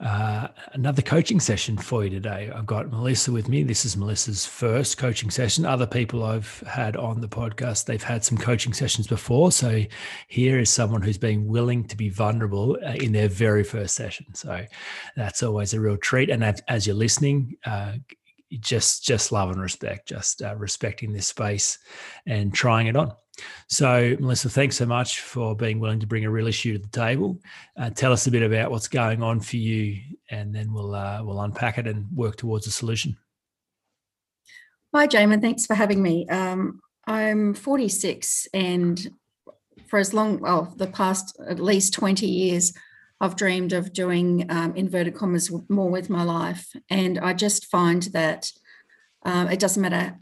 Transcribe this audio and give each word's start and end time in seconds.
Uh, 0.00 0.46
another 0.74 1.02
coaching 1.02 1.40
session 1.40 1.76
for 1.76 2.04
you 2.04 2.10
today. 2.10 2.52
I've 2.54 2.66
got 2.66 2.88
Melissa 2.88 3.32
with 3.32 3.48
me. 3.48 3.64
This 3.64 3.84
is 3.84 3.96
Melissa's 3.96 4.46
first 4.46 4.96
coaching 4.96 5.28
session. 5.28 5.66
Other 5.66 5.88
people 5.88 6.22
I've 6.22 6.60
had 6.68 6.96
on 6.96 7.20
the 7.20 7.26
podcast, 7.26 7.86
they've 7.86 8.02
had 8.02 8.24
some 8.24 8.38
coaching 8.38 8.72
sessions 8.72 9.08
before. 9.08 9.50
So 9.50 9.82
here 10.28 10.60
is 10.60 10.70
someone 10.70 11.02
who's 11.02 11.18
being 11.18 11.48
willing 11.48 11.82
to 11.88 11.96
be 11.96 12.10
vulnerable 12.10 12.78
uh, 12.86 12.92
in 12.92 13.10
their 13.10 13.28
very 13.28 13.64
first 13.64 13.96
session. 13.96 14.26
So 14.34 14.64
that's 15.16 15.42
always 15.42 15.74
a 15.74 15.80
real 15.80 15.96
treat. 15.96 16.30
And 16.30 16.44
as 16.68 16.86
you're 16.86 16.94
listening, 16.94 17.56
uh, 17.66 17.94
just 18.60 19.04
just 19.04 19.32
love 19.32 19.50
and 19.50 19.60
respect, 19.60 20.08
just 20.08 20.42
uh, 20.42 20.54
respecting 20.56 21.12
this 21.12 21.26
space 21.26 21.78
and 22.24 22.54
trying 22.54 22.86
it 22.86 22.96
on. 22.96 23.12
So, 23.68 24.16
Melissa, 24.18 24.48
thanks 24.48 24.76
so 24.76 24.86
much 24.86 25.20
for 25.20 25.54
being 25.54 25.80
willing 25.80 26.00
to 26.00 26.06
bring 26.06 26.24
a 26.24 26.30
real 26.30 26.46
issue 26.46 26.72
to 26.72 26.78
the 26.78 26.88
table. 26.88 27.40
Uh, 27.76 27.90
tell 27.90 28.12
us 28.12 28.26
a 28.26 28.30
bit 28.30 28.42
about 28.42 28.70
what's 28.70 28.88
going 28.88 29.22
on 29.22 29.40
for 29.40 29.56
you, 29.56 30.00
and 30.30 30.54
then 30.54 30.72
we'll 30.72 30.94
uh, 30.94 31.22
we'll 31.22 31.40
unpack 31.40 31.78
it 31.78 31.86
and 31.86 32.06
work 32.14 32.36
towards 32.36 32.66
a 32.66 32.70
solution. 32.70 33.16
Hi, 34.94 35.06
Jaemin. 35.06 35.40
Thanks 35.40 35.66
for 35.66 35.74
having 35.74 36.02
me. 36.02 36.26
Um, 36.28 36.80
I'm 37.06 37.54
46, 37.54 38.48
and 38.54 39.10
for 39.86 39.98
as 39.98 40.14
long, 40.14 40.38
well, 40.38 40.72
the 40.76 40.86
past 40.86 41.38
at 41.48 41.60
least 41.60 41.94
20 41.94 42.26
years, 42.26 42.72
I've 43.20 43.36
dreamed 43.36 43.72
of 43.72 43.92
doing 43.92 44.46
um, 44.50 44.74
inverted 44.76 45.14
commas 45.14 45.50
more 45.68 45.90
with 45.90 46.08
my 46.08 46.22
life, 46.22 46.74
and 46.88 47.18
I 47.18 47.34
just 47.34 47.66
find 47.66 48.02
that 48.14 48.50
um, 49.24 49.48
it 49.48 49.58
doesn't 49.58 49.82
matter 49.82 50.16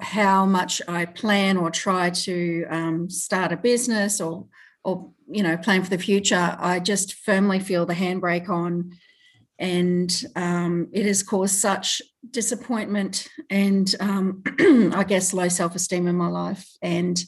how 0.00 0.46
much 0.46 0.82
I 0.88 1.04
plan 1.04 1.56
or 1.56 1.70
try 1.70 2.10
to 2.10 2.66
um, 2.68 3.10
start 3.10 3.52
a 3.52 3.56
business 3.56 4.20
or 4.20 4.46
or 4.82 5.10
you 5.30 5.42
know 5.42 5.56
plan 5.56 5.82
for 5.82 5.90
the 5.90 5.98
future, 5.98 6.56
I 6.58 6.80
just 6.80 7.14
firmly 7.14 7.60
feel 7.60 7.86
the 7.86 7.94
handbrake 7.94 8.48
on, 8.48 8.96
and 9.58 10.24
um, 10.36 10.88
it 10.92 11.06
has 11.06 11.22
caused 11.22 11.56
such 11.56 12.02
disappointment 12.30 13.28
and 13.48 13.94
um, 14.00 14.42
I 14.94 15.04
guess 15.04 15.32
low 15.32 15.48
self 15.48 15.74
esteem 15.74 16.06
in 16.06 16.16
my 16.16 16.28
life. 16.28 16.68
And 16.82 17.22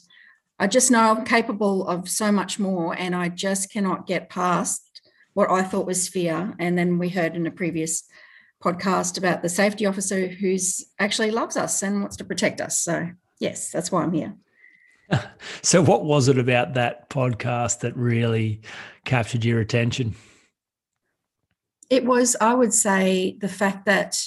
I 0.59 0.67
just 0.67 0.91
know 0.91 0.99
I'm 0.99 1.25
capable 1.25 1.87
of 1.87 2.09
so 2.09 2.31
much 2.31 2.59
more, 2.59 2.95
and 2.97 3.15
I 3.15 3.29
just 3.29 3.71
cannot 3.71 4.07
get 4.07 4.29
past 4.29 5.01
what 5.33 5.49
I 5.49 5.63
thought 5.63 5.87
was 5.87 6.07
fear. 6.07 6.53
And 6.59 6.77
then 6.77 6.99
we 6.99 7.09
heard 7.09 7.35
in 7.35 7.47
a 7.47 7.51
previous 7.51 8.03
podcast 8.63 9.17
about 9.17 9.41
the 9.41 9.49
safety 9.49 9.85
officer 9.85 10.27
who's 10.27 10.85
actually 10.99 11.31
loves 11.31 11.57
us 11.57 11.83
and 11.83 12.01
wants 12.01 12.15
to 12.17 12.23
protect 12.23 12.61
us. 12.61 12.79
So, 12.79 13.09
yes, 13.39 13.71
that's 13.71 13.91
why 13.91 14.03
I'm 14.03 14.13
here. 14.13 14.35
so, 15.61 15.81
what 15.81 16.05
was 16.05 16.27
it 16.27 16.37
about 16.37 16.75
that 16.75 17.09
podcast 17.09 17.81
that 17.81 17.95
really 17.95 18.61
captured 19.05 19.43
your 19.43 19.59
attention? 19.59 20.15
It 21.89 22.05
was, 22.05 22.35
I 22.39 22.53
would 22.53 22.73
say, 22.73 23.37
the 23.39 23.49
fact 23.49 23.85
that 23.85 24.23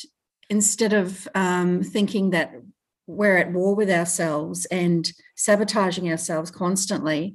instead 0.50 0.92
of 0.92 1.26
um, 1.34 1.82
thinking 1.82 2.30
that 2.30 2.52
we're 3.06 3.38
at 3.38 3.52
war 3.52 3.74
with 3.74 3.90
ourselves 3.90 4.66
and 4.66 5.10
sabotaging 5.36 6.10
ourselves 6.10 6.50
constantly, 6.50 7.34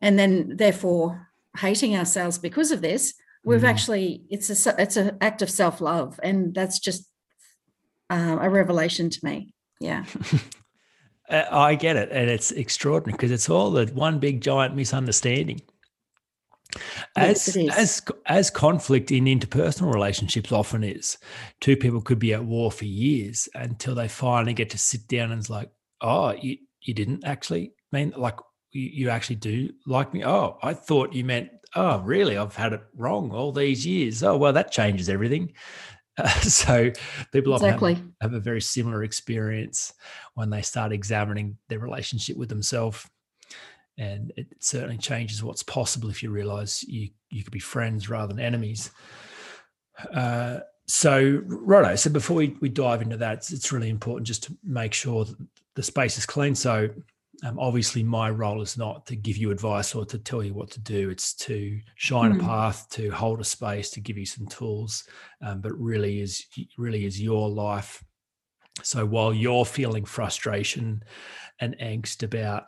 and 0.00 0.18
then 0.18 0.56
therefore 0.56 1.28
hating 1.58 1.96
ourselves 1.96 2.38
because 2.38 2.70
of 2.70 2.82
this, 2.82 3.14
we've 3.46 3.62
mm. 3.62 3.68
actually 3.68 4.24
it's 4.28 4.50
a 4.66 4.74
it's 4.78 4.98
an 4.98 5.16
act 5.22 5.40
of 5.40 5.48
self 5.48 5.80
love, 5.80 6.20
and 6.22 6.54
that's 6.54 6.78
just 6.78 7.08
um, 8.10 8.38
a 8.38 8.50
revelation 8.50 9.08
to 9.08 9.24
me. 9.24 9.54
Yeah. 9.80 10.04
I 11.30 11.74
get 11.74 11.96
it, 11.96 12.10
and 12.12 12.30
it's 12.30 12.52
extraordinary 12.52 13.16
because 13.16 13.32
it's 13.32 13.48
all 13.48 13.70
the 13.70 13.86
one 13.86 14.18
big 14.18 14.42
giant 14.42 14.76
misunderstanding. 14.76 15.60
As 17.16 17.56
yes, 17.56 17.78
as 17.78 18.02
as 18.26 18.50
conflict 18.50 19.10
in 19.10 19.24
interpersonal 19.24 19.92
relationships 19.92 20.52
often 20.52 20.84
is, 20.84 21.16
two 21.60 21.76
people 21.76 22.00
could 22.00 22.18
be 22.18 22.34
at 22.34 22.44
war 22.44 22.70
for 22.70 22.84
years 22.84 23.48
until 23.54 23.94
they 23.94 24.08
finally 24.08 24.52
get 24.52 24.70
to 24.70 24.78
sit 24.78 25.08
down 25.08 25.32
and 25.32 25.40
it's 25.40 25.50
like, 25.50 25.70
oh, 26.00 26.32
you 26.32 26.58
you 26.82 26.94
didn't 26.94 27.24
actually 27.24 27.72
mean 27.92 28.12
like 28.16 28.36
you, 28.72 28.82
you 28.82 29.10
actually 29.10 29.36
do 29.36 29.70
like 29.86 30.12
me. 30.12 30.24
Oh, 30.24 30.58
I 30.62 30.74
thought 30.74 31.14
you 31.14 31.24
meant 31.24 31.50
oh, 31.76 32.00
really? 32.00 32.36
I've 32.36 32.56
had 32.56 32.72
it 32.72 32.82
wrong 32.96 33.30
all 33.30 33.52
these 33.52 33.86
years. 33.86 34.22
Oh, 34.22 34.36
well, 34.36 34.52
that 34.52 34.72
changes 34.72 35.08
everything. 35.08 35.52
Uh, 36.18 36.28
so 36.40 36.90
people 37.32 37.54
exactly. 37.54 37.92
often 37.92 38.14
have, 38.20 38.32
have, 38.32 38.34
a 38.34 38.40
very 38.40 38.60
similar 38.60 39.04
experience 39.04 39.92
when 40.34 40.50
they 40.50 40.62
start 40.62 40.92
examining 40.92 41.58
their 41.68 41.78
relationship 41.78 42.36
with 42.36 42.48
themselves. 42.48 43.06
And 43.98 44.32
it 44.36 44.48
certainly 44.60 44.98
changes 44.98 45.42
what's 45.42 45.62
possible 45.62 46.10
if 46.10 46.22
you 46.22 46.30
realize 46.30 46.82
you, 46.82 47.10
you 47.30 47.42
could 47.42 47.52
be 47.52 47.58
friends 47.58 48.10
rather 48.10 48.32
than 48.32 48.44
enemies. 48.44 48.90
Uh, 50.12 50.60
so, 50.86 51.42
righto. 51.46 51.96
So 51.96 52.10
before 52.10 52.36
we, 52.36 52.56
we 52.60 52.68
dive 52.68 53.02
into 53.02 53.16
that, 53.16 53.38
it's, 53.38 53.52
it's 53.52 53.72
really 53.72 53.88
important 53.88 54.26
just 54.26 54.44
to 54.44 54.56
make 54.62 54.92
sure 54.92 55.24
that 55.24 55.36
the 55.74 55.82
space 55.82 56.18
is 56.18 56.26
clean. 56.26 56.54
So 56.54 56.90
um, 57.44 57.58
obviously, 57.58 58.02
my 58.02 58.30
role 58.30 58.62
is 58.62 58.78
not 58.78 59.06
to 59.06 59.16
give 59.16 59.36
you 59.36 59.50
advice 59.50 59.94
or 59.94 60.04
to 60.06 60.18
tell 60.18 60.42
you 60.42 60.54
what 60.54 60.70
to 60.72 60.80
do. 60.80 61.10
It's 61.10 61.34
to 61.34 61.78
shine 61.96 62.32
mm. 62.32 62.40
a 62.40 62.44
path, 62.44 62.88
to 62.90 63.10
hold 63.10 63.40
a 63.40 63.44
space, 63.44 63.90
to 63.90 64.00
give 64.00 64.16
you 64.16 64.26
some 64.26 64.46
tools. 64.46 65.04
Um, 65.42 65.60
but 65.60 65.72
really 65.72 66.20
is 66.20 66.46
really 66.78 67.04
is 67.04 67.20
your 67.20 67.48
life. 67.48 68.02
So 68.82 69.06
while 69.06 69.32
you're 69.32 69.64
feeling 69.64 70.04
frustration 70.04 71.02
and 71.60 71.76
angst 71.78 72.22
about, 72.22 72.64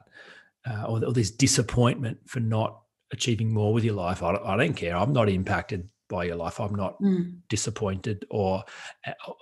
uh, 0.68 0.84
or, 0.84 1.04
or 1.04 1.12
this 1.12 1.30
disappointment 1.30 2.18
for 2.26 2.40
not 2.40 2.80
achieving 3.12 3.52
more 3.52 3.72
with 3.72 3.84
your 3.84 3.94
life, 3.94 4.22
I, 4.22 4.34
I 4.36 4.56
don't 4.56 4.74
care. 4.74 4.96
I'm 4.96 5.12
not 5.12 5.28
impacted 5.28 5.88
by 6.08 6.24
your 6.24 6.36
life. 6.36 6.60
I'm 6.60 6.74
not 6.74 7.00
mm. 7.00 7.34
disappointed 7.48 8.24
or 8.30 8.64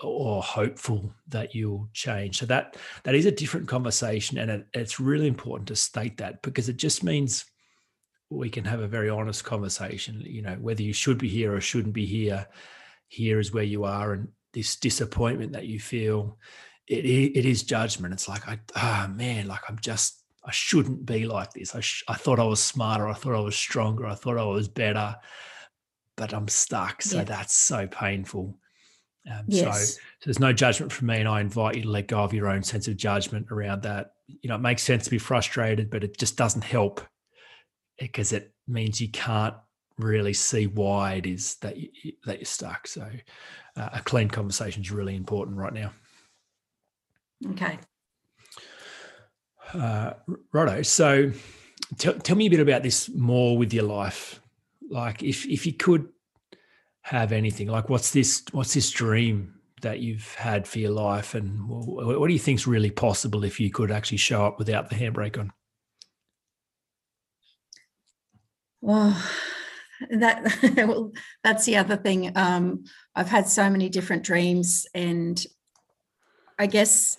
or 0.03 0.43
hopeful 0.43 1.12
that 1.28 1.54
you'll 1.54 1.88
change. 1.93 2.38
So 2.38 2.47
that 2.47 2.77
that 3.04 3.15
is 3.15 3.27
a 3.27 3.32
different 3.32 3.69
conversation, 3.69 4.38
and 4.38 4.50
it, 4.50 4.66
it's 4.75 5.00
really 5.00 5.28
important 5.28 5.69
to 5.69 5.76
state 5.76 6.19
that 6.19 6.43
because 6.43 6.69
it 6.69 6.76
just 6.76 7.05
means 7.05 7.44
we 8.28 8.50
can 8.50 8.65
have 8.65 8.81
a 8.81 8.88
very 8.88 9.09
honest 9.09 9.44
conversation. 9.44 10.21
You 10.25 10.43
know, 10.43 10.56
whether 10.60 10.82
you 10.82 10.93
should 10.93 11.19
be 11.19 11.28
here 11.28 11.55
or 11.55 11.60
shouldn't 11.60 11.94
be 11.94 12.06
here. 12.06 12.47
Here 13.09 13.38
is 13.38 13.53
where 13.53 13.62
you 13.62 13.84
are, 13.84 14.15
and 14.15 14.28
this 14.53 14.75
disappointment 14.75 15.53
that 15.53 15.66
you 15.66 15.78
feel, 15.78 16.38
it 16.88 17.05
it 17.05 17.47
is 17.47 17.62
judgment. 17.62 18.12
It's 18.12 18.28
like 18.28 18.49
I 18.49 18.59
ah 18.75 19.06
oh 19.06 19.12
man, 19.12 19.47
like 19.47 19.60
I'm 19.69 19.78
just 19.81 20.25
I 20.44 20.50
shouldn't 20.50 21.06
be 21.06 21.25
like 21.25 21.53
this. 21.53 21.76
I 21.76 21.81
sh- 21.81 22.03
I 22.09 22.15
thought 22.15 22.41
I 22.41 22.44
was 22.44 22.62
smarter. 22.62 23.09
I 23.09 23.15
thought 23.15 23.37
I 23.37 23.41
was 23.41 23.55
stronger. 23.55 24.06
I 24.06 24.16
thought 24.16 24.38
I 24.38 24.44
was 24.44 24.66
better 24.66 25.16
but 26.16 26.32
I'm 26.32 26.49
stuck. 26.49 27.03
So 27.03 27.19
yeah. 27.19 27.25
that's 27.25 27.54
so 27.54 27.87
painful. 27.87 28.59
Um, 29.31 29.44
yes. 29.49 29.65
so, 29.65 29.93
so 29.93 30.00
there's 30.25 30.38
no 30.38 30.53
judgment 30.53 30.93
from 30.93 31.09
me, 31.09 31.19
and 31.19 31.28
I 31.28 31.41
invite 31.41 31.77
you 31.77 31.82
to 31.82 31.91
let 31.91 32.09
go 32.09 32.21
of 32.21 32.32
your 32.32 32.49
own 32.49 32.62
sense 32.62 32.88
of 32.88 32.97
judgment 32.97 33.47
around 33.50 33.82
that. 33.82 34.12
You 34.28 34.49
know, 34.49 34.55
it 34.55 34.60
makes 34.60 34.82
sense 34.82 35.05
to 35.05 35.10
be 35.10 35.19
frustrated, 35.19 35.91
but 35.91 36.05
it 36.05 36.16
just 36.16 36.37
doesn't 36.37 36.62
help 36.62 37.00
because 37.99 38.32
it 38.32 38.53
means 38.66 39.00
you 39.00 39.10
can't 39.10 39.55
really 39.99 40.32
see 40.32 40.67
why 40.67 41.14
it 41.14 41.26
is 41.26 41.56
that 41.56 41.76
you, 41.76 41.88
that 42.25 42.38
you're 42.38 42.44
stuck. 42.44 42.87
So, 42.87 43.08
uh, 43.76 43.88
a 43.94 44.00
clean 44.00 44.29
conversation 44.29 44.82
is 44.82 44.91
really 44.91 45.17
important 45.17 45.56
right 45.56 45.73
now. 45.73 45.93
Okay. 47.52 47.79
Uh, 49.75 50.12
righto. 50.52 50.82
So, 50.82 51.32
t- 51.99 52.12
tell 52.12 52.37
me 52.37 52.46
a 52.46 52.50
bit 52.50 52.61
about 52.61 52.82
this 52.85 53.08
more 53.08 53.58
with 53.58 53.75
your 53.75 53.85
life 53.85 54.41
like 54.91 55.23
if 55.23 55.47
if 55.47 55.67
you 55.67 55.73
could 55.73 56.09
have 57.03 57.33
anything 57.33 57.69
like 57.69 57.88
what's 57.88 58.11
this 58.11 58.44
what's 58.53 58.75
this 58.75 58.91
dream 58.91 59.55
that 59.83 60.00
you've 60.00 60.35
had 60.35 60.67
for 60.67 60.79
your 60.79 60.91
life? 60.91 61.35
And 61.35 61.69
what 61.69 62.27
do 62.27 62.33
you 62.33 62.38
think 62.38 62.59
is 62.59 62.67
really 62.67 62.91
possible 62.91 63.44
if 63.44 63.61
you 63.61 63.71
could 63.71 63.91
actually 63.91 64.19
show 64.19 64.44
up 64.44 64.59
without 64.59 64.88
the 64.88 64.97
handbrake 64.97 65.38
on? 65.38 65.53
Well 68.81 69.17
that 70.11 70.59
well, 70.77 71.12
that's 71.43 71.65
the 71.65 71.77
other 71.77 71.97
thing. 71.97 72.37
Um, 72.37 72.85
i've 73.15 73.29
had 73.29 73.49
so 73.49 73.71
many 73.71 73.89
different 73.89 74.23
dreams 74.23 74.87
and 74.94 75.43
i 76.59 76.67
guess 76.67 77.17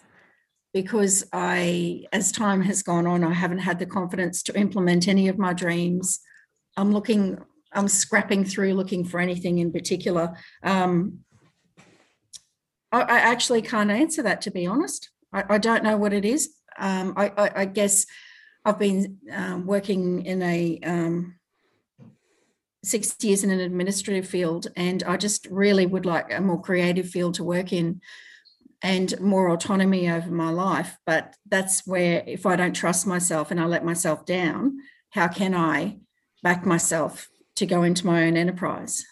because 0.74 1.24
i 1.34 2.04
as 2.13 2.31
time 2.31 2.62
has 2.62 2.84
gone 2.84 3.08
on 3.08 3.24
i 3.24 3.34
haven't 3.34 3.60
had 3.60 3.80
the 3.80 3.86
confidence 3.86 4.44
to 4.44 4.58
implement 4.58 5.08
any 5.08 5.28
of 5.28 5.38
my 5.38 5.54
dreams. 5.54 6.20
I'm 6.75 6.94
looking 6.94 7.40
I'm 7.77 7.88
scrapping 7.88 8.44
through 8.44 8.74
looking 8.74 9.06
for 9.06 9.19
anything 9.19 9.59
in 9.59 9.71
particular. 9.71 10.35
Um, 10.63 11.19
I, 12.91 13.01
I, 13.01 13.19
actually 13.19 13.62
can't 13.62 13.91
answer 13.91 14.24
that, 14.24 14.41
to 14.41 14.51
be 14.51 14.65
honest. 14.65 15.12
I, 15.31 15.44
I 15.47 15.57
don't 15.59 15.83
know 15.83 15.95
what 15.95 16.12
it 16.12 16.25
is. 16.25 16.56
Um, 16.79 17.13
I, 17.15 17.51
I, 17.56 17.65
guess 17.65 18.06
I've 18.65 18.79
been 18.79 19.18
um, 19.31 19.68
working 19.68 20.25
in 20.25 20.41
a 20.41 20.79
um, 20.83 21.35
six 22.83 23.15
years 23.21 23.44
in 23.44 23.51
an 23.51 23.59
administrative 23.59 24.27
field, 24.27 24.68
and 24.75 25.03
I 25.03 25.18
just 25.18 25.47
really 25.51 25.85
would 25.85 26.06
like 26.06 26.33
a 26.33 26.41
more 26.41 26.62
creative 26.62 27.09
field 27.09 27.35
to 27.35 27.44
work 27.44 27.71
in 27.71 28.01
and 28.81 29.19
more 29.19 29.50
autonomy 29.50 30.09
over 30.09 30.31
my 30.31 30.50
life. 30.50 30.97
But 31.06 31.35
that's 31.47 31.85
where, 31.85 32.24
if 32.25 32.45
I 32.47 32.56
don't 32.56 32.75
trust 32.75 33.06
myself 33.06 33.51
and 33.51 33.59
I 33.59 33.65
let 33.65 33.85
myself 33.85 34.25
down, 34.25 34.77
how 35.12 35.27
can 35.27 35.53
I 35.53 35.97
back 36.41 36.65
myself 36.65 37.27
to 37.57 37.65
go 37.65 37.83
into 37.83 38.06
my 38.06 38.24
own 38.24 38.38
enterprise? 38.38 39.06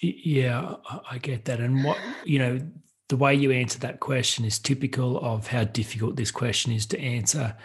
Yeah, 0.00 0.74
I 1.10 1.18
get 1.18 1.46
that. 1.46 1.60
And 1.60 1.82
what, 1.82 1.98
you 2.24 2.38
know, 2.38 2.60
the 3.08 3.16
way 3.16 3.34
you 3.34 3.50
answer 3.50 3.78
that 3.80 4.00
question 4.00 4.44
is 4.44 4.58
typical 4.58 5.18
of 5.18 5.48
how 5.48 5.64
difficult 5.64 6.16
this 6.16 6.30
question 6.30 6.72
is 6.72 6.86
to 6.86 7.00
answer. 7.00 7.56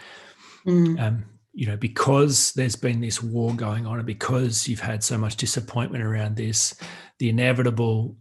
Mm. 0.66 1.00
Um, 1.00 1.24
you 1.52 1.66
know, 1.66 1.76
because 1.76 2.52
there's 2.54 2.74
been 2.74 3.00
this 3.00 3.22
war 3.22 3.54
going 3.54 3.86
on 3.86 3.98
and 3.98 4.06
because 4.06 4.66
you've 4.66 4.80
had 4.80 5.04
so 5.04 5.16
much 5.16 5.36
disappointment 5.36 6.02
around 6.02 6.34
this, 6.34 6.74
the 7.20 7.28
inevitable 7.28 8.16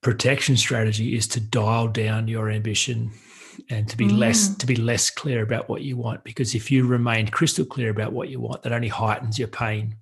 protection 0.00 0.56
strategy 0.56 1.14
is 1.14 1.28
to 1.28 1.40
dial 1.40 1.88
down 1.88 2.28
your 2.28 2.48
ambition 2.48 3.10
and 3.68 3.88
to 3.88 3.96
be 3.96 4.06
mm. 4.06 4.16
less 4.16 4.54
to 4.56 4.66
be 4.66 4.76
less 4.76 5.10
clear 5.10 5.42
about 5.42 5.68
what 5.68 5.82
you 5.82 5.96
want 5.96 6.24
because 6.24 6.54
if 6.54 6.70
you 6.70 6.86
remain 6.86 7.28
crystal 7.28 7.66
clear 7.66 7.90
about 7.90 8.12
what 8.12 8.30
you 8.30 8.40
want 8.40 8.62
that 8.62 8.72
only 8.72 8.88
heightens 8.88 9.38
your 9.38 9.48
pain 9.48 9.94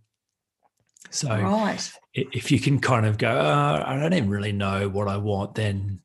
so 1.11 1.29
right. 1.29 1.91
if 2.15 2.51
you 2.51 2.61
can 2.61 2.79
kind 2.79 3.07
of 3.07 3.19
go 3.19 3.31
oh, 3.31 3.83
i 3.87 3.99
don't 3.99 4.13
even 4.13 4.29
really 4.29 4.53
know 4.53 4.89
what 4.89 5.09
i 5.09 5.17
want 5.17 5.55
then 5.55 6.01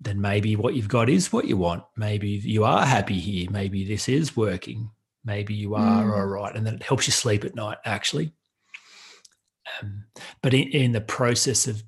then 0.00 0.20
maybe 0.20 0.56
what 0.56 0.74
you've 0.74 0.88
got 0.88 1.08
is 1.08 1.32
what 1.32 1.46
you 1.46 1.56
want. 1.56 1.82
Maybe 1.96 2.28
you 2.28 2.64
are 2.64 2.86
happy 2.86 3.18
here. 3.18 3.50
Maybe 3.50 3.84
this 3.84 4.08
is 4.08 4.36
working. 4.36 4.90
Maybe 5.24 5.54
you 5.54 5.74
are 5.74 6.04
mm. 6.04 6.16
all 6.16 6.26
right 6.26 6.54
and 6.54 6.66
then 6.66 6.74
it 6.74 6.82
helps 6.82 7.06
you 7.06 7.12
sleep 7.12 7.44
at 7.44 7.54
night 7.54 7.78
actually. 7.84 8.32
Um, 9.82 10.04
but 10.40 10.54
in, 10.54 10.68
in 10.68 10.92
the 10.92 11.00
process 11.00 11.66
of 11.66 11.82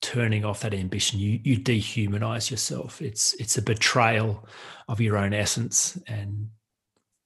turning 0.00 0.44
off 0.44 0.60
that 0.60 0.74
ambition 0.74 1.18
you 1.18 1.40
you 1.44 1.58
dehumanize 1.58 2.50
yourself. 2.50 3.00
It's 3.00 3.34
it's 3.34 3.58
a 3.58 3.62
betrayal 3.62 4.46
of 4.88 5.00
your 5.00 5.16
own 5.16 5.32
essence 5.32 5.98
and 6.06 6.48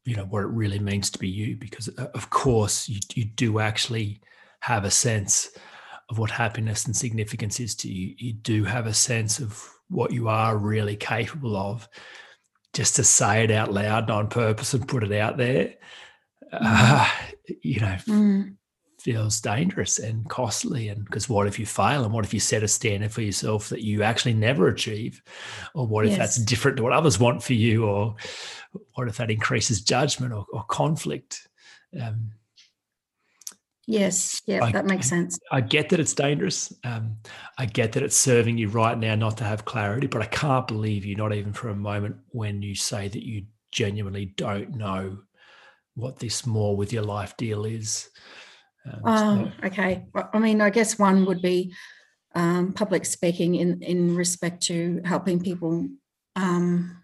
you 0.09 0.17
know 0.17 0.25
what 0.25 0.43
it 0.43 0.49
really 0.49 0.79
means 0.79 1.11
to 1.11 1.19
be 1.19 1.29
you 1.29 1.57
because 1.57 1.89
uh, 1.99 2.07
of 2.15 2.31
course 2.31 2.89
you, 2.89 3.01
you 3.15 3.25
do 3.25 3.59
actually 3.59 4.21
have 4.61 4.85
a 4.85 4.91
sense 4.91 5.51
of 6.09 6.19
what 6.19 6.31
happiness 6.31 6.87
and 6.87 6.97
significance 6.97 7.61
is 7.61 7.75
to 7.75 7.89
you. 7.89 8.15
You 8.17 8.33
do 8.33 8.65
have 8.65 8.87
a 8.87 8.95
sense 8.95 9.39
of 9.39 9.63
what 9.89 10.13
you 10.13 10.29
are 10.29 10.57
really 10.57 10.97
capable 10.97 11.57
of. 11.57 11.89
Just 12.73 12.97
to 12.97 13.05
say 13.05 13.45
it 13.45 13.51
out 13.51 13.73
loud 13.73 14.11
on 14.11 14.29
purpose 14.29 14.75
and 14.75 14.87
put 14.87 15.05
it 15.05 15.13
out 15.13 15.37
there 15.37 15.75
uh, 16.53 17.09
you 17.63 17.81
know 17.81 17.97
mm. 18.07 18.55
feels 19.01 19.41
dangerous 19.41 19.99
and 19.99 20.29
costly 20.29 20.89
and 20.89 21.05
because 21.05 21.29
what 21.29 21.47
if 21.47 21.59
you 21.59 21.67
fail 21.67 22.05
and 22.05 22.13
what 22.13 22.25
if 22.25 22.35
you 22.35 22.41
set 22.41 22.63
a 22.63 22.69
standard 22.69 23.13
for 23.13 23.23
yourself 23.23 23.69
that 23.69 23.83
you 23.83 24.03
actually 24.03 24.35
never 24.35 24.69
achieve? 24.69 25.23
Or 25.75 25.87
what 25.87 26.07
if 26.07 26.17
that's 26.17 26.37
different 26.37 26.77
to 26.79 26.83
what 26.83 26.93
others 26.93 27.19
want 27.19 27.43
for 27.43 27.55
you? 27.55 27.87
Or 27.87 28.17
what 28.95 29.09
if 29.09 29.17
that 29.19 29.31
increases 29.31 29.83
judgment 29.83 30.33
or, 30.33 30.47
or 30.53 30.65
conflict? 30.65 31.49
Um, 32.01 32.33
yes 33.87 34.43
yeah 34.45 34.63
I, 34.63 34.73
that 34.73 34.85
makes 34.85 35.09
sense. 35.09 35.39
I, 35.51 35.63
get 35.63 35.89
that 35.89 35.99
it's 35.99 36.13
dangerous 36.13 36.75
um, 36.85 37.17
i 37.57 37.65
get 37.65 37.93
that 37.93 38.03
it's 38.03 38.17
serving 38.17 38.59
you 38.59 38.69
right 38.69 38.99
now 38.99 39.15
not 39.15 39.39
to 39.39 39.45
have 39.45 39.65
clarity 39.65 40.07
but 40.07 40.21
i 40.21 40.27
can't 40.27 40.67
believe 40.67 41.07
you 41.07 41.17
not 41.17 41.33
even 41.33 41.55
for 41.55 41.71
a 41.71 41.75
moment 41.75 42.17
when 42.29 42.61
you 42.61 42.75
say 42.75 43.09
that 43.09 43.25
you 43.25 43.47
genuinely 43.71 44.27
don't 44.37 44.77
know 44.77 45.19
what 45.95 46.19
this 46.19 46.47
more 46.47 46.77
with 46.77 46.93
your 46.93 47.03
life 47.03 47.37
deal 47.37 47.65
is. 47.65 48.09
Um, 49.05 49.53
oh, 49.63 49.67
okay. 49.67 50.07
I 50.33 50.39
mean, 50.39 50.61
I 50.61 50.71
guess 50.71 50.99
one 50.99 51.27
would 51.27 51.43
be 51.43 51.75
um, 52.35 52.73
public 52.73 53.05
speaking 53.05 53.57
in 53.57 53.83
in 53.83 54.15
respect 54.15 54.63
to 54.65 55.01
helping 55.05 55.41
people 55.41 55.89
um, 56.37 57.03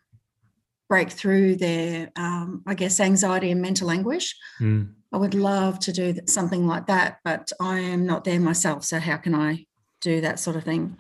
break 0.95 1.11
through 1.11 1.57
their, 1.57 2.09
um, 2.15 2.63
I 2.69 2.75
guess, 2.75 3.01
anxiety 3.01 3.51
and 3.51 3.61
mental 3.61 3.91
anguish. 3.91 4.37
Mm. 4.61 4.93
I 5.13 5.17
would 5.17 5.35
love 5.35 5.81
to 5.81 5.93
do 5.93 6.15
something 6.27 6.69
like 6.69 6.87
that, 6.87 7.19
but 7.25 7.51
I 7.61 7.81
am 7.81 8.07
not 8.07 8.23
there 8.23 8.39
myself. 8.39 8.85
So 8.85 9.01
how 9.01 9.17
can 9.17 9.35
I 9.35 9.67
do 10.01 10.21
that 10.21 10.39
sort 10.39 10.55
of 10.55 10.63
thing? 10.63 10.97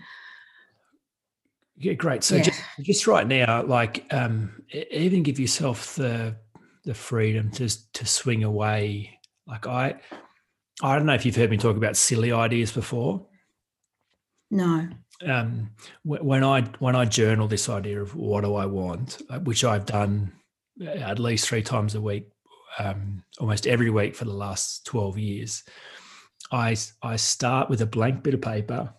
Yeah, 1.76 1.93
great. 1.93 2.25
So 2.25 2.35
yeah. 2.35 2.43
Just, 2.43 2.62
just 2.81 3.06
right 3.06 3.25
now, 3.25 3.62
like 3.62 4.05
um, 4.12 4.64
even 4.91 5.23
give 5.23 5.38
yourself 5.38 5.94
the 5.94 6.35
the 6.85 6.94
freedom 6.94 7.52
to 7.52 7.69
to 7.93 8.05
swing 8.05 8.43
away. 8.43 9.20
Like 9.47 9.69
I 9.69 10.00
I 10.82 10.97
don't 10.97 11.06
know 11.06 11.14
if 11.14 11.25
you've 11.25 11.37
heard 11.37 11.50
me 11.50 11.56
talk 11.56 11.76
about 11.76 11.97
silly 11.97 12.32
ideas 12.32 12.73
before. 12.73 13.29
No. 14.50 14.88
Um, 15.22 15.70
when 16.02 16.43
I 16.43 16.62
when 16.81 16.96
I 16.96 17.05
journal 17.05 17.46
this 17.46 17.69
idea 17.69 18.02
of 18.02 18.16
what 18.16 18.43
do 18.43 18.55
I 18.55 18.66
want, 18.66 19.22
uh, 19.31 19.38
which 19.40 19.64
I've 19.64 19.87
done 19.87 20.32
uh, 20.81 20.87
at 20.87 21.19
least 21.19 21.49
three 21.49 21.62
times 21.62 21.94
a 21.94 22.00
week, 22.00 22.28
um, 22.78 23.22
almost 23.38 23.66
every 23.66 23.90
week 23.90 24.16
for 24.16 24.25
the 24.25 24.34
last 24.34 24.84
twelve 24.84 25.16
years, 25.16 25.62
I 26.50 26.76
I 27.02 27.16
start 27.16 27.70
with 27.70 27.81
a 27.81 27.87
blank 27.87 28.22
bit 28.22 28.34
of 28.34 28.43
paper, 28.43 28.93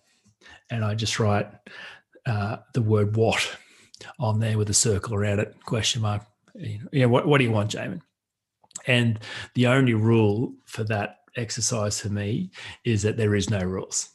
and 0.69 0.85
I 0.85 0.95
just 0.95 1.19
write 1.19 1.47
uh, 2.25 2.57
the 2.73 2.81
word 2.81 3.15
"what" 3.15 3.57
on 4.17 4.39
there 4.39 4.57
with 4.57 4.69
a 4.69 4.73
circle 4.73 5.15
around 5.15 5.39
it, 5.39 5.55
question 5.65 6.01
mark. 6.01 6.23
Yeah, 6.91 7.05
what 7.05 7.27
what 7.27 7.39
do 7.39 7.43
you 7.43 7.51
want, 7.51 7.71
Jaemin? 7.71 8.01
And 8.87 9.19
the 9.53 9.67
only 9.67 9.93
rule 9.93 10.53
for 10.65 10.83
that 10.85 11.17
exercise 11.35 11.99
for 11.99 12.09
me 12.09 12.51
is 12.85 13.01
that 13.01 13.17
there 13.17 13.35
is 13.35 13.49
no 13.49 13.59
rules. 13.59 14.09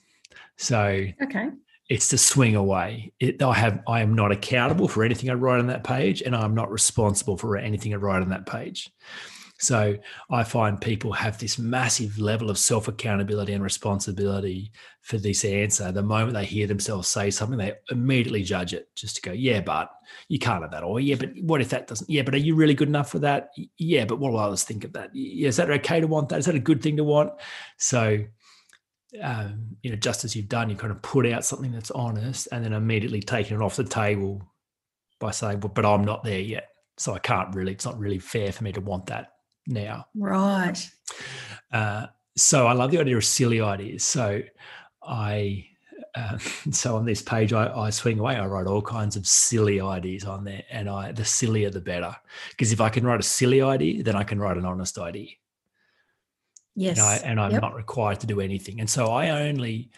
So 0.56 1.06
okay. 1.23 1.50
It's 1.90 2.08
to 2.08 2.19
swing 2.19 2.56
away. 2.56 3.12
It, 3.20 3.42
I 3.42 3.52
have 3.52 3.82
I 3.87 4.00
am 4.00 4.14
not 4.14 4.32
accountable 4.32 4.88
for 4.88 5.04
anything 5.04 5.28
I 5.28 5.34
write 5.34 5.58
on 5.58 5.66
that 5.66 5.84
page, 5.84 6.22
and 6.22 6.34
I'm 6.34 6.54
not 6.54 6.70
responsible 6.70 7.37
for 7.37 7.58
anything 7.58 7.92
I 7.92 7.98
write 7.98 8.22
on 8.22 8.31
that 8.31 8.46
page. 8.46 8.90
So 9.60 9.94
I 10.31 10.42
find 10.42 10.81
people 10.81 11.12
have 11.12 11.38
this 11.38 11.58
massive 11.58 12.19
level 12.19 12.48
of 12.48 12.56
self 12.56 12.88
accountability 12.88 13.52
and 13.52 13.62
responsibility 13.62 14.73
for 15.02 15.18
this 15.18 15.44
answer. 15.44 15.92
The 15.92 16.02
moment 16.02 16.32
they 16.32 16.47
hear 16.47 16.66
themselves 16.66 17.09
say 17.09 17.30
something, 17.30 17.59
they 17.59 17.75
immediately 17.90 18.42
judge 18.42 18.73
it 18.73 18.88
just 18.94 19.16
to 19.16 19.23
go, 19.23 19.32
yeah, 19.32 19.61
but 19.61 19.90
you 20.28 20.38
can't 20.38 20.62
have 20.62 20.70
that. 20.70 20.82
Or, 20.82 20.99
yeah, 20.99 21.16
but 21.16 21.32
what 21.42 21.61
if 21.61 21.68
that 21.70 21.88
doesn't? 21.88 22.09
Yeah, 22.09 22.23
but 22.23 22.35
are 22.35 22.38
you 22.38 22.54
really 22.54 22.73
good 22.73 22.88
enough 22.88 23.11
for 23.11 23.18
that? 23.18 23.50
Yeah, 23.76 24.06
but 24.06 24.18
what 24.18 24.32
will 24.32 24.40
others 24.40 24.64
think 24.64 24.85
of 24.85 24.94
that? 24.94 25.11
Is 25.14 25.56
that 25.56 25.70
okay 25.70 26.00
to 26.00 26.06
want 26.06 26.30
that? 26.30 26.38
Is 26.38 26.47
that 26.47 26.54
a 26.54 26.59
good 26.59 26.82
thing 26.82 26.97
to 26.97 27.04
want? 27.04 27.32
So, 27.76 28.25
um, 29.23 29.76
you 29.83 29.90
know, 29.90 29.97
just 29.97 30.25
as 30.25 30.37
you've 30.37 30.49
done, 30.49 30.71
you 30.71 30.76
kind 30.76 30.93
of 30.93 31.02
put 31.02 31.26
out 31.26 31.45
something 31.45 31.73
that's 31.73 31.90
honest 31.90 32.49
and 32.52 32.64
then 32.64 32.73
immediately 32.73 33.21
taking 33.21 33.57
it 33.57 33.62
off 33.62 33.76
the 33.76 33.85
table 33.85 34.43
by 35.19 35.31
saying, 35.31 35.61
well, 35.61 35.73
but 35.75 35.85
I'm 35.85 36.05
not 36.05 36.25
there 36.25 36.40
yet. 36.40 36.69
So 36.99 37.14
I 37.14 37.19
can't 37.19 37.55
really, 37.55 37.73
it's 37.73 37.85
not 37.85 37.99
really 37.99 38.19
fair 38.19 38.52
for 38.52 38.64
me 38.64 38.73
to 38.73 38.81
want 38.81 39.07
that 39.07 39.33
now. 39.67 40.07
Right. 40.14 40.79
Uh, 41.73 42.07
so 42.37 42.67
I 42.67 42.73
love 42.73 42.90
the 42.90 43.00
idea 43.00 43.17
of 43.17 43.25
silly 43.25 43.61
ideas. 43.61 44.05
So 44.05 44.43
I 45.02 45.67
uh, 46.14 46.38
so 46.71 46.97
on 46.97 47.05
this 47.05 47.23
page 47.23 47.52
I, 47.52 47.73
I, 47.73 47.90
swing 47.90 48.19
away 48.19 48.35
i 48.35 48.45
write 48.45 48.67
all 48.67 48.83
kinds 48.83 49.14
of 49.17 49.26
silly 49.26 49.81
ideas 49.81 50.25
on 50.25 50.45
there 50.45 50.64
and 50.71 50.88
i 50.88 51.12
the 51.12 51.25
sillier 51.25 51.71
the 51.71 51.81
better 51.81 52.14
because 52.50 52.73
if 52.73 52.81
i 52.81 52.88
can 52.88 53.07
write 53.07 53.21
a 53.21 53.25
silly 53.25 53.62
idea 53.62 54.02
then 54.02 54.17
i 54.17 54.25
can 54.25 54.40
write 54.40 54.57
an 54.57 54.64
honest 54.64 54.99
idea 54.99 55.29
yes 56.75 56.99
and, 56.99 57.07
I, 57.07 57.17
and 57.17 57.41
i'm 57.41 57.53
yep. 57.53 57.62
not 57.62 57.75
required 57.75 58.21
to 58.21 58.27
do 58.27 58.41
anything 58.41 58.81
and 58.81 58.89
so 58.89 59.07
i 59.07 59.31
only 59.31 59.91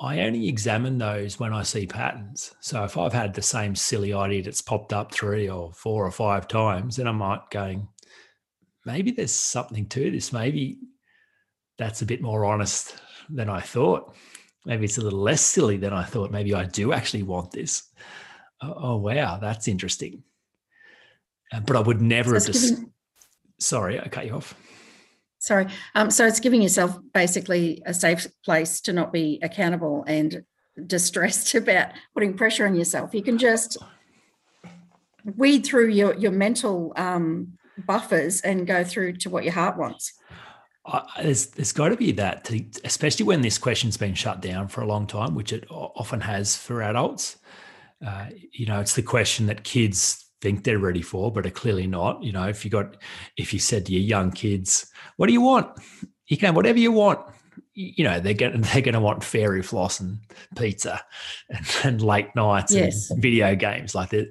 i 0.00 0.20
only 0.20 0.48
examine 0.48 0.98
those 0.98 1.38
when 1.38 1.52
i 1.52 1.62
see 1.62 1.86
patterns 1.86 2.54
so 2.60 2.84
if 2.84 2.96
i've 2.96 3.12
had 3.12 3.34
the 3.34 3.42
same 3.42 3.74
silly 3.74 4.12
idea 4.12 4.42
that's 4.42 4.62
popped 4.62 4.92
up 4.92 5.12
three 5.12 5.48
or 5.48 5.72
four 5.72 6.06
or 6.06 6.10
five 6.10 6.48
times 6.48 6.96
then 6.96 7.08
i 7.08 7.12
might 7.12 7.50
going 7.50 7.88
maybe 8.84 9.10
there's 9.10 9.32
something 9.32 9.86
to 9.88 10.10
this. 10.10 10.32
Maybe 10.32 10.78
that's 11.78 12.02
a 12.02 12.06
bit 12.06 12.22
more 12.22 12.44
honest 12.44 12.96
than 13.28 13.48
I 13.48 13.60
thought. 13.60 14.14
Maybe 14.64 14.84
it's 14.84 14.98
a 14.98 15.02
little 15.02 15.20
less 15.20 15.40
silly 15.40 15.76
than 15.76 15.92
I 15.92 16.04
thought. 16.04 16.30
Maybe 16.30 16.54
I 16.54 16.64
do 16.64 16.92
actually 16.92 17.22
want 17.22 17.52
this. 17.52 17.90
Oh, 18.62 18.74
oh 18.76 18.96
wow, 18.96 19.38
that's 19.38 19.68
interesting. 19.68 20.22
Uh, 21.52 21.60
but 21.60 21.76
I 21.76 21.80
would 21.80 22.00
never 22.00 22.30
so 22.30 22.34
have 22.34 22.46
just. 22.46 22.70
Giving... 22.70 22.92
Sorry, 23.58 24.00
I 24.00 24.08
cut 24.08 24.26
you 24.26 24.34
off. 24.34 24.54
Sorry. 25.44 25.66
Um, 25.94 26.10
so 26.10 26.26
it's 26.26 26.40
giving 26.40 26.62
yourself 26.62 26.98
basically 27.12 27.82
a 27.84 27.92
safe 27.92 28.26
place 28.46 28.80
to 28.80 28.94
not 28.94 29.12
be 29.12 29.38
accountable 29.42 30.02
and 30.06 30.42
distressed 30.86 31.54
about 31.54 31.88
putting 32.14 32.34
pressure 32.34 32.66
on 32.66 32.74
yourself. 32.74 33.14
You 33.14 33.22
can 33.22 33.36
just 33.36 33.76
weed 35.36 35.66
through 35.66 35.88
your 35.88 36.14
your 36.14 36.32
mental 36.32 36.94
um, 36.96 37.58
buffers 37.86 38.40
and 38.40 38.66
go 38.66 38.84
through 38.84 39.16
to 39.18 39.28
what 39.28 39.44
your 39.44 39.52
heart 39.52 39.76
wants. 39.76 40.14
there's 41.20 41.46
there's 41.48 41.72
got 41.72 41.90
to 41.90 41.96
be 41.96 42.12
that, 42.12 42.44
to, 42.44 42.64
especially 42.84 43.26
when 43.26 43.42
this 43.42 43.58
question's 43.58 43.98
been 43.98 44.14
shut 44.14 44.40
down 44.40 44.68
for 44.68 44.80
a 44.80 44.86
long 44.86 45.06
time, 45.06 45.34
which 45.34 45.52
it 45.52 45.66
often 45.70 46.22
has 46.22 46.56
for 46.56 46.82
adults. 46.82 47.36
Uh, 48.04 48.28
you 48.50 48.64
know, 48.64 48.80
it's 48.80 48.94
the 48.94 49.02
question 49.02 49.44
that 49.46 49.62
kids 49.62 50.23
think 50.44 50.62
they're 50.62 50.78
ready 50.78 51.02
for, 51.02 51.32
but 51.32 51.46
are 51.46 51.50
clearly 51.50 51.86
not. 51.86 52.22
You 52.22 52.32
know, 52.32 52.46
if 52.46 52.64
you 52.64 52.70
got, 52.70 52.98
if 53.38 53.52
you 53.52 53.58
said 53.58 53.86
to 53.86 53.92
your 53.92 54.02
young 54.02 54.30
kids, 54.30 54.92
"What 55.16 55.26
do 55.26 55.32
you 55.32 55.40
want?" 55.40 55.68
You 56.26 56.36
can 56.36 56.46
have 56.46 56.56
whatever 56.56 56.78
you 56.78 56.92
want. 56.92 57.20
You 57.72 58.04
know 58.04 58.20
they're 58.20 58.34
going 58.34 58.60
they're 58.72 58.82
going 58.82 58.94
to 58.94 59.00
want 59.00 59.24
fairy 59.24 59.62
floss 59.62 60.00
and 60.00 60.18
pizza 60.54 61.02
and, 61.48 61.66
and 61.82 62.02
late 62.02 62.28
nights 62.36 62.74
yes. 62.74 63.10
and 63.10 63.22
video 63.22 63.56
games. 63.56 63.94
Like 63.94 64.10
they're, 64.10 64.26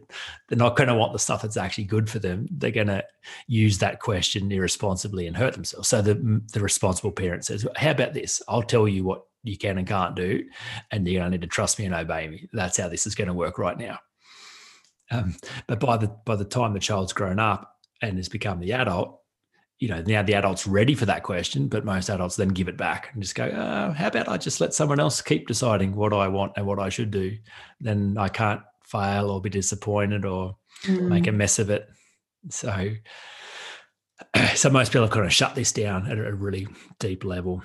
they're 0.47 0.57
not 0.57 0.75
going 0.75 0.89
to 0.89 0.95
want 0.95 1.13
the 1.13 1.19
stuff 1.19 1.41
that's 1.41 1.57
actually 1.57 1.85
good 1.85 2.09
for 2.09 2.19
them. 2.19 2.47
They're 2.51 2.71
going 2.71 2.87
to 2.87 3.03
use 3.47 3.79
that 3.79 3.99
question 3.99 4.51
irresponsibly 4.51 5.25
and 5.25 5.35
hurt 5.35 5.55
themselves. 5.55 5.89
So 5.89 6.01
the 6.03 6.41
the 6.53 6.61
responsible 6.61 7.11
parent 7.11 7.45
says 7.45 7.67
how 7.75 7.91
about 7.91 8.13
this? 8.13 8.41
I'll 8.47 8.61
tell 8.61 8.87
you 8.87 9.03
what 9.03 9.23
you 9.43 9.57
can 9.57 9.79
and 9.79 9.87
can't 9.87 10.15
do 10.15 10.43
and 10.91 11.05
you're 11.05 11.19
going 11.19 11.31
to 11.31 11.37
need 11.37 11.41
to 11.41 11.47
trust 11.47 11.79
me 11.79 11.85
and 11.85 11.95
obey 11.95 12.29
me. 12.29 12.47
That's 12.53 12.77
how 12.77 12.87
this 12.87 13.05
is 13.07 13.15
going 13.15 13.27
to 13.27 13.33
work 13.33 13.57
right 13.57 13.77
now 13.77 13.97
um, 15.13 15.35
but 15.67 15.79
by 15.79 15.97
the 15.97 16.07
by 16.25 16.35
the 16.35 16.45
time 16.45 16.73
the 16.73 16.79
child's 16.79 17.13
grown 17.13 17.39
up 17.39 17.77
and 18.01 18.17
has 18.17 18.29
become 18.29 18.59
the 18.59 18.73
adult 18.73 19.19
you 19.83 19.89
know, 19.89 20.01
now 20.01 20.23
the 20.23 20.33
adult's 20.33 20.65
ready 20.65 20.95
for 20.95 21.05
that 21.07 21.23
question, 21.23 21.67
but 21.67 21.83
most 21.83 22.09
adults 22.09 22.37
then 22.37 22.47
give 22.47 22.69
it 22.69 22.77
back 22.77 23.09
and 23.11 23.21
just 23.21 23.35
go, 23.35 23.43
oh, 23.53 23.91
how 23.91 24.07
about 24.07 24.29
I 24.29 24.37
just 24.37 24.61
let 24.61 24.73
someone 24.73 24.97
else 24.97 25.21
keep 25.21 25.45
deciding 25.45 25.93
what 25.93 26.13
I 26.13 26.29
want 26.29 26.53
and 26.55 26.65
what 26.65 26.79
I 26.79 26.87
should 26.87 27.11
do? 27.11 27.37
Then 27.81 28.15
I 28.17 28.29
can't 28.29 28.61
fail 28.85 29.29
or 29.29 29.41
be 29.41 29.49
disappointed 29.49 30.23
or 30.23 30.55
mm. 30.85 31.01
make 31.01 31.27
a 31.27 31.31
mm. 31.31 31.35
mess 31.35 31.59
of 31.59 31.69
it. 31.69 31.89
So, 32.49 32.91
so 34.55 34.69
most 34.69 34.93
people 34.93 35.09
kind 35.09 35.25
of 35.25 35.33
shut 35.33 35.53
this 35.53 35.73
down 35.73 36.09
at 36.09 36.17
a 36.17 36.33
really 36.33 36.67
deep 36.99 37.25
level. 37.25 37.61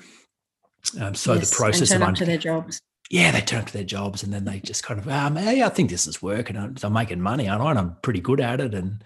Um, 1.00 1.14
so 1.14 1.35
yes, 1.35 1.50
the 1.50 1.57
process 1.57 1.93
and 1.93 2.00
turn 2.00 2.02
of 2.02 2.09
un- 2.09 2.14
up 2.14 2.19
to 2.19 2.25
their 2.25 2.38
jobs. 2.38 2.81
Yeah, 3.11 3.31
they 3.31 3.41
turn 3.41 3.61
up 3.61 3.67
to 3.67 3.73
their 3.73 3.85
jobs 3.85 4.23
and 4.23 4.33
then 4.33 4.45
they 4.45 4.61
just 4.61 4.83
kind 4.83 5.00
of, 5.00 5.09
um, 5.09 5.37
hey, 5.37 5.62
I 5.62 5.71
think 5.71 5.88
this 5.88 6.07
is 6.07 6.21
working. 6.21 6.57
I'm, 6.57 6.77
I'm 6.83 6.93
making 6.93 7.21
money, 7.23 7.49
aren't 7.49 7.62
I? 7.62 7.71
And 7.71 7.79
I'm 7.79 7.97
pretty 8.03 8.21
good 8.21 8.41
at 8.41 8.61
it. 8.61 8.75
And 8.75 9.03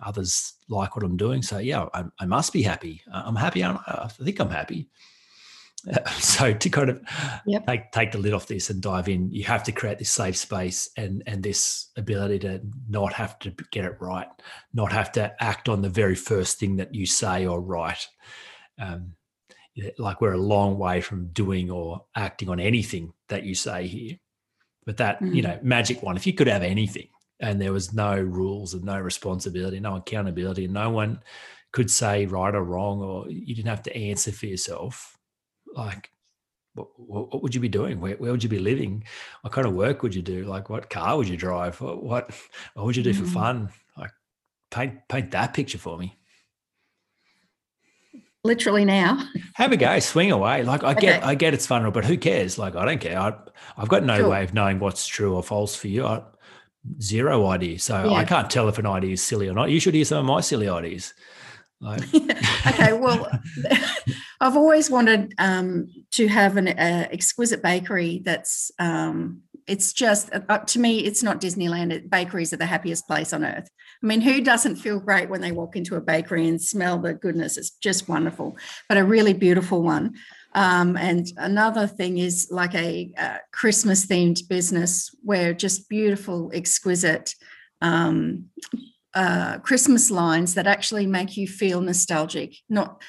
others 0.00 0.54
like 0.68 0.96
what 0.96 1.04
I'm 1.04 1.16
doing. 1.16 1.42
So 1.42 1.58
yeah, 1.58 1.86
I, 1.94 2.04
I 2.18 2.26
must 2.26 2.52
be 2.52 2.62
happy. 2.62 3.02
I'm 3.12 3.36
happy. 3.36 3.64
I? 3.64 3.78
I 3.86 4.08
think 4.08 4.40
I'm 4.40 4.50
happy. 4.50 4.88
So 6.18 6.52
to 6.52 6.70
kind 6.70 6.90
of 6.90 7.00
yep. 7.46 7.64
take 7.64 7.92
take 7.92 8.10
the 8.10 8.18
lid 8.18 8.32
off 8.32 8.48
this 8.48 8.70
and 8.70 8.82
dive 8.82 9.08
in, 9.08 9.30
you 9.30 9.44
have 9.44 9.62
to 9.64 9.72
create 9.72 9.98
this 9.98 10.10
safe 10.10 10.36
space 10.36 10.90
and 10.96 11.22
and 11.26 11.44
this 11.44 11.90
ability 11.96 12.40
to 12.40 12.60
not 12.88 13.12
have 13.12 13.38
to 13.40 13.54
get 13.70 13.84
it 13.84 13.96
right, 14.00 14.26
not 14.74 14.90
have 14.90 15.12
to 15.12 15.32
act 15.40 15.68
on 15.68 15.82
the 15.82 15.88
very 15.88 16.16
first 16.16 16.58
thing 16.58 16.76
that 16.76 16.92
you 16.92 17.06
say 17.06 17.46
or 17.46 17.60
write. 17.60 18.08
Um, 18.80 19.12
like 19.98 20.20
we're 20.20 20.32
a 20.32 20.38
long 20.38 20.78
way 20.78 21.00
from 21.00 21.28
doing 21.28 21.70
or 21.70 22.04
acting 22.14 22.48
on 22.48 22.60
anything 22.60 23.12
that 23.28 23.44
you 23.44 23.54
say 23.54 23.86
here. 23.86 24.18
But 24.84 24.98
that 24.98 25.20
mm. 25.20 25.34
you 25.34 25.42
know 25.42 25.58
magic 25.62 26.02
one, 26.02 26.16
if 26.16 26.26
you 26.26 26.32
could 26.32 26.46
have 26.46 26.62
anything, 26.62 27.08
and 27.40 27.60
there 27.60 27.72
was 27.72 27.92
no 27.92 28.18
rules 28.18 28.74
and 28.74 28.84
no 28.84 28.98
responsibility, 28.98 29.80
no 29.80 29.96
accountability, 29.96 30.64
and 30.64 30.74
no 30.74 30.90
one 30.90 31.20
could 31.72 31.90
say 31.90 32.26
right 32.26 32.54
or 32.54 32.64
wrong, 32.64 33.02
or 33.02 33.28
you 33.30 33.54
didn't 33.54 33.68
have 33.68 33.82
to 33.82 33.96
answer 33.96 34.32
for 34.32 34.46
yourself. 34.46 35.18
Like, 35.74 36.10
what, 36.74 36.88
what 36.98 37.42
would 37.42 37.54
you 37.54 37.60
be 37.60 37.68
doing? 37.68 38.00
Where, 38.00 38.16
where, 38.16 38.30
would 38.30 38.42
you 38.42 38.48
be 38.48 38.58
living? 38.58 39.04
What 39.42 39.52
kind 39.52 39.66
of 39.66 39.74
work 39.74 40.02
would 40.02 40.14
you 40.14 40.22
do? 40.22 40.44
Like, 40.44 40.70
what 40.70 40.88
car 40.88 41.16
would 41.16 41.28
you 41.28 41.36
drive? 41.36 41.80
What 41.80 42.02
what, 42.02 42.30
what 42.74 42.86
would 42.86 42.96
you 42.96 43.02
do 43.02 43.12
mm-hmm. 43.12 43.24
for 43.24 43.30
fun? 43.30 43.68
Like, 43.96 44.12
paint 44.70 45.00
paint 45.08 45.32
that 45.32 45.52
picture 45.52 45.78
for 45.78 45.98
me. 45.98 46.16
Literally 48.46 48.84
now. 48.84 49.22
Have 49.54 49.72
a 49.72 49.76
go, 49.76 49.98
swing 49.98 50.30
away. 50.30 50.62
Like 50.62 50.84
I 50.84 50.94
get, 50.94 51.24
I 51.24 51.34
get 51.34 51.52
it's 51.52 51.66
fun, 51.66 51.90
but 51.90 52.04
who 52.04 52.16
cares? 52.16 52.58
Like 52.58 52.76
I 52.76 52.84
don't 52.84 53.00
care. 53.00 53.18
I, 53.18 53.34
have 53.76 53.88
got 53.88 54.04
no 54.04 54.28
way 54.28 54.44
of 54.44 54.54
knowing 54.54 54.78
what's 54.78 55.06
true 55.06 55.34
or 55.34 55.42
false 55.42 55.74
for 55.74 55.88
you. 55.88 56.06
I, 56.06 56.22
zero 57.00 57.46
idea. 57.46 57.78
So 57.78 58.10
yeah. 58.10 58.16
I 58.16 58.24
can't 58.24 58.48
tell 58.48 58.68
if 58.68 58.78
an 58.78 58.86
idea 58.86 59.12
is 59.12 59.22
silly 59.22 59.48
or 59.48 59.54
not. 59.54 59.70
You 59.70 59.80
should 59.80 59.94
hear 59.94 60.04
some 60.04 60.18
of 60.18 60.24
my 60.24 60.40
silly 60.40 60.68
ideas. 60.68 61.12
Like. 61.80 62.02
okay, 62.66 62.92
well, 62.92 63.28
I've 64.40 64.56
always 64.56 64.90
wanted 64.90 65.34
um, 65.38 65.88
to 66.12 66.28
have 66.28 66.56
an 66.56 66.68
uh, 66.68 67.08
exquisite 67.10 67.62
bakery 67.62 68.22
that's. 68.24 68.70
Um, 68.78 69.42
it's 69.66 69.92
just 69.92 70.30
uh, 70.32 70.58
to 70.58 70.78
me, 70.78 71.00
it's 71.00 71.24
not 71.24 71.40
Disneyland. 71.40 72.08
Bakeries 72.08 72.52
are 72.52 72.56
the 72.56 72.66
happiest 72.66 73.08
place 73.08 73.32
on 73.32 73.44
earth. 73.44 73.68
I 74.02 74.06
mean, 74.06 74.20
who 74.20 74.40
doesn't 74.40 74.76
feel 74.76 75.00
great 75.00 75.28
when 75.28 75.40
they 75.40 75.52
walk 75.52 75.76
into 75.76 75.96
a 75.96 76.00
bakery 76.00 76.48
and 76.48 76.60
smell 76.60 76.98
the 76.98 77.14
goodness? 77.14 77.56
It's 77.56 77.70
just 77.70 78.08
wonderful, 78.08 78.56
but 78.88 78.98
a 78.98 79.04
really 79.04 79.32
beautiful 79.32 79.82
one. 79.82 80.14
Um, 80.54 80.96
and 80.96 81.26
another 81.36 81.86
thing 81.86 82.18
is 82.18 82.48
like 82.50 82.74
a, 82.74 83.12
a 83.18 83.40
Christmas 83.52 84.06
themed 84.06 84.48
business 84.48 85.14
where 85.22 85.52
just 85.52 85.88
beautiful, 85.88 86.50
exquisite 86.54 87.34
um, 87.82 88.46
uh, 89.14 89.58
Christmas 89.58 90.10
lines 90.10 90.54
that 90.54 90.66
actually 90.66 91.06
make 91.06 91.36
you 91.36 91.48
feel 91.48 91.80
nostalgic, 91.80 92.54
not 92.68 93.02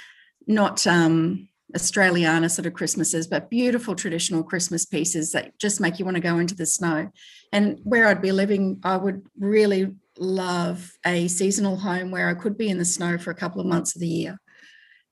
not 0.50 0.88
um, 0.88 1.50
Australiana 1.76 2.50
sort 2.50 2.66
of 2.66 2.74
Christmases, 2.74 3.28
but 3.28 3.50
beautiful 3.50 3.96
traditional 3.96 4.44
Christmas 4.44 4.86
pieces 4.86 5.34
that 5.34 5.58
just 5.60 5.82
make 5.82 6.00
you 6.00 6.06
want 6.06 6.16
to 6.16 6.22
go 6.22 6.40
into 6.40 6.56
the 6.56 6.66
snow. 6.66 7.12
And 7.52 7.80
where 7.84 8.08
I'd 8.08 8.22
be 8.22 8.32
living, 8.32 8.80
I 8.84 8.96
would 8.96 9.26
really 9.38 9.94
love 10.20 10.92
a 11.06 11.28
seasonal 11.28 11.78
home 11.78 12.12
where 12.12 12.30
I 12.30 12.34
could 12.34 12.58
be 12.58 12.70
in 12.70 12.78
the 12.78 12.86
snow 12.86 13.18
for 13.18 13.32
a 13.32 13.36
couple 13.36 13.62
of 13.62 13.68
months 13.68 13.96
of 13.96 14.02
the 14.02 14.08
year 14.08 14.40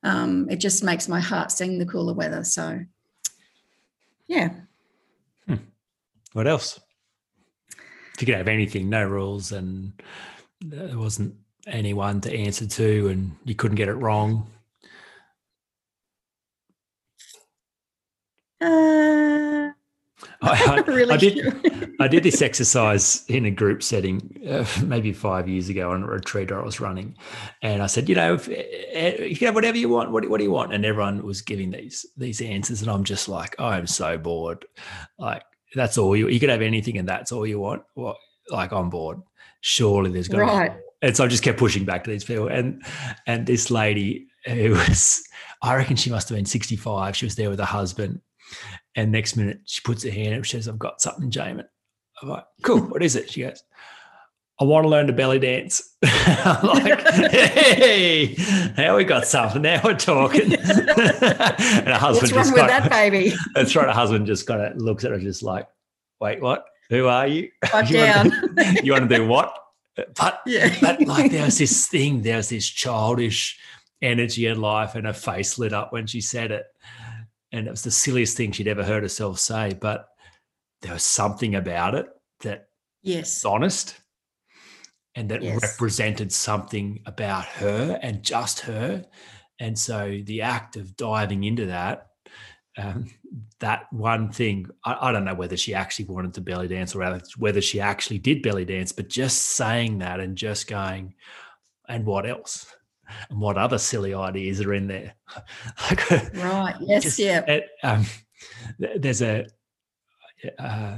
um, 0.05 0.47
it 0.51 0.57
just 0.57 0.83
makes 0.83 1.07
my 1.07 1.19
heart 1.19 1.51
sing 1.51 1.79
the 1.79 1.85
cooler 1.85 2.13
weather. 2.13 2.43
So, 2.43 2.79
yeah. 4.27 4.51
Hmm. 5.47 5.55
What 6.33 6.47
else? 6.47 6.79
If 8.13 8.21
you 8.21 8.27
could 8.27 8.35
have 8.35 8.47
anything, 8.47 8.87
no 8.87 9.03
rules, 9.03 9.51
and 9.51 9.93
there 10.61 10.97
wasn't 10.97 11.35
anyone 11.65 12.21
to 12.21 12.33
answer 12.33 12.67
to, 12.67 13.07
and 13.07 13.35
you 13.45 13.55
couldn't 13.55 13.75
get 13.75 13.89
it 13.89 13.95
wrong. 13.95 14.47
Uh, 18.61 19.34
I, 20.41 20.83
I, 20.85 20.91
really 20.91 21.13
I 21.13 21.17
did. 21.17 21.95
I 21.99 22.07
did 22.07 22.23
this 22.23 22.41
exercise 22.41 23.23
in 23.27 23.45
a 23.45 23.51
group 23.51 23.81
setting 23.81 24.41
uh, 24.49 24.65
maybe 24.83 25.13
five 25.13 25.47
years 25.47 25.69
ago 25.69 25.91
on 25.91 26.03
a 26.03 26.07
retreat 26.07 26.51
I 26.51 26.61
was 26.61 26.79
running, 26.79 27.15
and 27.61 27.81
I 27.81 27.87
said, 27.87 28.09
you 28.09 28.15
know, 28.15 28.33
if, 28.33 28.47
if 28.49 29.29
you 29.29 29.35
can 29.37 29.47
have 29.47 29.55
whatever 29.55 29.77
you 29.77 29.89
want, 29.89 30.11
what, 30.11 30.27
what 30.29 30.37
do 30.37 30.43
you 30.43 30.51
want? 30.51 30.73
And 30.73 30.85
everyone 30.85 31.23
was 31.23 31.41
giving 31.41 31.71
these 31.71 32.05
these 32.17 32.41
answers, 32.41 32.81
and 32.81 32.91
I'm 32.91 33.03
just 33.03 33.29
like, 33.29 33.55
oh, 33.59 33.67
I'm 33.67 33.87
so 33.87 34.17
bored. 34.17 34.65
Like 35.17 35.43
that's 35.73 35.97
all 35.97 36.15
you. 36.15 36.27
You 36.27 36.39
could 36.39 36.49
have 36.49 36.61
anything, 36.61 36.97
and 36.97 37.07
that's 37.07 37.31
all 37.31 37.45
you 37.45 37.59
want. 37.59 37.83
What? 37.93 38.17
Like 38.49 38.71
I'm 38.71 38.89
bored. 38.89 39.21
Surely 39.61 40.11
there's 40.11 40.29
to. 40.29 40.37
right. 40.37 40.73
And 41.01 41.15
so 41.15 41.25
I 41.25 41.27
just 41.27 41.43
kept 41.43 41.59
pushing 41.59 41.85
back 41.85 42.03
to 42.03 42.09
these 42.09 42.23
people, 42.23 42.47
and 42.47 42.83
and 43.27 43.45
this 43.45 43.71
lady 43.71 44.27
who 44.45 44.71
was, 44.71 45.23
I 45.61 45.75
reckon 45.75 45.95
she 45.95 46.09
must 46.09 46.29
have 46.29 46.35
been 46.35 46.45
65. 46.45 47.15
She 47.15 47.25
was 47.25 47.35
there 47.35 47.49
with 47.49 47.59
her 47.59 47.65
husband 47.65 48.21
and 48.95 49.11
next 49.11 49.35
minute, 49.35 49.61
she 49.65 49.81
puts 49.81 50.03
her 50.03 50.11
hand 50.11 50.35
up. 50.35 50.45
She 50.45 50.51
says, 50.51 50.67
I've 50.67 50.79
got 50.79 51.01
something, 51.01 51.29
Jaemin. 51.29 51.65
I'm 52.21 52.29
like, 52.29 52.45
cool. 52.61 52.79
What 52.79 53.03
is 53.03 53.15
it? 53.15 53.29
She 53.29 53.41
goes, 53.41 53.61
I 54.59 54.63
want 54.63 54.85
to 54.85 54.89
learn 54.89 55.07
to 55.07 55.13
belly 55.13 55.37
dance. 55.37 55.95
I'm 56.03 56.65
like, 56.65 57.01
hey, 57.29 58.35
now 58.77 58.95
we 58.95 59.03
got 59.03 59.27
something. 59.27 59.61
Now 59.61 59.81
we're 59.83 59.95
talking. 59.95 60.53
and 60.53 60.59
her 60.59 61.93
husband 61.93 62.31
What's 62.31 62.49
wrong 62.49 62.53
with 62.53 62.67
that 62.67 62.89
baby? 62.89 63.33
That's 63.55 63.75
right. 63.75 63.87
Her 63.87 63.91
husband 63.91 64.27
just 64.27 64.47
kind 64.47 64.61
of 64.61 64.77
looks 64.77 65.03
at 65.03 65.11
her, 65.11 65.19
just 65.19 65.43
like, 65.43 65.67
wait, 66.21 66.41
what? 66.41 66.65
Who 66.89 67.07
are 67.07 67.27
you? 67.27 67.49
you 67.63 67.93
down. 67.93 68.29
Want 68.29 68.57
to, 68.57 68.85
you 68.85 68.91
want 68.93 69.09
to 69.09 69.15
do 69.17 69.27
what? 69.27 69.53
But, 70.15 70.41
yeah. 70.45 70.73
but 70.81 71.01
like 71.01 71.31
there 71.31 71.45
was 71.45 71.57
this 71.57 71.87
thing, 71.87 72.21
there 72.21 72.37
was 72.37 72.49
this 72.49 72.67
childish 72.67 73.59
energy 74.01 74.45
in 74.45 74.61
life, 74.61 74.95
and 74.95 75.05
her 75.05 75.13
face 75.13 75.57
lit 75.57 75.73
up 75.73 75.91
when 75.91 76.07
she 76.07 76.21
said 76.21 76.51
it 76.51 76.65
and 77.55 77.67
it 77.67 77.71
was 77.71 77.83
the 77.83 77.91
silliest 77.91 78.37
thing 78.37 78.51
she'd 78.51 78.67
ever 78.67 78.83
heard 78.83 79.03
herself 79.03 79.39
say 79.39 79.75
but 79.79 80.07
there 80.81 80.93
was 80.93 81.03
something 81.03 81.55
about 81.55 81.95
it 81.95 82.07
that 82.41 82.67
yes. 83.01 83.43
honest 83.45 83.99
and 85.15 85.29
that 85.29 85.41
yes. 85.41 85.61
represented 85.61 86.31
something 86.31 87.01
about 87.05 87.45
her 87.45 87.97
and 88.01 88.21
just 88.21 88.61
her. 88.61 89.05
And 89.59 89.79
so 89.79 90.19
the 90.25 90.41
act 90.41 90.75
of 90.75 90.97
diving 90.97 91.43
into 91.43 91.67
that 91.67 92.07
um, 92.77 93.09
that 93.61 93.85
one 93.91 94.33
thing 94.33 94.67
I, 94.83 94.97
I, 94.99 95.11
don't 95.13 95.23
know 95.23 95.33
whether 95.33 95.55
she 95.55 95.73
actually 95.73 96.05
wanted 96.05 96.33
to 96.33 96.41
belly 96.41 96.67
dance 96.67 96.93
or 96.93 97.19
whether 97.37 97.61
she 97.61 97.79
actually 97.79 98.17
did 98.17 98.41
belly 98.41 98.65
dance 98.65 98.91
but 98.91 99.07
just 99.07 99.41
saying 99.43 99.99
that 99.99 100.19
and 100.19 100.37
just 100.37 100.67
going 100.67 101.15
and 101.87 102.05
what 102.05 102.25
else 102.25 102.74
and 103.29 103.39
what 103.39 103.57
other 103.57 103.77
silly 103.77 104.13
ideas 104.13 104.61
are 104.61 104.73
in 104.73 104.87
there. 104.87 105.13
like, 105.89 106.11
right. 106.35 106.75
Yes. 106.81 107.03
Just, 107.03 107.19
yeah. 107.19 107.41
It, 107.45 107.69
um, 107.83 108.05
there's 108.79 109.21
a 109.21 109.45
uh, 110.59 110.97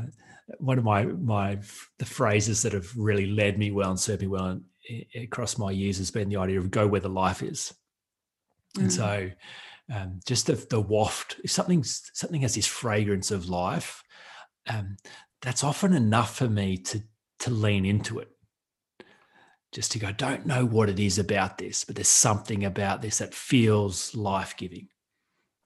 one 0.59 0.77
of 0.77 0.83
my 0.83 1.03
my 1.03 1.59
the 1.99 2.05
phrases 2.05 2.61
that 2.61 2.73
have 2.73 2.89
really 2.95 3.27
led 3.27 3.57
me 3.57 3.71
well 3.71 3.89
and 3.89 3.99
served 3.99 4.21
me 4.21 4.27
well 4.27 4.59
in, 4.89 5.05
across 5.15 5.57
my 5.57 5.71
years 5.71 5.97
has 5.97 6.11
been 6.11 6.29
the 6.29 6.37
idea 6.37 6.59
of 6.59 6.71
go 6.71 6.87
where 6.87 7.01
the 7.01 7.09
life 7.09 7.43
is. 7.43 7.73
Mm. 8.77 8.81
And 8.81 8.93
so 8.93 9.29
um, 9.93 10.19
just 10.25 10.47
the, 10.47 10.53
the 10.69 10.81
waft. 10.81 11.37
If 11.43 11.51
something 11.51 11.83
something 11.83 12.41
has 12.41 12.55
this 12.55 12.67
fragrance 12.67 13.31
of 13.31 13.49
life, 13.49 14.03
um, 14.67 14.97
that's 15.41 15.63
often 15.63 15.93
enough 15.93 16.35
for 16.35 16.49
me 16.49 16.77
to 16.77 17.01
to 17.39 17.51
lean 17.51 17.85
into 17.85 18.19
it. 18.19 18.29
Just 19.73 19.91
to 19.91 19.99
go, 19.99 20.11
don't 20.11 20.45
know 20.45 20.65
what 20.65 20.89
it 20.89 20.99
is 20.99 21.19
about 21.19 21.57
this, 21.57 21.83
but 21.83 21.95
there's 21.95 22.07
something 22.07 22.63
about 22.63 23.01
this 23.01 23.17
that 23.17 23.33
feels 23.33 24.15
life 24.15 24.55
giving. 24.57 24.87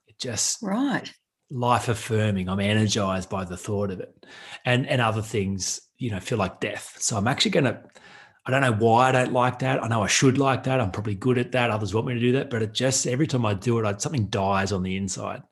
It 0.08 0.20
just 0.20 0.62
right 0.62 1.12
life 1.52 1.90
affirming. 1.90 2.50
I'm 2.50 2.60
energized 2.60 3.30
by 3.30 3.44
the 3.44 3.58
thought 3.58 3.92
of 3.92 4.00
it, 4.00 4.26
and 4.66 4.88
and 4.88 5.02
other 5.02 5.22
things, 5.22 5.82
you 5.98 6.10
know, 6.10 6.20
feel 6.20 6.38
like 6.38 6.60
death. 6.60 6.96
So 7.00 7.18
I'm 7.18 7.28
actually 7.28 7.52
going 7.52 7.66
to 7.66 7.84
I 8.46 8.52
don't 8.52 8.62
know 8.62 8.74
why 8.74 9.10
I 9.10 9.12
don't 9.12 9.34
like 9.34 9.60
that. 9.60 9.84
I 9.84 9.88
know 9.88 10.02
I 10.02 10.08
should 10.08 10.38
like 10.40 10.64
that. 10.64 10.82
I'm 10.82 10.92
probably 10.92 11.14
good 11.14 11.38
at 11.38 11.52
that. 11.52 11.70
Others 11.70 11.94
want 11.94 12.08
me 12.08 12.16
to 12.16 12.20
do 12.20 12.32
that, 12.34 12.50
but 12.50 12.64
it 12.64 12.74
just 12.74 13.06
every 13.06 13.28
time 13.28 13.46
I 13.46 13.54
do 13.54 13.78
it, 13.80 13.86
I, 13.86 13.96
something 13.98 14.28
dies 14.28 14.72
on 14.72 14.82
the 14.82 14.98
inside. 14.98 15.44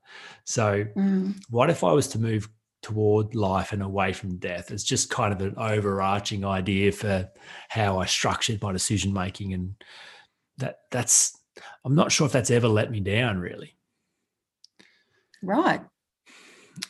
So, 0.46 0.86
mm. 0.98 1.36
what 1.50 1.70
if 1.70 1.84
I 1.84 1.92
was 1.92 2.08
to 2.10 2.20
move 2.20 2.50
toward 2.82 3.36
life 3.36 3.74
and 3.74 3.82
away 3.82 4.14
from 4.14 4.38
death? 4.38 4.72
It's 4.72 4.84
just 4.84 5.10
kind 5.10 5.34
of 5.34 5.42
an 5.42 5.56
overarching 5.58 6.46
idea 6.46 6.92
for 6.92 7.30
how 7.70 8.00
I 8.00 8.06
structured 8.06 8.62
my 8.62 8.72
decision 8.72 9.14
making, 9.14 9.54
and 9.54 9.76
that 10.58 10.80
that's. 10.92 11.38
I'm 11.84 11.96
not 11.96 12.12
sure 12.12 12.26
if 12.26 12.32
that's 12.32 12.52
ever 12.52 12.70
let 12.70 12.90
me 12.90 13.02
down, 13.02 13.38
really. 13.38 13.76
Right. 15.44 15.82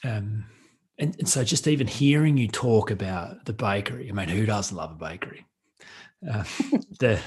Um, 0.04 0.46
and, 1.00 1.16
and 1.18 1.28
so 1.28 1.44
just 1.44 1.68
even 1.68 1.88
hearing 1.88 2.38
you 2.38 2.48
talk 2.48 2.92
about 2.92 3.46
the 3.46 3.54
bakery, 3.54 4.10
I 4.10 4.12
mean, 4.12 4.28
who 4.30 4.46
doesn't 4.46 4.76
love 4.76 4.92
a 4.92 4.96
bakery? 4.96 5.48
uh, 6.28 6.44
the 7.00 7.20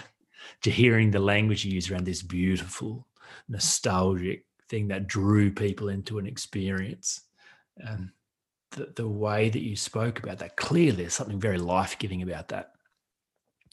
to 0.62 0.70
hearing 0.70 1.10
the 1.10 1.18
language 1.18 1.64
you 1.64 1.72
use 1.72 1.90
around 1.90 2.04
this 2.04 2.22
beautiful 2.22 3.06
nostalgic 3.48 4.44
thing 4.68 4.88
that 4.88 5.06
drew 5.06 5.50
people 5.50 5.88
into 5.88 6.18
an 6.18 6.26
experience 6.26 7.22
and 7.78 8.10
the, 8.72 8.92
the 8.96 9.08
way 9.08 9.48
that 9.48 9.62
you 9.62 9.76
spoke 9.76 10.22
about 10.22 10.38
that 10.38 10.56
clearly 10.56 11.02
there's 11.02 11.14
something 11.14 11.40
very 11.40 11.58
life-giving 11.58 12.22
about 12.22 12.48
that. 12.48 12.72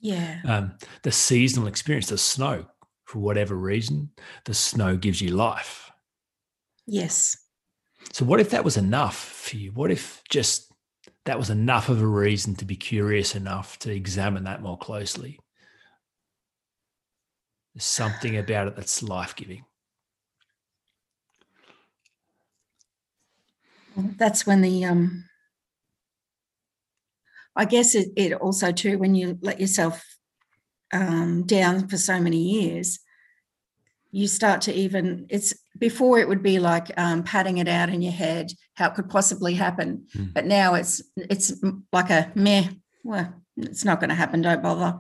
Yeah. 0.01 0.39
Um, 0.45 0.77
the 1.03 1.11
seasonal 1.11 1.67
experience 1.67 2.07
the 2.07 2.17
snow 2.17 2.65
for 3.05 3.19
whatever 3.19 3.55
reason 3.55 4.11
the 4.45 4.53
snow 4.53 4.95
gives 4.95 5.19
you 5.19 5.29
life. 5.29 5.91
Yes. 6.85 7.35
So 8.13 8.23
what 8.23 8.39
if 8.39 8.51
that 8.51 8.63
was 8.63 8.77
enough 8.77 9.17
for 9.17 9.57
you? 9.57 9.71
What 9.71 9.91
if 9.91 10.21
just 10.29 10.69
that 11.25 11.37
was 11.37 11.49
enough 11.49 11.89
of 11.89 12.01
a 12.01 12.07
reason 12.07 12.55
to 12.55 12.65
be 12.65 12.75
curious 12.75 13.35
enough 13.35 13.77
to 13.79 13.93
examine 13.93 14.45
that 14.45 14.61
more 14.61 14.77
closely. 14.77 15.39
There's 17.75 17.83
something 17.83 18.37
about 18.37 18.67
it 18.67 18.75
that's 18.75 19.03
life 19.03 19.35
That's 24.17 24.45
when 24.45 24.61
the, 24.61 24.85
um, 24.85 25.25
I 27.55 27.65
guess 27.65 27.95
it, 27.95 28.09
it 28.15 28.33
also 28.33 28.71
too, 28.71 28.97
when 28.97 29.15
you 29.15 29.37
let 29.41 29.59
yourself 29.59 30.03
um, 30.93 31.45
down 31.45 31.87
for 31.87 31.97
so 31.97 32.19
many 32.19 32.37
years, 32.37 32.99
you 34.11 34.27
start 34.27 34.61
to 34.61 34.73
even 34.73 35.25
it's 35.29 35.53
before 35.77 36.19
it 36.19 36.27
would 36.27 36.41
be 36.43 36.59
like 36.59 36.91
um, 36.97 37.23
patting 37.23 37.57
it 37.57 37.67
out 37.67 37.89
in 37.89 38.01
your 38.01 38.11
head 38.11 38.51
how 38.73 38.87
it 38.87 38.95
could 38.95 39.09
possibly 39.09 39.53
happen 39.53 40.05
mm. 40.15 40.33
but 40.33 40.45
now 40.45 40.73
it's 40.73 41.01
it's 41.15 41.53
like 41.93 42.09
a 42.09 42.31
meh 42.35 42.67
well 43.03 43.33
it's 43.57 43.85
not 43.85 43.99
going 43.99 44.09
to 44.09 44.15
happen 44.15 44.41
don't 44.41 44.63
bother 44.63 44.99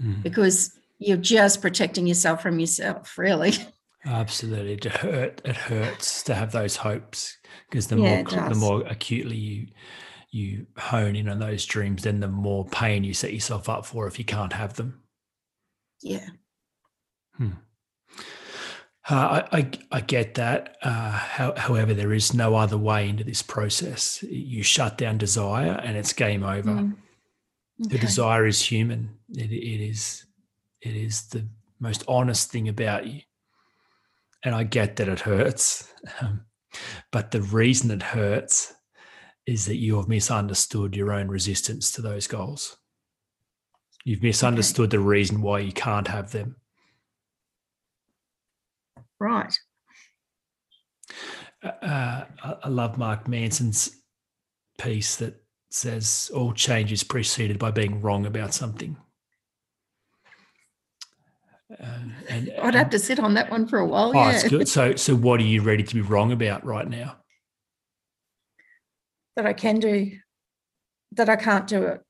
mm. 0.00 0.22
because 0.22 0.78
you're 0.98 1.16
just 1.16 1.60
protecting 1.60 2.06
yourself 2.06 2.42
from 2.42 2.58
yourself 2.58 3.18
really 3.18 3.52
absolutely 4.06 4.74
it 4.74 4.84
hurt 4.84 5.40
it 5.44 5.56
hurts 5.56 6.22
to 6.22 6.34
have 6.34 6.52
those 6.52 6.76
hopes 6.76 7.36
because 7.68 7.88
the 7.88 7.96
yeah, 7.96 8.22
more 8.22 8.48
the 8.48 8.54
more 8.54 8.82
acutely 8.86 9.36
you 9.36 9.66
you 10.30 10.66
hone 10.76 11.16
in 11.16 11.28
on 11.28 11.38
those 11.38 11.64
dreams 11.64 12.02
then 12.02 12.20
the 12.20 12.28
more 12.28 12.64
pain 12.66 13.04
you 13.04 13.14
set 13.14 13.32
yourself 13.32 13.68
up 13.68 13.84
for 13.84 14.06
if 14.06 14.18
you 14.18 14.24
can't 14.24 14.52
have 14.52 14.74
them 14.74 15.02
yeah 16.02 16.28
hmm. 17.36 17.50
Uh, 19.08 19.46
I, 19.52 19.70
I, 19.92 20.00
get 20.00 20.34
that. 20.34 20.78
Uh, 20.82 21.12
how, 21.12 21.54
however, 21.56 21.94
there 21.94 22.12
is 22.12 22.34
no 22.34 22.56
other 22.56 22.76
way 22.76 23.08
into 23.08 23.22
this 23.22 23.40
process. 23.40 24.20
You 24.24 24.64
shut 24.64 24.98
down 24.98 25.16
desire, 25.16 25.80
and 25.84 25.96
it's 25.96 26.12
game 26.12 26.42
over. 26.42 26.70
Mm. 26.70 26.96
Okay. 27.84 27.94
The 27.94 27.98
desire 27.98 28.46
is 28.46 28.60
human. 28.60 29.16
It, 29.30 29.52
it 29.52 29.80
is 29.80 30.26
it 30.80 30.96
is 30.96 31.28
the 31.28 31.46
most 31.78 32.04
honest 32.08 32.50
thing 32.50 32.68
about 32.68 33.06
you. 33.06 33.20
And 34.46 34.54
I 34.54 34.62
get 34.62 34.96
that 34.96 35.08
it 35.08 35.20
hurts, 35.20 35.92
um, 36.22 36.46
but 37.12 37.32
the 37.32 37.42
reason 37.42 37.90
it 37.90 38.02
hurts 38.02 38.72
is 39.44 39.66
that 39.66 39.76
you 39.76 39.96
have 39.96 40.08
misunderstood 40.08 40.96
your 40.96 41.12
own 41.12 41.28
resistance 41.28 41.92
to 41.92 42.00
those 42.00 42.26
goals. 42.26 42.78
You've 44.04 44.22
misunderstood 44.22 44.86
okay. 44.86 44.96
the 44.96 45.02
reason 45.02 45.42
why 45.42 45.58
you 45.58 45.72
can't 45.72 46.08
have 46.08 46.32
them 46.32 46.56
Right. 49.18 49.58
Uh, 51.62 52.24
I 52.42 52.68
love 52.68 52.98
Mark 52.98 53.28
Manson's 53.28 54.02
piece 54.78 55.16
that 55.16 55.42
says 55.70 56.30
all 56.34 56.52
change 56.52 56.92
is 56.92 57.02
preceded 57.02 57.58
by 57.58 57.70
being 57.70 58.02
wrong 58.02 58.26
about 58.26 58.52
something. 58.52 58.96
Uh, 61.70 61.98
and, 62.28 62.52
I'd 62.62 62.74
have 62.74 62.90
to 62.90 62.98
sit 62.98 63.18
on 63.18 63.34
that 63.34 63.50
one 63.50 63.66
for 63.66 63.78
a 63.78 63.86
while. 63.86 64.10
Oh, 64.10 64.12
yeah. 64.14 64.30
it's 64.32 64.48
good. 64.48 64.68
So, 64.68 64.94
so 64.94 65.14
what 65.14 65.40
are 65.40 65.44
you 65.44 65.62
ready 65.62 65.82
to 65.82 65.94
be 65.94 66.00
wrong 66.00 66.32
about 66.32 66.64
right 66.64 66.88
now? 66.88 67.16
That 69.34 69.46
I 69.46 69.52
can 69.52 69.80
do, 69.80 70.12
that 71.12 71.28
I 71.28 71.36
can't 71.36 71.66
do 71.66 71.82
it. 71.84 72.00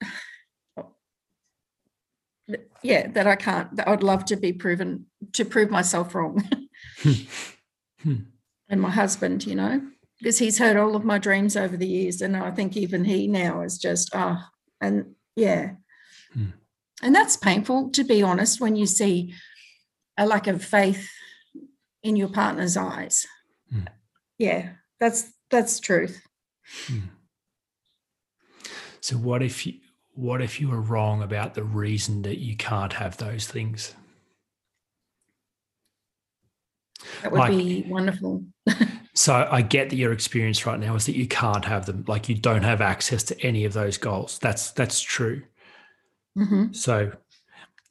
Yeah, 2.82 3.08
that 3.08 3.26
I 3.26 3.34
can't. 3.34 3.74
That 3.76 3.88
I'd 3.88 4.02
love 4.02 4.26
to 4.26 4.36
be 4.36 4.52
proven 4.52 5.06
to 5.32 5.44
prove 5.44 5.70
myself 5.70 6.14
wrong. 6.14 6.48
and 8.04 8.80
my 8.80 8.90
husband, 8.90 9.46
you 9.46 9.54
know, 9.54 9.80
because 10.18 10.38
he's 10.38 10.58
heard 10.58 10.76
all 10.76 10.94
of 10.94 11.04
my 11.04 11.18
dreams 11.18 11.56
over 11.56 11.76
the 11.76 11.88
years. 11.88 12.20
And 12.20 12.36
I 12.36 12.50
think 12.50 12.76
even 12.76 13.04
he 13.04 13.26
now 13.26 13.62
is 13.62 13.78
just, 13.78 14.10
ah, 14.14 14.48
oh, 14.48 14.50
and 14.80 15.14
yeah. 15.34 15.72
Hmm. 16.32 16.50
And 17.06 17.14
that's 17.14 17.36
painful, 17.36 17.90
to 17.90 18.02
be 18.02 18.20
honest, 18.20 18.60
when 18.60 18.74
you 18.74 18.84
see 18.84 19.32
a 20.18 20.26
lack 20.26 20.48
of 20.48 20.64
faith 20.64 21.08
in 22.02 22.16
your 22.16 22.26
partner's 22.26 22.76
eyes. 22.76 23.24
Hmm. 23.70 23.84
Yeah, 24.38 24.70
that's 24.98 25.30
that's 25.48 25.78
truth. 25.78 26.20
Hmm. 26.88 26.98
So 29.00 29.18
what 29.18 29.40
if 29.40 29.64
you 29.68 29.74
what 30.14 30.42
if 30.42 30.60
you 30.60 30.68
were 30.68 30.80
wrong 30.80 31.22
about 31.22 31.54
the 31.54 31.62
reason 31.62 32.22
that 32.22 32.38
you 32.38 32.56
can't 32.56 32.94
have 32.94 33.18
those 33.18 33.46
things? 33.46 33.94
That 37.22 37.30
would 37.30 37.38
like, 37.38 37.50
be 37.52 37.84
wonderful. 37.86 38.42
so 39.14 39.48
I 39.48 39.62
get 39.62 39.90
that 39.90 39.96
your 39.96 40.10
experience 40.10 40.66
right 40.66 40.80
now 40.80 40.96
is 40.96 41.06
that 41.06 41.14
you 41.14 41.28
can't 41.28 41.66
have 41.66 41.86
them, 41.86 42.04
like 42.08 42.28
you 42.28 42.34
don't 42.34 42.64
have 42.64 42.80
access 42.80 43.22
to 43.24 43.40
any 43.42 43.64
of 43.64 43.74
those 43.74 43.96
goals. 43.96 44.40
That's 44.40 44.72
that's 44.72 45.00
true. 45.00 45.44
Mm-hmm. 46.36 46.72
So 46.72 47.12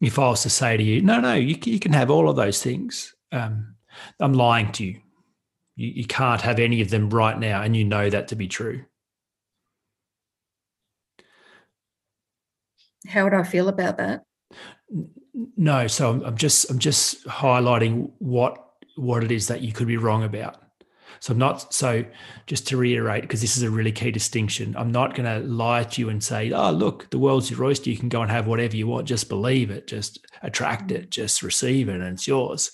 if 0.02 0.20
I 0.20 0.28
was 0.28 0.44
to 0.44 0.50
say 0.50 0.78
to 0.78 0.84
you, 0.84 1.02
no, 1.02 1.20
no, 1.20 1.34
you, 1.34 1.58
you 1.64 1.80
can 1.80 1.94
have 1.94 2.12
all 2.12 2.30
of 2.30 2.36
those 2.36 2.62
things, 2.62 3.16
um, 3.32 3.76
I'm 4.20 4.34
lying 4.34 4.72
to 4.74 4.86
you. 4.86 5.00
you. 5.76 5.88
You 5.88 6.06
can't 6.06 6.42
have 6.42 6.60
any 6.60 6.82
of 6.82 6.90
them 6.90 7.10
right 7.10 7.38
now, 7.38 7.62
and 7.62 7.76
you 7.76 7.84
know 7.84 8.10
that 8.10 8.28
to 8.30 8.36
be 8.36 8.48
true. 8.48 8.86
How 13.08 13.24
would 13.24 13.34
I 13.34 13.44
feel 13.44 13.68
about 13.68 13.98
that? 13.98 14.24
No, 15.58 15.88
so 15.88 16.12
I'm, 16.12 16.24
I'm 16.24 16.38
just 16.38 16.70
I'm 16.70 16.80
just 16.80 17.26
highlighting 17.26 18.12
what 18.20 18.58
what 18.96 19.24
it 19.24 19.32
is 19.32 19.48
that 19.48 19.62
you 19.62 19.74
could 19.74 19.88
be 19.88 19.98
wrong 19.98 20.24
about. 20.24 20.65
So 21.20 21.34
I'm 21.34 21.40
not 21.40 21.74
so 21.74 22.06
just 22.48 22.68
to 22.68 22.78
reiterate 22.78 23.22
because 23.22 23.42
this 23.42 23.58
is 23.58 23.64
a 23.64 23.70
really 23.70 23.92
key 23.92 24.12
distinction. 24.12 24.76
I'm 24.78 24.92
not 24.92 25.16
going 25.16 25.26
to 25.26 25.48
lie 25.48 25.84
to 25.84 26.02
you 26.02 26.10
and 26.10 26.24
say, 26.24 26.52
"Oh, 26.52 26.72
look, 26.72 27.10
the 27.10 27.20
world's 27.20 27.50
your 27.50 27.64
oyster. 27.64 27.90
You 27.90 27.98
can 27.98 28.10
go 28.10 28.22
and 28.22 28.32
have 28.32 28.48
whatever 28.48 28.76
you 28.76 28.88
want. 28.88 29.08
Just 29.08 29.30
believe 29.30 29.70
it. 29.72 29.88
Just 29.88 30.26
attract 30.42 30.92
it. 30.92 31.08
Mm. 31.08 31.10
Just 31.10 31.44
receive 31.44 31.90
it, 31.90 31.96
and 31.96 32.14
it's 32.14 32.28
yours." 32.28 32.72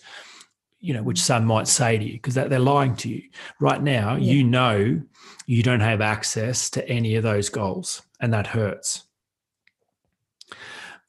You 0.80 0.96
know, 0.96 1.04
which 1.04 1.22
some 1.22 1.46
might 1.46 1.68
say 1.68 1.98
to 1.98 2.04
you 2.04 2.14
because 2.14 2.34
they're 2.34 2.58
lying 2.58 2.96
to 2.98 3.10
you 3.10 3.22
right 3.60 3.82
now. 3.82 4.16
Yeah. 4.16 4.34
You 4.34 4.44
know, 4.44 5.02
you 5.46 5.62
don't 5.62 5.82
have 5.82 6.02
access 6.02 6.72
to 6.72 6.88
any 6.90 7.16
of 7.16 7.24
those 7.24 7.50
goals, 7.50 8.02
and 8.20 8.34
that 8.34 8.48
hurts 8.48 9.04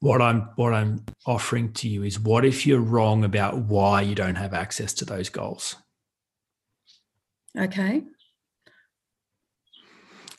what 0.02 0.20
I'm 0.20 0.48
what 0.56 0.74
I'm 0.74 1.04
offering 1.26 1.72
to 1.74 1.88
you 1.88 2.02
is 2.02 2.18
what 2.18 2.44
if 2.44 2.66
you're 2.66 2.80
wrong 2.80 3.22
about 3.22 3.56
why 3.56 4.02
you 4.02 4.16
don't 4.16 4.34
have 4.34 4.52
access 4.52 4.92
to 4.94 5.04
those 5.04 5.28
goals? 5.28 5.76
Okay. 7.58 8.02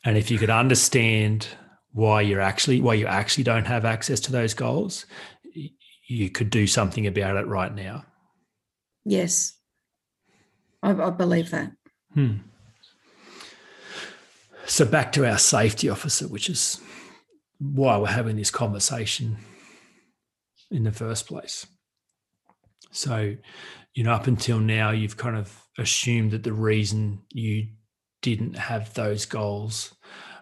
And 0.04 0.17
if 0.17 0.30
you 0.30 0.38
could 0.38 0.49
understand 0.49 1.47
why 1.91 2.21
you're 2.21 2.41
actually 2.41 2.82
why 2.82 2.95
you 2.95 3.06
actually 3.08 3.43
don't 3.43 3.67
have 3.67 3.86
access 3.86 4.19
to 4.21 4.32
those 4.32 4.54
goals, 4.54 5.06
you 6.08 6.30
could 6.30 6.49
do 6.49 6.67
something 6.67 7.08
about 7.08 7.38
it 7.38 7.47
right 7.47 7.73
now. 7.73 8.04
Yes. 9.06 9.54
I, 10.82 10.91
I 10.91 11.10
believe 11.12 11.52
that. 11.52 11.71
Hmm. 12.13 12.38
So 14.65 14.86
back 14.86 15.12
to 15.13 15.30
our 15.30 15.38
safety 15.38 15.89
officer, 15.89 16.28
which 16.28 16.49
is 16.49 16.80
why 17.60 17.97
we're 17.97 18.08
having 18.08 18.38
this 18.38 18.52
conversation 18.52 19.38
in 20.71 20.84
the 20.84 20.91
first 20.91 21.28
place. 21.28 21.65
So, 22.91 23.36
you 23.93 24.04
know, 24.04 24.13
up 24.13 24.28
until 24.28 24.60
now, 24.60 24.91
you've 24.91 25.17
kind 25.17 25.36
of 25.36 25.62
assumed 25.77 26.31
that 26.31 26.43
the 26.43 26.53
reason 26.53 27.21
you 27.31 27.67
didn't 28.21 28.55
have 28.55 28.93
those 28.93 29.25
goals 29.25 29.93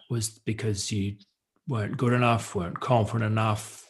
was 0.09 0.29
because 0.29 0.91
you 0.91 1.15
weren't 1.67 1.97
good 1.97 2.13
enough, 2.13 2.53
weren't 2.53 2.79
confident 2.79 3.31
enough, 3.31 3.89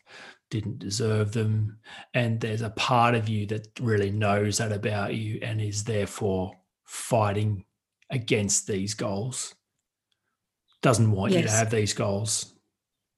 didn't 0.49 0.79
deserve 0.79 1.31
them. 1.31 1.79
And 2.13 2.39
there's 2.39 2.61
a 2.61 2.69
part 2.69 3.15
of 3.15 3.27
you 3.27 3.47
that 3.47 3.67
really 3.79 4.11
knows 4.11 4.59
that 4.59 4.71
about 4.71 5.15
you 5.15 5.39
and 5.41 5.59
is 5.59 5.83
therefore 5.83 6.53
fighting 6.85 7.65
against 8.11 8.67
these 8.67 8.93
goals, 8.93 9.55
doesn't 10.81 11.11
want 11.11 11.31
yes. 11.31 11.41
you 11.41 11.47
to 11.47 11.53
have 11.53 11.71
these 11.71 11.93
goals, 11.93 12.53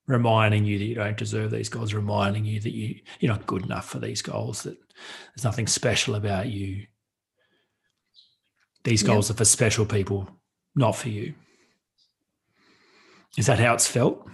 reminding 0.08 0.66
you 0.66 0.78
that 0.78 0.86
you 0.86 0.96
don't 0.96 1.18
deserve 1.18 1.52
these 1.52 1.70
goals, 1.70 1.94
reminding 1.94 2.46
you 2.46 2.60
that 2.60 2.74
you, 2.74 2.96
you're 3.20 3.32
not 3.32 3.48
good 3.48 3.64
enough 3.64 3.90
for 3.90 4.00
these 4.00 4.22
goals, 4.22 4.64
that 4.64 4.78
there's 5.36 5.44
nothing 5.44 5.68
special 5.68 6.16
about 6.16 6.48
you. 6.48 6.86
These 8.84 9.04
goals 9.04 9.30
yep. 9.30 9.36
are 9.36 9.38
for 9.38 9.46
special 9.46 9.86
people, 9.86 10.30
not 10.76 10.96
for 10.96 11.10
you. 11.10 11.34
Is 13.38 13.48
that 13.48 13.60
how 13.60 13.74
it's 13.74 13.88
felt? 13.88 14.28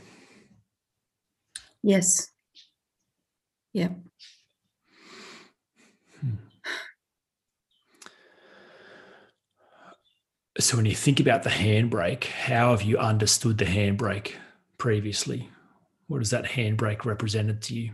Yes. 1.83 2.31
Yeah. 3.71 3.89
Hmm. 6.19 6.35
So 10.57 10.75
when 10.75 10.85
you 10.85 10.95
think 10.95 11.19
about 11.19 11.43
the 11.43 11.49
handbrake, 11.49 12.25
how 12.25 12.71
have 12.71 12.81
you 12.81 12.97
understood 12.97 13.59
the 13.59 13.65
handbrake 13.65 14.33
previously? 14.77 15.49
What 16.07 16.17
has 16.17 16.31
that 16.31 16.45
handbrake 16.45 17.05
represented 17.05 17.61
to 17.63 17.75
you? 17.75 17.91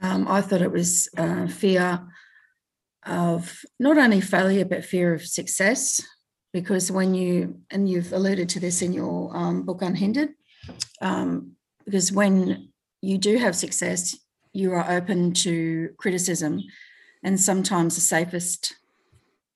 Um, 0.00 0.26
I 0.26 0.40
thought 0.40 0.62
it 0.62 0.72
was 0.72 1.08
uh, 1.16 1.46
fear 1.46 2.00
of 3.06 3.64
not 3.78 3.98
only 3.98 4.20
failure 4.20 4.64
but 4.64 4.84
fear 4.84 5.14
of 5.14 5.26
success, 5.26 6.02
because 6.52 6.90
when 6.90 7.14
you 7.14 7.60
and 7.70 7.88
you've 7.88 8.12
alluded 8.12 8.48
to 8.50 8.60
this 8.60 8.82
in 8.82 8.92
your 8.92 9.36
um, 9.36 9.62
book 9.62 9.82
Unhindered, 9.82 10.30
um, 11.00 11.52
because 11.84 12.12
when 12.12 12.68
you 13.00 13.18
do 13.18 13.38
have 13.38 13.54
success, 13.54 14.16
you 14.52 14.72
are 14.72 14.90
open 14.90 15.32
to 15.32 15.90
criticism, 15.98 16.62
and 17.22 17.40
sometimes 17.40 17.94
the 17.94 18.00
safest 18.00 18.74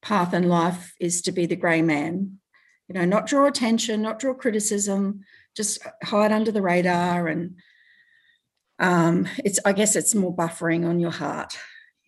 path 0.02 0.34
in 0.34 0.48
life 0.48 0.94
is 1.00 1.22
to 1.22 1.32
be 1.32 1.46
the 1.46 1.56
grey 1.56 1.82
man. 1.82 2.38
You 2.88 2.94
know, 2.94 3.04
not 3.04 3.26
draw 3.26 3.46
attention, 3.46 4.02
not 4.02 4.18
draw 4.18 4.34
criticism, 4.34 5.24
just 5.54 5.86
hide 6.02 6.32
under 6.32 6.50
the 6.50 6.62
radar 6.62 7.28
and 7.28 7.56
um, 8.78 9.28
it's 9.44 9.60
i 9.64 9.72
guess 9.72 9.96
it's 9.96 10.14
more 10.14 10.34
buffering 10.34 10.86
on 10.86 10.98
your 10.98 11.10
heart 11.10 11.56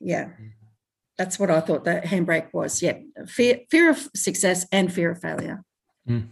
yeah 0.01 0.25
mm-hmm. 0.25 0.49
That's 1.16 1.38
what 1.38 1.50
i 1.50 1.61
thought 1.61 1.85
the 1.85 2.00
handbrake 2.05 2.53
was. 2.53 2.83
Yeah 2.83 2.98
fear 3.27 3.61
fear 3.70 3.90
of 3.90 4.09
success 4.14 4.66
and 4.72 4.92
fear 4.92 5.12
of 5.12 5.20
failure. 5.20 5.62
Mm. 6.09 6.27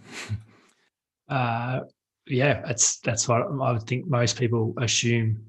uh, 1.29 1.81
yeah 2.27 2.63
that's 2.67 2.99
that's 3.01 3.29
what 3.29 3.43
i 3.43 3.73
would 3.73 3.83
think 3.83 4.07
most 4.07 4.39
people 4.39 4.75
assume 4.79 5.45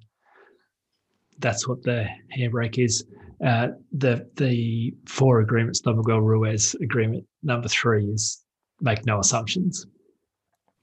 that's 1.40 1.68
what 1.68 1.82
the 1.84 2.08
handbrake 2.38 2.84
is. 2.84 3.06
Uh, 3.44 3.70
the 3.92 4.30
the 4.36 4.94
four 5.06 5.42
agreements 5.42 5.82
the 5.82 5.94
miguel 5.94 6.22
ruiz 6.22 6.76
agreement 6.76 7.26
number 7.42 7.68
three 7.68 8.06
is 8.06 8.44
make 8.82 9.06
no 9.06 9.20
assumptions. 9.20 9.86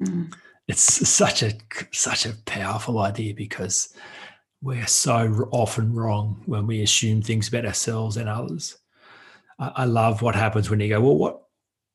Mm 0.03 0.33
it's 0.71 1.09
such 1.09 1.43
a 1.43 1.53
such 1.93 2.25
a 2.27 2.37
powerful 2.47 3.01
idea 3.01 3.35
because 3.35 3.93
we're 4.62 4.87
so 4.87 5.49
often 5.53 5.94
wrong 5.94 6.42
when 6.46 6.66
we 6.66 6.83
assume 6.83 7.23
things 7.23 7.49
about 7.49 7.66
ourselves 7.66 8.16
and 8.16 8.29
others. 8.29 8.77
I, 9.59 9.73
I 9.77 9.85
love 9.85 10.23
what 10.23 10.35
happens 10.35 10.68
when 10.68 10.81
you 10.81 10.88
go, 10.88 11.01
well, 11.01 11.16
what 11.16 11.42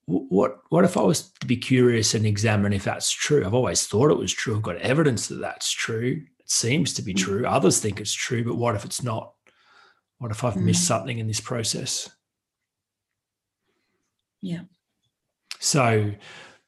what 0.07 0.59
what 0.69 0.85
if 0.85 0.97
I 0.97 1.01
was 1.01 1.31
to 1.39 1.47
be 1.47 1.57
curious 1.57 2.13
and 2.13 2.25
examine 2.25 2.73
if 2.73 2.83
that's 2.83 3.11
true? 3.11 3.43
I've 3.43 3.55
always 3.55 3.87
thought 3.87 4.11
it 4.11 4.17
was 4.17 4.31
true. 4.31 4.55
I've 4.55 4.61
got 4.61 4.77
evidence 4.77 5.27
that 5.27 5.41
that's 5.41 5.71
true. 5.71 6.21
It 6.39 6.49
seems 6.49 6.93
to 6.93 7.01
be 7.01 7.13
mm. 7.13 7.17
true. 7.17 7.45
Others 7.45 7.79
think 7.79 7.99
it's 7.99 8.13
true, 8.13 8.43
but 8.43 8.55
what 8.55 8.75
if 8.75 8.85
it's 8.85 9.01
not? 9.01 9.33
What 10.19 10.31
if 10.31 10.43
I've 10.43 10.53
mm. 10.53 10.63
missed 10.63 10.85
something 10.85 11.17
in 11.17 11.27
this 11.27 11.41
process? 11.41 12.09
Yeah. 14.41 14.61
So 15.59 16.11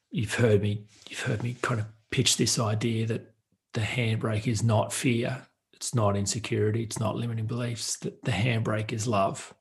you've 0.10 0.34
heard 0.34 0.64
me 0.64 0.86
you've 1.08 1.22
heard 1.22 1.44
me 1.44 1.56
kind 1.62 1.80
of 1.80 1.86
pitch 2.10 2.38
this 2.38 2.58
idea 2.58 3.06
that 3.06 3.34
the 3.74 3.82
handbrake 3.82 4.48
is 4.48 4.64
not 4.64 4.92
fear, 4.92 5.46
it's 5.78 5.94
not 5.94 6.18
insecurity, 6.18 6.82
it's 6.82 7.00
not 7.00 7.16
limiting 7.16 7.46
beliefs. 7.46 7.98
That 8.00 8.24
the 8.24 8.32
handbrake 8.32 8.92
is 8.92 9.08
love. 9.08 9.54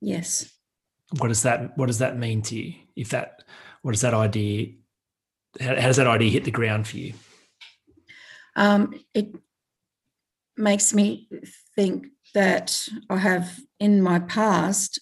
Yes. 0.00 0.50
What 1.18 1.28
does 1.28 1.42
that 1.42 1.78
What 1.78 1.86
does 1.86 2.00
that 2.00 2.18
mean 2.18 2.42
to 2.42 2.56
you? 2.56 2.74
If 2.96 3.10
that, 3.10 3.44
what 3.82 3.92
does 3.92 4.00
that 4.00 4.14
idea? 4.14 4.74
How, 5.60 5.76
how 5.76 5.86
does 5.86 5.96
that 5.96 6.08
idea 6.08 6.30
hit 6.30 6.44
the 6.44 6.50
ground 6.50 6.88
for 6.88 6.96
you? 6.96 7.14
Um, 8.56 9.00
it 9.14 9.28
makes 10.56 10.92
me 10.92 11.28
think 11.76 12.08
that 12.34 12.88
I 13.08 13.18
have 13.18 13.60
in 13.78 14.02
my 14.02 14.18
past 14.18 14.98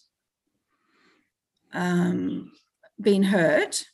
um, 1.72 2.52
been 3.00 3.22
hurt 3.22 3.84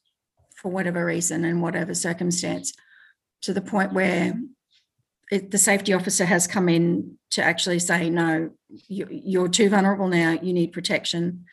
for 0.56 0.72
whatever 0.72 1.04
reason 1.04 1.44
and 1.44 1.62
whatever 1.62 1.94
circumstance 1.94 2.72
to 3.42 3.54
the 3.54 3.62
point 3.62 3.92
where 3.92 4.34
it, 5.30 5.50
the 5.50 5.58
safety 5.58 5.92
officer 5.92 6.24
has 6.24 6.46
come 6.46 6.68
in 6.68 7.16
to 7.30 7.42
actually 7.42 7.78
say 7.78 8.10
no 8.10 8.50
you, 8.88 9.06
you're 9.10 9.48
too 9.48 9.68
vulnerable 9.68 10.08
now 10.08 10.32
you 10.42 10.52
need 10.52 10.72
protection. 10.72 11.44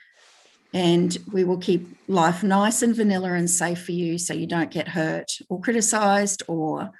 And 0.74 1.18
we 1.32 1.44
will 1.44 1.58
keep 1.58 1.88
life 2.08 2.44
nice 2.44 2.82
and 2.82 2.96
vanilla 2.96 3.34
and 3.34 3.50
safe 3.50 3.84
for 3.84 3.94
you 3.94 4.18
so 4.18 4.34
you 4.34 4.46
don't 4.46 4.70
get 4.70 4.90
hurt 4.90 5.38
or 5.50 5.62
criticized 5.62 6.44
or 6.48 6.92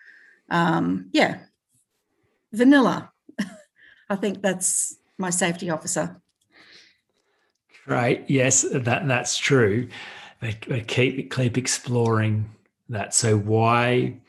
um, 0.50 1.10
yeah 1.12 1.40
vanilla. 2.54 3.12
I 4.10 4.16
think 4.16 4.42
that's 4.42 4.98
my 5.18 5.30
safety 5.30 5.70
officer. 5.70 6.22
Right 7.86 8.24
yes 8.28 8.66
that 8.72 9.08
that's 9.08 9.38
true. 9.38 9.90
They 10.40 10.54
keep 10.54 11.34
keep 11.34 11.58
exploring 11.58 12.50
that. 12.90 13.14
So 13.14 13.38
why 13.38 14.22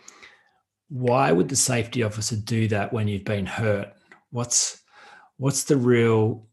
why 0.89 1.33
would 1.33 1.49
the 1.49 1.57
safety 1.57 2.03
officer 2.03 2.37
do 2.37 2.69
that 2.69 2.93
when 2.93 3.09
you've 3.09 3.25
been 3.25 3.47
hurt? 3.47 3.93
What's 4.31 4.83
what's 5.37 5.65
the 5.65 5.77
real 5.77 6.47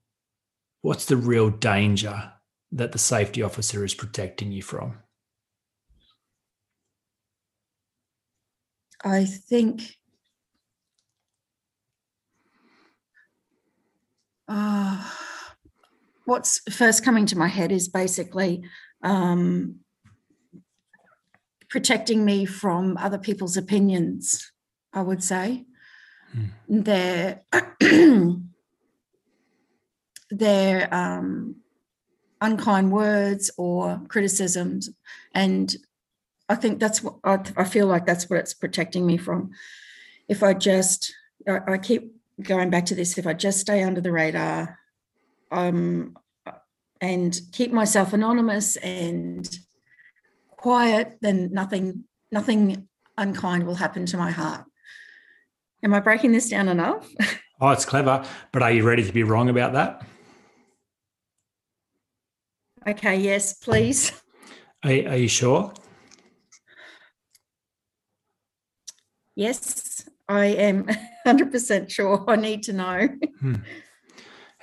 what's 0.81 1.05
the 1.05 1.17
real 1.17 1.49
danger 1.49 2.31
that 2.73 2.91
the 2.91 2.99
safety 2.99 3.41
officer 3.41 3.83
is 3.83 3.93
protecting 3.93 4.51
you 4.51 4.61
from? 4.61 4.97
I 9.03 9.25
think 9.25 9.83
uh, 14.47 15.11
what's 16.25 16.59
first 16.73 17.05
coming 17.05 17.25
to 17.27 17.37
my 17.37 17.47
head 17.47 17.71
is 17.71 17.87
basically 17.87 18.63
um, 19.03 19.79
protecting 21.75 22.23
me 22.23 22.45
from 22.45 22.95
other 22.95 23.17
people's 23.17 23.57
opinions, 23.57 24.49
I 24.93 25.01
would 25.01 25.21
say. 25.21 25.65
Mm. 26.33 26.85
Their, 26.85 27.41
their 30.31 30.93
um, 30.93 31.57
unkind 32.39 32.93
words 32.93 33.51
or 33.57 34.01
criticisms. 34.07 34.89
And 35.33 35.75
I 36.47 36.55
think 36.55 36.79
that's 36.79 37.03
what 37.03 37.15
I, 37.25 37.39
I, 37.57 37.65
feel 37.65 37.87
like 37.87 38.05
that's 38.05 38.29
what 38.29 38.39
it's 38.39 38.53
protecting 38.53 39.05
me 39.05 39.17
from. 39.17 39.51
If 40.29 40.43
I 40.43 40.53
just, 40.53 41.13
I, 41.45 41.73
I 41.73 41.77
keep 41.77 42.15
going 42.41 42.69
back 42.69 42.85
to 42.85 42.95
this, 42.95 43.17
if 43.17 43.27
I 43.27 43.33
just 43.33 43.59
stay 43.59 43.83
under 43.83 43.99
the 43.99 44.13
radar, 44.13 44.79
um, 45.51 46.15
and 47.01 47.37
keep 47.51 47.73
myself 47.73 48.13
anonymous 48.13 48.77
and 48.77 49.59
quiet, 50.65 51.19
then 51.21 51.51
nothing, 51.53 52.05
nothing 52.31 52.87
unkind 53.19 53.67
will 53.67 53.75
happen 53.75 54.03
to 54.03 54.17
my 54.17 54.31
heart. 54.31 54.65
Am 55.83 55.93
I 55.93 55.99
breaking 55.99 56.31
this 56.31 56.49
down 56.49 56.67
enough? 56.67 57.07
Oh, 57.61 57.69
it's 57.69 57.85
clever. 57.85 58.25
But 58.51 58.63
are 58.63 58.71
you 58.71 58.83
ready 58.83 59.01
to 59.05 59.13
be 59.13 59.23
wrong 59.23 59.47
about 59.47 59.71
that? 59.71 60.05
Okay, 62.85 63.15
yes, 63.15 63.53
please. 63.53 64.11
Are, 64.83 64.89
are 64.89 65.15
you 65.15 65.29
sure? 65.29 65.71
Yes, 69.35 70.09
I 70.27 70.47
am 70.47 70.85
100% 71.25 71.89
sure. 71.89 72.25
I 72.27 72.35
need 72.35 72.63
to 72.63 72.73
know. 72.73 73.07
Hmm 73.39 73.55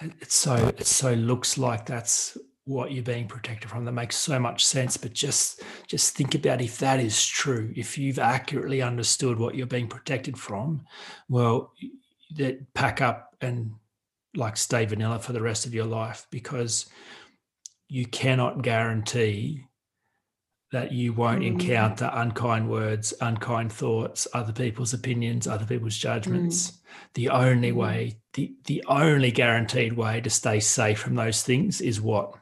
it 0.03 0.33
so 0.33 0.55
it 0.79 0.87
so 0.87 1.15
looks 1.15 1.59
like 1.59 1.87
that's 1.87 2.37
what 2.65 2.93
you're 2.93 3.03
being 3.03 3.27
protected 3.27 3.69
from 3.69 3.85
that 3.85 3.93
makes 3.93 4.17
so 4.17 4.39
much 4.39 4.65
sense 4.65 4.97
but 4.97 5.13
just 5.13 5.63
just 5.89 6.17
think 6.17 6.35
about 6.35 6.61
if 6.61 6.79
that 6.79 7.01
is 7.01 7.27
true 7.27 7.73
if 7.75 7.99
you've 7.99 8.21
accurately 8.21 8.81
understood 8.81 9.39
what 9.39 9.57
you're 9.57 9.67
being 9.67 9.89
protected 9.89 10.39
from 10.39 10.81
well 11.29 11.73
that 12.37 12.73
pack 12.73 13.01
up 13.01 13.35
and 13.41 13.73
like 14.37 14.57
stay 14.57 14.85
vanilla 14.85 15.19
for 15.19 15.33
the 15.33 15.43
rest 15.43 15.67
of 15.67 15.75
your 15.75 15.85
life 15.85 16.27
because 16.31 16.87
you 17.89 18.07
cannot 18.07 18.63
guarantee 18.63 19.65
that 20.73 20.91
you 20.91 21.13
won't 21.13 21.43
mm. 21.43 21.49
encounter 21.49 22.11
unkind 22.15 22.69
words, 22.69 23.13
unkind 23.21 23.71
thoughts, 23.71 24.27
other 24.33 24.53
people's 24.53 24.95
opinions, 24.95 25.47
other 25.47 25.67
people's 25.67 25.97
judgments. 25.97 26.71
Mm. 26.71 26.77
The 27.15 27.29
only 27.29 27.73
mm. 27.73 27.77
way, 27.77 28.17
the, 28.33 28.55
the 28.65 28.83
only 28.89 29.31
guaranteed 29.31 29.93
way 29.93 30.23
to 30.23 30.31
stay 30.31 30.59
safe 30.61 30.99
from 30.99 31.15
those 31.15 31.43
things 31.43 31.83
is 31.83 32.01
what? 32.01 32.35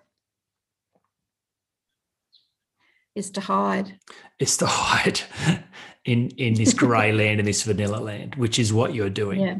Is 3.14 3.31
to 3.33 3.40
hide. 3.40 3.99
It's 4.38 4.57
to 4.59 4.66
hide 4.66 5.20
in 6.05 6.29
in 6.31 6.55
this 6.55 6.75
grey 6.75 7.12
land, 7.20 7.40
in 7.40 7.46
this 7.46 7.62
vanilla 7.62 7.99
land, 7.99 8.37
which 8.37 8.59
is 8.59 8.73
what 8.73 8.94
you're 8.94 9.11
doing. 9.11 9.40
Yeah. 9.40 9.59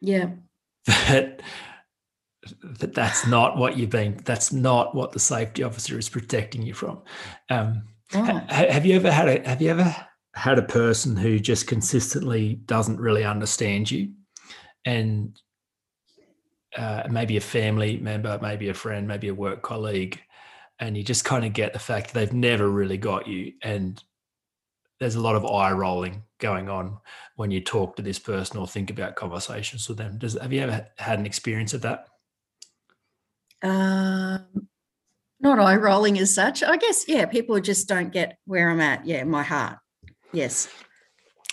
Yeah. 0.00 0.30
But 1.08 1.42
that 2.62 2.94
that's 2.94 3.26
not 3.26 3.56
what 3.56 3.76
you've 3.76 3.90
been 3.90 4.20
that's 4.24 4.52
not 4.52 4.94
what 4.94 5.12
the 5.12 5.18
safety 5.18 5.62
officer 5.62 5.98
is 5.98 6.08
protecting 6.08 6.62
you 6.62 6.74
from 6.74 7.02
um, 7.50 7.82
oh. 8.14 8.22
ha, 8.22 8.44
have 8.48 8.86
you 8.86 8.96
ever 8.96 9.10
had 9.10 9.28
a 9.28 9.48
have 9.48 9.60
you 9.60 9.70
ever 9.70 9.94
had 10.34 10.58
a 10.58 10.62
person 10.62 11.16
who 11.16 11.38
just 11.38 11.66
consistently 11.66 12.54
doesn't 12.64 12.98
really 12.98 13.24
understand 13.24 13.90
you 13.90 14.10
and 14.84 15.38
uh, 16.76 17.02
maybe 17.10 17.36
a 17.36 17.40
family 17.40 17.98
member 17.98 18.38
maybe 18.40 18.68
a 18.68 18.74
friend 18.74 19.06
maybe 19.06 19.28
a 19.28 19.34
work 19.34 19.62
colleague 19.62 20.20
and 20.80 20.96
you 20.96 21.04
just 21.04 21.24
kind 21.24 21.44
of 21.44 21.52
get 21.52 21.72
the 21.72 21.78
fact 21.78 22.08
that 22.08 22.14
they've 22.14 22.32
never 22.32 22.68
really 22.68 22.96
got 22.96 23.28
you 23.28 23.52
and 23.62 24.02
there's 25.00 25.14
a 25.14 25.20
lot 25.20 25.34
of 25.34 25.46
eye 25.46 25.72
rolling 25.72 26.22
going 26.38 26.68
on 26.68 26.98
when 27.36 27.50
you 27.50 27.60
talk 27.60 27.96
to 27.96 28.02
this 28.02 28.18
person 28.18 28.58
or 28.58 28.66
think 28.66 28.90
about 28.90 29.16
conversations 29.16 29.88
with 29.88 29.96
them. 29.96 30.18
Does 30.18 30.34
have 30.34 30.52
you 30.52 30.60
ever 30.60 30.86
had 30.98 31.18
an 31.18 31.26
experience 31.26 31.72
of 31.72 31.82
that? 31.82 32.06
Um, 33.62 34.68
not 35.40 35.58
eye 35.58 35.76
rolling 35.76 36.18
as 36.18 36.34
such. 36.34 36.62
I 36.62 36.76
guess, 36.76 37.06
yeah, 37.08 37.24
people 37.24 37.58
just 37.60 37.88
don't 37.88 38.12
get 38.12 38.38
where 38.44 38.70
I'm 38.70 38.80
at. 38.80 39.06
Yeah, 39.06 39.24
my 39.24 39.42
heart. 39.42 39.78
Yes. 40.32 40.68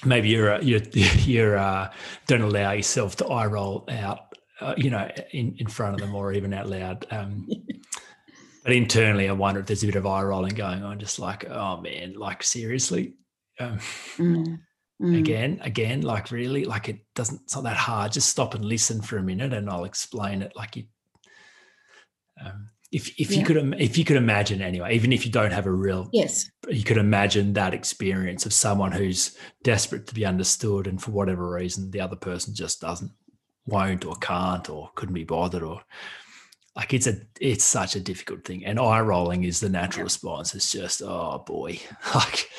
Maybe 0.06 0.28
you're 0.28 0.56
uh, 0.56 0.62
you're 0.62 0.82
you're 0.92 1.58
uh, 1.58 1.92
don't 2.28 2.42
allow 2.42 2.74
yourself 2.74 3.16
to 3.18 3.28
eye 3.28 3.48
roll 3.48 3.86
out, 3.90 4.20
uh, 4.60 4.76
you 4.78 4.90
know, 4.90 5.10
in, 5.32 5.56
in 5.58 5.68
front 5.68 5.96
of 5.96 6.02
them 6.02 6.14
or 6.14 6.34
even 6.34 6.54
out 6.54 6.68
loud. 6.68 7.08
Um, 7.12 7.48
but 8.68 8.76
internally, 8.76 9.30
I 9.30 9.32
wonder 9.32 9.62
if 9.62 9.66
there's 9.66 9.84
a 9.84 9.86
bit 9.86 9.96
of 9.96 10.06
eye 10.06 10.24
rolling 10.24 10.54
going 10.54 10.84
on. 10.84 11.00
Just 11.00 11.20
like, 11.20 11.50
oh 11.50 11.80
man, 11.80 12.16
like 12.16 12.44
seriously, 12.44 13.14
um, 13.62 13.78
mm. 14.18 14.60
Mm. 15.02 15.20
again, 15.20 15.60
again, 15.62 16.02
like 16.02 16.32
really, 16.32 16.66
like 16.66 16.90
it 16.90 17.00
doesn't. 17.16 17.44
It's 17.44 17.56
not 17.56 17.64
that 17.64 17.78
hard. 17.78 18.12
Just 18.12 18.28
stop 18.28 18.56
and 18.56 18.66
listen 18.66 19.02
for 19.02 19.20
a 19.20 19.24
minute, 19.24 19.54
and 19.54 19.70
I'll 19.70 19.86
explain 19.86 20.42
it. 20.42 20.52
Like 20.54 20.76
you 20.76 20.84
um, 22.46 22.68
if 22.92 23.18
if 23.18 23.32
yeah. 23.32 23.40
you 23.40 23.46
could 23.46 23.76
if 23.80 23.98
you 23.98 24.04
could 24.04 24.18
imagine 24.18 24.62
anyway, 24.62 24.96
even 24.96 25.14
if 25.14 25.26
you 25.26 25.32
don't 25.32 25.54
have 25.54 25.66
a 25.66 25.72
real 25.72 26.10
yes, 26.12 26.50
you 26.68 26.84
could 26.84 26.98
imagine 26.98 27.54
that 27.54 27.74
experience 27.74 28.46
of 28.46 28.52
someone 28.52 28.92
who's 28.92 29.38
desperate 29.64 30.08
to 30.08 30.14
be 30.14 30.26
understood, 30.26 30.88
and 30.88 31.02
for 31.02 31.12
whatever 31.12 31.50
reason, 31.50 31.90
the 31.92 32.02
other 32.02 32.18
person 32.18 32.54
just 32.54 32.82
doesn't, 32.82 33.12
won't, 33.66 34.04
or 34.04 34.16
can't, 34.16 34.70
or 34.70 34.90
couldn't 34.96 35.16
be 35.16 35.24
bothered, 35.24 35.64
or 35.64 35.82
like 36.78 36.94
it's 36.94 37.08
a 37.08 37.18
it's 37.42 37.66
such 37.66 37.96
a 37.96 38.00
difficult 38.00 38.46
thing. 38.46 38.64
And 38.64 38.80
eye 38.80 39.02
rolling 39.02 39.44
is 39.44 39.60
the 39.60 39.68
natural 39.68 40.06
response. 40.06 40.56
It's 40.56 40.72
just 40.72 41.02
oh 41.04 41.44
boy, 41.46 41.80
like. 42.16 42.50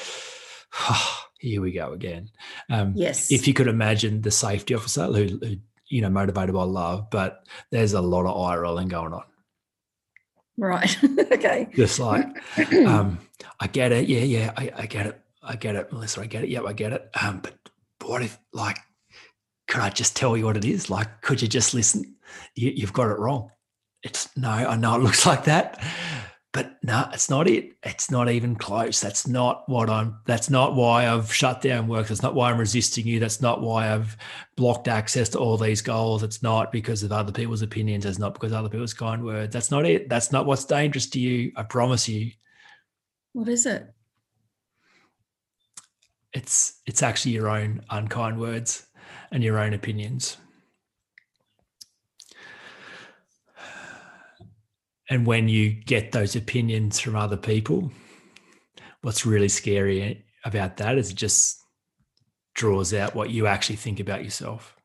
Oh, 0.80 1.20
here 1.38 1.62
we 1.62 1.70
go 1.72 1.92
again. 1.92 2.30
Um, 2.68 2.92
yes. 2.96 3.30
If 3.30 3.46
you 3.46 3.54
could 3.54 3.68
imagine 3.68 4.22
the 4.22 4.30
safety 4.32 4.74
officer 4.74 5.06
who, 5.06 5.38
who, 5.40 5.56
you 5.86 6.02
know, 6.02 6.10
motivated 6.10 6.54
by 6.54 6.64
love, 6.64 7.10
but 7.10 7.46
there's 7.70 7.92
a 7.92 8.00
lot 8.00 8.26
of 8.26 8.36
eye 8.36 8.56
rolling 8.56 8.88
going 8.88 9.12
on. 9.12 9.22
Right. 10.56 10.96
okay. 11.32 11.68
Just 11.74 12.00
like, 12.00 12.26
um, 12.86 13.20
I 13.60 13.68
get 13.68 13.92
it. 13.92 14.08
Yeah, 14.08 14.24
yeah, 14.24 14.52
I, 14.56 14.72
I, 14.76 14.86
get 14.86 15.06
it. 15.06 15.20
I 15.40 15.54
get 15.54 15.76
it, 15.76 15.92
Melissa. 15.92 16.22
I 16.22 16.26
get 16.26 16.42
it. 16.42 16.50
Yep, 16.50 16.64
I 16.66 16.72
get 16.72 16.92
it. 16.92 17.08
Um, 17.22 17.38
but 17.40 17.54
what 18.04 18.22
if, 18.22 18.36
like, 18.52 18.78
could 19.68 19.80
I 19.80 19.90
just 19.90 20.16
tell 20.16 20.36
you 20.36 20.44
what 20.44 20.56
it 20.56 20.64
is? 20.64 20.90
Like, 20.90 21.22
could 21.22 21.40
you 21.40 21.46
just 21.46 21.72
listen? 21.72 22.16
You, 22.56 22.72
you've 22.74 22.92
got 22.92 23.10
it 23.10 23.18
wrong. 23.18 23.50
It's 24.02 24.36
no, 24.36 24.50
I 24.50 24.76
know 24.76 24.96
it 24.96 25.02
looks 25.02 25.26
like 25.26 25.44
that, 25.44 25.82
but 26.52 26.78
no, 26.82 27.08
it's 27.12 27.28
not 27.28 27.46
it. 27.48 27.74
It's 27.82 28.10
not 28.10 28.30
even 28.30 28.56
close. 28.56 29.00
That's 29.00 29.26
not 29.26 29.68
what 29.68 29.90
I'm, 29.90 30.18
that's 30.24 30.48
not 30.48 30.74
why 30.74 31.08
I've 31.08 31.32
shut 31.32 31.60
down 31.60 31.88
work. 31.88 32.08
That's 32.08 32.22
not 32.22 32.34
why 32.34 32.50
I'm 32.50 32.58
resisting 32.58 33.06
you. 33.06 33.20
That's 33.20 33.40
not 33.40 33.60
why 33.60 33.92
I've 33.92 34.16
blocked 34.56 34.88
access 34.88 35.28
to 35.30 35.38
all 35.38 35.56
these 35.56 35.82
goals. 35.82 36.22
It's 36.22 36.42
not 36.42 36.72
because 36.72 37.02
of 37.02 37.12
other 37.12 37.32
people's 37.32 37.62
opinions. 37.62 38.06
It's 38.06 38.18
not 38.18 38.34
because 38.34 38.52
other 38.52 38.68
people's 38.68 38.94
kind 38.94 39.24
words. 39.24 39.52
That's 39.52 39.70
not 39.70 39.84
it. 39.84 40.08
That's 40.08 40.32
not 40.32 40.46
what's 40.46 40.64
dangerous 40.64 41.08
to 41.10 41.20
you. 41.20 41.52
I 41.54 41.64
promise 41.64 42.08
you. 42.08 42.32
What 43.34 43.48
is 43.48 43.66
it? 43.66 43.92
It's, 46.32 46.80
it's 46.86 47.02
actually 47.02 47.32
your 47.32 47.48
own 47.48 47.82
unkind 47.90 48.38
words 48.40 48.86
and 49.30 49.42
your 49.42 49.58
own 49.58 49.74
opinions. 49.74 50.38
And 55.10 55.26
when 55.26 55.48
you 55.48 55.70
get 55.70 56.12
those 56.12 56.36
opinions 56.36 57.00
from 57.00 57.16
other 57.16 57.36
people, 57.36 57.90
what's 59.02 59.24
really 59.24 59.48
scary 59.48 60.24
about 60.44 60.76
that 60.78 60.98
is 60.98 61.10
it 61.10 61.16
just 61.16 61.62
draws 62.54 62.92
out 62.92 63.14
what 63.14 63.30
you 63.30 63.46
actually 63.46 63.76
think 63.76 64.00
about 64.00 64.24
yourself. 64.24 64.76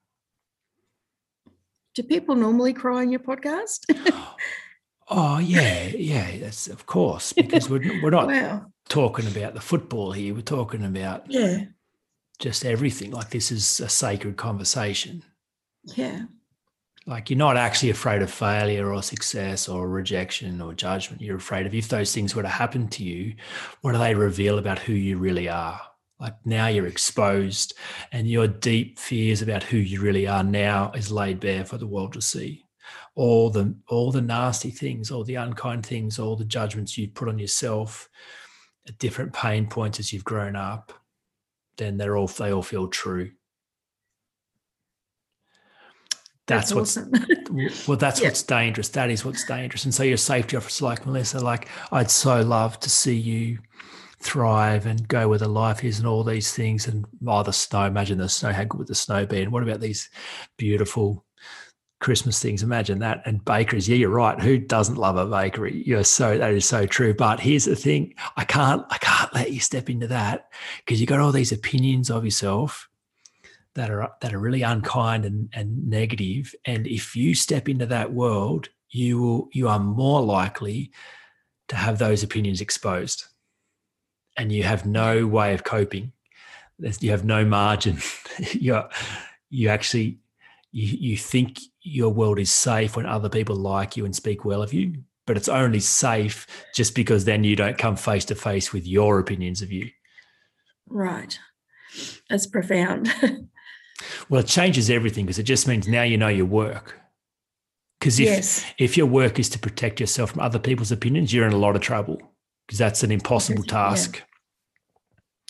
Do 1.96 2.04
people 2.04 2.36
normally 2.36 2.74
cry 2.74 3.02
on 3.02 3.12
your 3.12 3.20
podcast? 3.20 3.86
oh 5.10 5.40
yeah, 5.40 5.88
yeah, 5.88 6.38
that's 6.38 6.68
of 6.68 6.86
course 6.86 7.34
because 7.34 7.70
we're 7.70 8.02
we're 8.02 8.10
not 8.10 8.28
wow. 8.28 8.66
talking 8.90 9.28
about 9.28 9.54
the 9.54 9.62
football 9.62 10.12
here. 10.12 10.34
We're 10.34 10.42
talking 10.42 10.84
about 10.86 11.30
yeah, 11.30 11.66
just 12.40 12.66
everything. 12.66 13.12
Like 13.12 13.30
this 13.30 13.52
is 13.52 13.80
a 13.80 13.90
sacred 13.90 14.38
conversation. 14.38 15.24
Yeah. 15.84 16.24
Like 17.06 17.30
you're 17.30 17.38
not 17.38 17.58
actually 17.58 17.90
afraid 17.90 18.22
of 18.22 18.32
failure 18.32 18.94
or 18.94 19.04
success 19.04 19.68
or 19.68 19.90
rejection 19.90 20.62
or 20.62 20.74
judgment. 20.74 21.22
You're 21.22 21.38
afraid 21.38 21.66
of 21.66 21.74
if 21.74 21.90
those 21.90 22.14
things 22.14 22.34
were 22.34 22.44
to 22.44 22.48
happen 22.48 22.88
to 22.90 23.04
you, 23.04 23.36
what 23.82 23.92
do 23.92 23.98
they 23.98 24.16
reveal 24.16 24.58
about 24.58 24.80
who 24.80 24.94
you 24.94 25.18
really 25.18 25.50
are? 25.50 25.82
Like 26.20 26.36
now 26.46 26.68
you're 26.68 26.88
exposed 26.88 27.74
and 28.14 28.30
your 28.30 28.48
deep 28.48 28.98
fears 29.00 29.42
about 29.42 29.64
who 29.64 29.78
you 29.78 30.00
really 30.00 30.28
are 30.28 30.44
now 30.44 30.92
is 30.94 31.12
laid 31.12 31.42
bare 31.42 31.66
for 31.66 31.78
the 31.78 31.88
world 31.88 32.14
to 32.14 32.22
see. 32.22 32.64
All 33.16 33.50
the 33.50 33.76
all 33.90 34.12
the 34.12 34.22
nasty 34.22 34.72
things, 34.72 35.12
all 35.12 35.26
the 35.26 35.36
unkind 35.36 35.86
things, 35.86 36.20
all 36.20 36.38
the 36.38 36.46
judgments 36.46 36.98
you've 36.98 37.14
put 37.14 37.28
on 37.28 37.38
yourself 37.38 38.10
at 38.88 38.98
different 38.98 39.34
pain 39.34 39.68
points 39.68 40.00
as 40.00 40.14
you've 40.14 40.24
grown 40.24 40.56
up, 40.56 40.94
then 41.78 41.98
they're 41.98 42.16
all 42.16 42.28
they 42.28 42.54
all 42.54 42.64
feel 42.64 42.88
true 42.88 43.32
that's, 46.46 46.74
that's 46.74 46.96
what's 46.96 46.98
awesome. 46.98 47.68
well 47.88 47.98
that's 47.98 48.20
yeah. 48.20 48.28
what's 48.28 48.44
dangerous. 48.44 48.90
That 48.90 49.10
is 49.10 49.24
what's 49.24 49.46
dangerous. 49.46 49.86
And 49.86 49.94
so 49.94 50.04
your 50.04 50.18
safety 50.18 50.58
officer 50.58 50.86
like 50.86 51.06
melissa 51.06 51.40
like 51.40 51.70
i'd 51.92 52.12
so 52.12 52.42
love 52.42 52.80
to 52.82 52.90
see 52.90 53.16
you 53.16 53.60
thrive 54.20 54.86
and 54.86 55.08
go 55.08 55.28
where 55.28 55.38
the 55.38 55.48
life 55.48 55.84
is 55.84 56.00
and 56.00 56.08
all 56.08 56.24
these 56.24 56.54
things. 56.54 56.88
And 56.88 57.06
oh 57.28 57.44
the 57.44 57.54
snow 57.54 57.86
imagine 57.86 58.18
the 58.18 58.30
snow 58.30 58.52
how 58.52 58.64
good 58.64 58.78
would 58.78 58.88
the 58.88 58.96
snow 58.96 59.26
be? 59.26 59.42
And 59.42 59.52
what 59.52 59.64
about 59.64 59.80
these 59.80 60.10
beautiful 60.58 61.26
christmas 62.00 62.42
things? 62.42 62.64
Imagine 62.64 63.00
that. 63.00 63.22
And 63.26 63.44
bakeries. 63.46 63.88
Yeah 63.88 63.98
you're 63.98 64.10
right. 64.10 64.40
Who 64.40 64.58
doesn't 64.58 64.98
love 64.98 65.18
a 65.18 65.26
bakery? 65.26 65.84
You're 65.86 66.04
so 66.04 66.38
that 66.38 66.52
is 66.52 66.66
so 66.66 66.86
true. 66.86 67.14
But 67.14 67.40
here's 67.40 67.66
the 67.66 67.76
thing. 67.76 68.16
I 68.36 68.44
can't 68.44 68.86
i 68.90 68.98
can't 68.98 69.34
let 69.34 69.52
you 69.52 69.60
step 69.60 69.90
into 69.90 70.08
that 70.08 70.50
because 70.80 71.00
you 71.00 71.08
got 71.08 71.20
all 71.20 71.32
these 71.32 71.52
opinions 71.52 72.10
of 72.10 72.26
yourself 72.26 72.90
that 73.76 73.90
are 73.90 74.12
that 74.22 74.34
are 74.34 74.40
really 74.40 74.62
unkind 74.62 75.26
and, 75.26 75.50
and 75.54 75.88
negative. 75.88 76.54
And 76.66 76.88
if 76.88 77.16
you 77.16 77.36
step 77.36 77.68
into 77.68 77.86
that 77.88 78.14
world 78.14 78.70
you 78.94 79.20
will 79.20 79.50
you 79.52 79.68
are 79.68 79.80
more 79.80 80.22
likely 80.22 80.92
to 81.68 81.76
have 81.76 81.98
those 81.98 82.24
opinions 82.24 82.62
exposed. 82.62 83.26
And 84.38 84.52
you 84.52 84.64
have 84.64 84.86
no 84.86 85.28
way 85.28 85.54
of 85.54 85.64
coping. 85.64 86.12
You 87.00 87.12
have 87.12 87.26
no 87.26 87.46
margin. 87.46 87.98
You 88.52 88.82
you 89.52 89.70
actually 89.70 90.18
you, 90.72 91.12
you 91.12 91.18
think 91.18 91.60
your 91.84 92.10
world 92.10 92.40
is 92.40 92.52
safe 92.52 92.96
when 92.96 93.06
other 93.06 93.30
people 93.30 93.56
like 93.56 93.96
you 93.96 94.06
and 94.06 94.16
speak 94.16 94.44
well 94.44 94.64
of 94.64 94.74
you 94.74 95.04
but 95.26 95.38
it's 95.38 95.50
only 95.50 95.80
safe 95.80 96.48
just 96.76 96.96
because 96.96 97.26
then 97.26 97.44
you 97.44 97.56
don't 97.56 97.78
come 97.78 97.96
face 97.96 98.26
to 98.26 98.36
face 98.36 98.74
with 98.74 98.86
your 98.86 99.20
opinions 99.20 99.62
of 99.62 99.72
you. 99.72 99.90
Right. 100.88 101.38
That's 102.30 102.48
profound 102.48 103.14
Well, 104.30 104.42
it 104.42 104.48
changes 104.48 104.90
everything 104.90 105.26
because 105.26 105.40
it 105.40 105.44
just 105.44 105.68
means 105.68 105.88
now 105.88 106.04
you 106.04 106.18
know 106.18 106.28
your 106.28 106.46
work. 106.46 107.00
Because 108.00 108.20
if 108.20 108.26
yes. 108.26 108.66
if 108.78 108.98
your 108.98 109.06
work 109.06 109.40
is 109.40 109.48
to 109.50 109.60
protect 109.60 110.00
yourself 110.00 110.32
from 110.32 110.42
other 110.42 110.60
people's 110.60 110.92
opinions, 110.92 111.34
you're 111.34 111.48
in 111.48 111.54
a 111.54 111.58
lot 111.58 111.76
of 111.76 111.82
trouble 111.82 112.22
because 112.68 112.78
that's 112.78 113.04
an 113.04 113.12
impossible 113.12 113.64
task. 113.64 114.18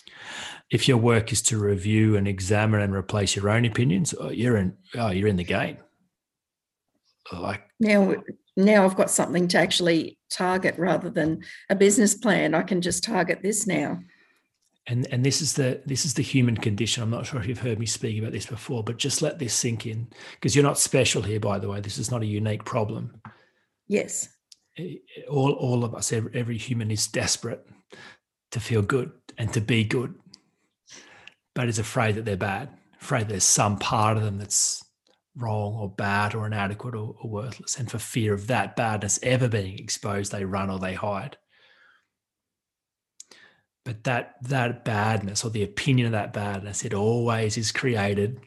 Yeah. 0.06 0.14
If 0.70 0.88
your 0.88 0.98
work 0.98 1.32
is 1.32 1.42
to 1.42 1.58
review 1.58 2.16
and 2.16 2.28
examine 2.28 2.80
and 2.80 2.94
replace 2.94 3.34
your 3.34 3.50
own 3.50 3.64
opinions, 3.64 4.14
oh, 4.18 4.30
you're 4.30 4.56
in 4.56 4.76
oh, 4.94 5.10
you're 5.10 5.28
in 5.28 5.36
the 5.36 5.44
game. 5.44 5.78
Like 7.32 7.62
now, 7.80 8.14
now 8.56 8.84
I've 8.84 8.96
got 8.96 9.10
something 9.10 9.48
to 9.48 9.58
actually 9.58 10.18
target 10.30 10.76
rather 10.78 11.10
than 11.10 11.42
a 11.70 11.74
business 11.74 12.14
plan. 12.14 12.54
I 12.54 12.62
can 12.62 12.80
just 12.80 13.02
target 13.02 13.40
this 13.42 13.66
now 13.66 14.00
and 14.86 15.06
and 15.10 15.24
this 15.24 15.40
is 15.40 15.54
the 15.54 15.80
this 15.86 16.04
is 16.04 16.14
the 16.14 16.22
human 16.22 16.56
condition. 16.56 17.02
I'm 17.02 17.10
not 17.10 17.26
sure 17.26 17.40
if 17.40 17.46
you've 17.46 17.60
heard 17.60 17.78
me 17.78 17.86
speak 17.86 18.18
about 18.18 18.32
this 18.32 18.46
before 18.46 18.84
but 18.84 18.98
just 18.98 19.22
let 19.22 19.38
this 19.38 19.54
sink 19.54 19.86
in 19.86 20.08
because 20.34 20.54
you're 20.54 20.64
not 20.64 20.78
special 20.78 21.22
here 21.22 21.40
by 21.40 21.58
the 21.58 21.68
way. 21.68 21.80
This 21.80 21.98
is 21.98 22.10
not 22.10 22.22
a 22.22 22.26
unique 22.26 22.64
problem. 22.64 23.20
Yes. 23.88 24.28
All 25.30 25.52
all 25.52 25.84
of 25.84 25.94
us 25.94 26.12
every, 26.12 26.32
every 26.34 26.58
human 26.58 26.90
is 26.90 27.06
desperate 27.06 27.66
to 28.50 28.60
feel 28.60 28.82
good 28.82 29.12
and 29.38 29.52
to 29.52 29.60
be 29.60 29.84
good. 29.84 30.14
But 31.54 31.68
is 31.68 31.78
afraid 31.78 32.16
that 32.16 32.24
they're 32.24 32.36
bad 32.36 32.68
afraid 33.04 33.28
there's 33.28 33.44
some 33.44 33.76
part 33.76 34.16
of 34.16 34.22
them 34.22 34.38
that's 34.38 34.82
wrong 35.36 35.74
or 35.74 35.90
bad 35.90 36.34
or 36.34 36.46
inadequate 36.46 36.94
or, 36.94 37.14
or 37.20 37.28
worthless. 37.30 37.78
And 37.78 37.90
for 37.90 37.98
fear 37.98 38.32
of 38.32 38.46
that 38.46 38.76
badness 38.76 39.18
ever 39.22 39.46
being 39.46 39.78
exposed 39.78 40.32
they 40.32 40.44
run 40.44 40.70
or 40.70 40.78
they 40.78 40.94
hide 40.94 41.36
but 43.84 44.04
that 44.04 44.36
that 44.42 44.84
badness 44.84 45.44
or 45.44 45.50
the 45.50 45.62
opinion 45.62 46.06
of 46.06 46.12
that 46.12 46.32
badness 46.32 46.84
it 46.84 46.94
always 46.94 47.56
is 47.56 47.72
created 47.72 48.40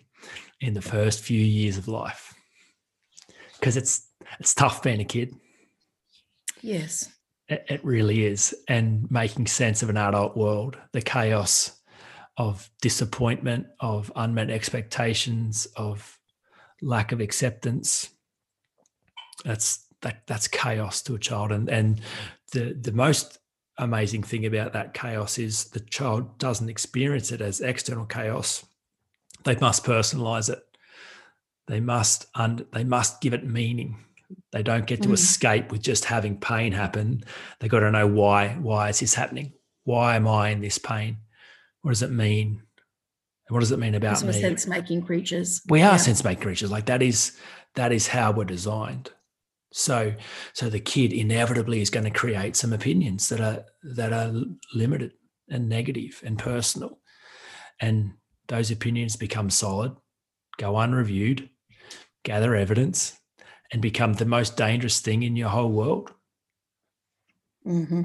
in 0.60 0.74
the 0.74 0.82
first 0.82 1.22
few 1.22 1.40
years 1.40 1.78
of 1.78 1.88
life. 1.88 2.34
Because 3.60 3.78
it's 3.78 4.08
it's 4.40 4.54
tough 4.54 4.84
being 4.84 5.00
a 5.00 5.06
kid. 5.06 5.36
Yes. 6.62 7.12
It, 7.48 7.66
it 7.70 7.86
really 7.86 8.26
is. 8.26 8.56
And 8.68 9.10
making 9.10 9.48
sense 9.48 9.84
of 9.84 9.90
an 9.90 9.98
adult 9.98 10.36
world 10.36 10.78
the 10.92 11.02
chaos 11.02 11.72
of 12.38 12.70
disappointment 12.82 13.68
of 13.80 14.12
unmet 14.16 14.50
expectations 14.50 15.66
of 15.76 16.20
lack 16.82 17.12
of 17.12 17.20
acceptance 17.20 18.12
that's 19.44 19.86
that 20.02 20.22
that's 20.28 20.48
chaos 20.48 21.02
to 21.04 21.16
a 21.16 21.20
child. 21.20 21.52
And 21.52 21.70
and 21.70 22.02
the 22.54 22.78
the 22.80 22.92
most 22.92 23.38
amazing 23.78 24.24
thing 24.24 24.46
about 24.46 24.74
that 24.74 24.94
chaos 24.94 25.38
is 25.38 25.66
the 25.66 25.80
child 25.80 26.38
doesn't 26.38 26.70
experience 26.70 27.32
it 27.32 27.42
as 27.42 27.62
external 27.62 28.06
chaos. 28.06 28.66
They 29.44 29.56
must 29.56 29.84
personalize 29.84 30.50
it. 30.50 30.64
They 31.68 31.80
must 31.80 32.28
and 32.36 32.66
they 32.74 32.84
must 32.84 33.22
give 33.22 33.34
it 33.34 33.46
meaning. 33.46 34.04
They 34.52 34.64
don't 34.64 34.88
get 34.88 35.02
to 35.04 35.10
mm. 35.10 35.14
escape 35.14 35.72
with 35.72 35.82
just 35.82 36.06
having 36.06 36.40
pain 36.40 36.72
happen. 36.72 37.24
They 37.60 37.68
got 37.68 37.80
to 37.80 37.92
know 37.92 38.08
why. 38.08 38.50
Why 38.50 38.90
is 38.90 39.00
this 39.00 39.14
happening? 39.14 39.54
Why 39.84 40.16
am 40.16 40.28
I 40.28 40.50
in 40.50 40.62
this 40.62 40.78
pain? 40.78 41.18
What 41.82 41.92
does 41.92 42.04
it 42.04 42.12
mean? 42.12 42.62
And 43.48 43.54
what 43.54 43.62
does 43.62 43.72
it 43.72 43.80
mean 43.80 43.96
about 43.96 44.22
me? 44.24 44.34
Sense 44.34 44.68
making 44.68 45.04
creatures. 45.04 45.62
We 45.70 45.82
are 45.82 45.92
yeah. 45.92 45.98
sense 45.98 46.24
making 46.24 46.44
creatures. 46.44 46.72
Like 46.72 46.88
that 46.88 47.02
is 47.02 47.38
that 47.76 47.92
is 47.92 48.08
how 48.08 48.32
we're 48.32 48.46
designed. 48.46 49.12
So, 49.72 50.14
so 50.54 50.70
the 50.70 50.80
kid 50.80 51.12
inevitably 51.14 51.82
is 51.82 51.90
going 51.90 52.06
to 52.06 52.20
create 52.20 52.56
some 52.56 52.74
opinions 52.74 53.30
that 53.30 53.42
are 53.42 53.66
that 53.96 54.14
are 54.14 54.34
limited 54.74 55.14
and 55.50 55.70
negative 55.70 56.22
and 56.26 56.40
personal, 56.40 57.00
and 57.80 58.14
those 58.48 58.72
opinions 58.72 59.16
become 59.16 59.50
solid, 59.50 59.96
go 60.58 60.78
unreviewed, 60.78 61.50
gather 62.24 62.56
evidence, 62.56 63.20
and 63.72 63.82
become 63.82 64.14
the 64.14 64.26
most 64.26 64.56
dangerous 64.56 65.00
thing 65.00 65.24
in 65.24 65.36
your 65.36 65.50
whole 65.50 65.72
world. 65.72 66.12
Mm-hmm. 67.66 68.04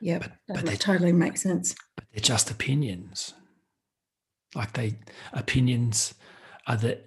Yeah, 0.00 0.18
but, 0.18 0.32
that 0.48 0.64
but 0.64 0.80
totally 0.80 1.12
makes 1.12 1.42
sense. 1.42 1.74
But 1.94 2.04
they're 2.12 2.20
just 2.20 2.50
opinions. 2.50 3.34
Like 4.54 4.72
they 4.74 4.98
opinions 5.32 6.14
are 6.66 6.76
the 6.76 7.00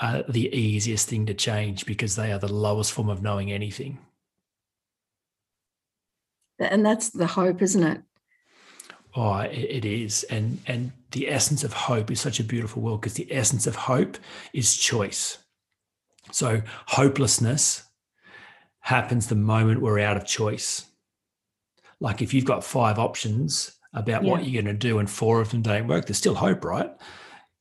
are 0.00 0.24
the 0.28 0.54
easiest 0.54 1.08
thing 1.08 1.26
to 1.26 1.34
change 1.34 1.86
because 1.86 2.16
they 2.16 2.32
are 2.32 2.38
the 2.38 2.52
lowest 2.52 2.92
form 2.92 3.08
of 3.08 3.22
knowing 3.22 3.52
anything. 3.52 3.98
And 6.58 6.84
that's 6.84 7.10
the 7.10 7.26
hope, 7.26 7.60
isn't 7.60 7.82
it? 7.82 8.02
Oh, 9.14 9.40
it 9.40 9.84
is. 9.84 10.22
And 10.24 10.58
and 10.66 10.92
the 11.10 11.28
essence 11.28 11.64
of 11.64 11.72
hope 11.72 12.10
is 12.10 12.20
such 12.20 12.40
a 12.40 12.44
beautiful 12.44 12.82
word 12.82 13.00
because 13.00 13.14
the 13.14 13.30
essence 13.30 13.66
of 13.66 13.74
hope 13.74 14.16
is 14.54 14.76
choice. 14.76 15.38
So 16.30 16.62
hopelessness 16.86 17.84
happens 18.80 19.26
the 19.26 19.34
moment 19.34 19.82
we're 19.82 19.98
out 19.98 20.16
of 20.16 20.24
choice. 20.24 20.86
Like 22.00 22.22
if 22.22 22.32
you've 22.32 22.46
got 22.46 22.64
five 22.64 22.98
options 22.98 23.76
about 23.92 24.24
yeah. 24.24 24.30
what 24.30 24.46
you're 24.46 24.62
going 24.62 24.74
to 24.74 24.78
do 24.78 24.98
and 24.98 25.10
four 25.10 25.40
of 25.40 25.50
them 25.50 25.62
don't 25.62 25.88
work, 25.88 26.06
there's 26.06 26.18
still 26.18 26.34
hope, 26.34 26.64
right? 26.64 26.90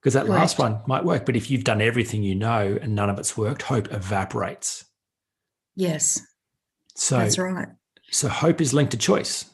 Because 0.02 0.14
that 0.16 0.26
Correct. 0.26 0.40
last 0.40 0.60
one 0.60 0.82
might 0.88 1.06
work. 1.06 1.26
But 1.26 1.36
if 1.36 1.52
you've 1.52 1.64
done 1.64 1.82
everything 1.82 2.24
you 2.24 2.34
know 2.34 2.78
and 2.82 2.96
none 2.96 3.10
of 3.10 3.20
it's 3.20 3.38
worked, 3.38 3.62
hope 3.62 3.92
evaporates. 3.92 4.86
Yes. 5.76 6.22
So 6.96 7.20
that's 7.20 7.38
right. 7.38 7.68
So 8.10 8.28
hope 8.28 8.62
is 8.62 8.74
linked 8.74 8.92
to 8.92 8.98
choice. 8.98 9.46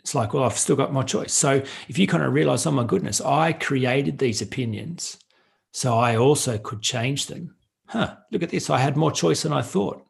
It's 0.00 0.14
like, 0.14 0.34
well, 0.34 0.44
I've 0.44 0.58
still 0.58 0.76
got 0.76 0.92
my 0.92 1.02
choice. 1.02 1.32
So 1.32 1.62
if 1.88 1.98
you 1.98 2.06
kind 2.06 2.22
of 2.22 2.32
realize, 2.32 2.66
oh 2.66 2.70
my 2.70 2.84
goodness, 2.84 3.20
I 3.20 3.52
created 3.52 4.18
these 4.18 4.42
opinions, 4.42 5.18
so 5.72 5.96
I 5.96 6.16
also 6.16 6.58
could 6.58 6.82
change 6.82 7.26
them. 7.26 7.54
Huh, 7.86 8.16
look 8.32 8.42
at 8.42 8.50
this. 8.50 8.70
I 8.70 8.78
had 8.78 8.96
more 8.96 9.12
choice 9.12 9.42
than 9.42 9.52
I 9.52 9.62
thought. 9.62 10.04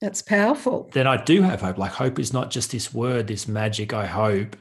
That's 0.00 0.20
powerful. 0.20 0.90
Then 0.92 1.06
I 1.06 1.22
do 1.22 1.42
have 1.42 1.60
hope. 1.60 1.78
Like 1.78 1.92
hope 1.92 2.18
is 2.18 2.32
not 2.32 2.50
just 2.50 2.72
this 2.72 2.92
word, 2.92 3.28
this 3.28 3.46
magic, 3.46 3.92
I 3.92 4.06
hope. 4.06 4.56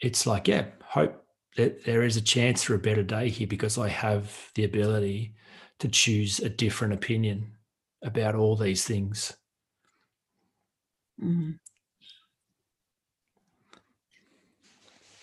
It's 0.00 0.26
like, 0.26 0.48
yeah, 0.48 0.66
hope 0.84 1.19
that 1.56 1.84
there 1.84 2.02
is 2.02 2.16
a 2.16 2.22
chance 2.22 2.62
for 2.62 2.74
a 2.74 2.78
better 2.78 3.02
day 3.02 3.28
here 3.28 3.46
because 3.46 3.76
I 3.78 3.88
have 3.88 4.50
the 4.54 4.64
ability 4.64 5.34
to 5.80 5.88
choose 5.88 6.40
a 6.40 6.48
different 6.48 6.94
opinion 6.94 7.52
about 8.02 8.34
all 8.34 8.56
these 8.56 8.84
things. 8.84 9.36
Mm-hmm. 11.22 11.52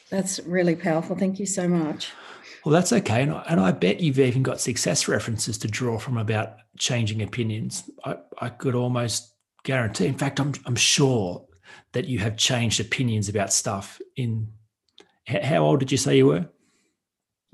That's 0.09 0.39
really 0.41 0.75
powerful. 0.75 1.15
Thank 1.15 1.39
you 1.39 1.45
so 1.45 1.67
much. 1.67 2.11
Well, 2.63 2.73
that's 2.73 2.93
okay. 2.93 3.23
And 3.23 3.33
I, 3.33 3.45
and 3.49 3.59
I 3.59 3.71
bet 3.71 3.99
you've 3.99 4.19
even 4.19 4.43
got 4.43 4.61
success 4.61 5.07
references 5.07 5.57
to 5.59 5.67
draw 5.67 5.99
from 5.99 6.17
about 6.17 6.55
changing 6.77 7.21
opinions. 7.21 7.89
I, 8.05 8.17
I 8.39 8.49
could 8.49 8.75
almost 8.75 9.33
guarantee, 9.63 10.07
in 10.07 10.17
fact, 10.17 10.39
I'm, 10.39 10.53
I'm 10.65 10.75
sure 10.75 11.45
that 11.93 12.05
you 12.05 12.19
have 12.19 12.37
changed 12.37 12.79
opinions 12.79 13.29
about 13.29 13.51
stuff 13.51 13.99
in 14.15 14.49
how 15.27 15.63
old 15.65 15.79
did 15.79 15.91
you 15.91 15.97
say 15.97 16.17
you 16.17 16.27
were? 16.27 16.49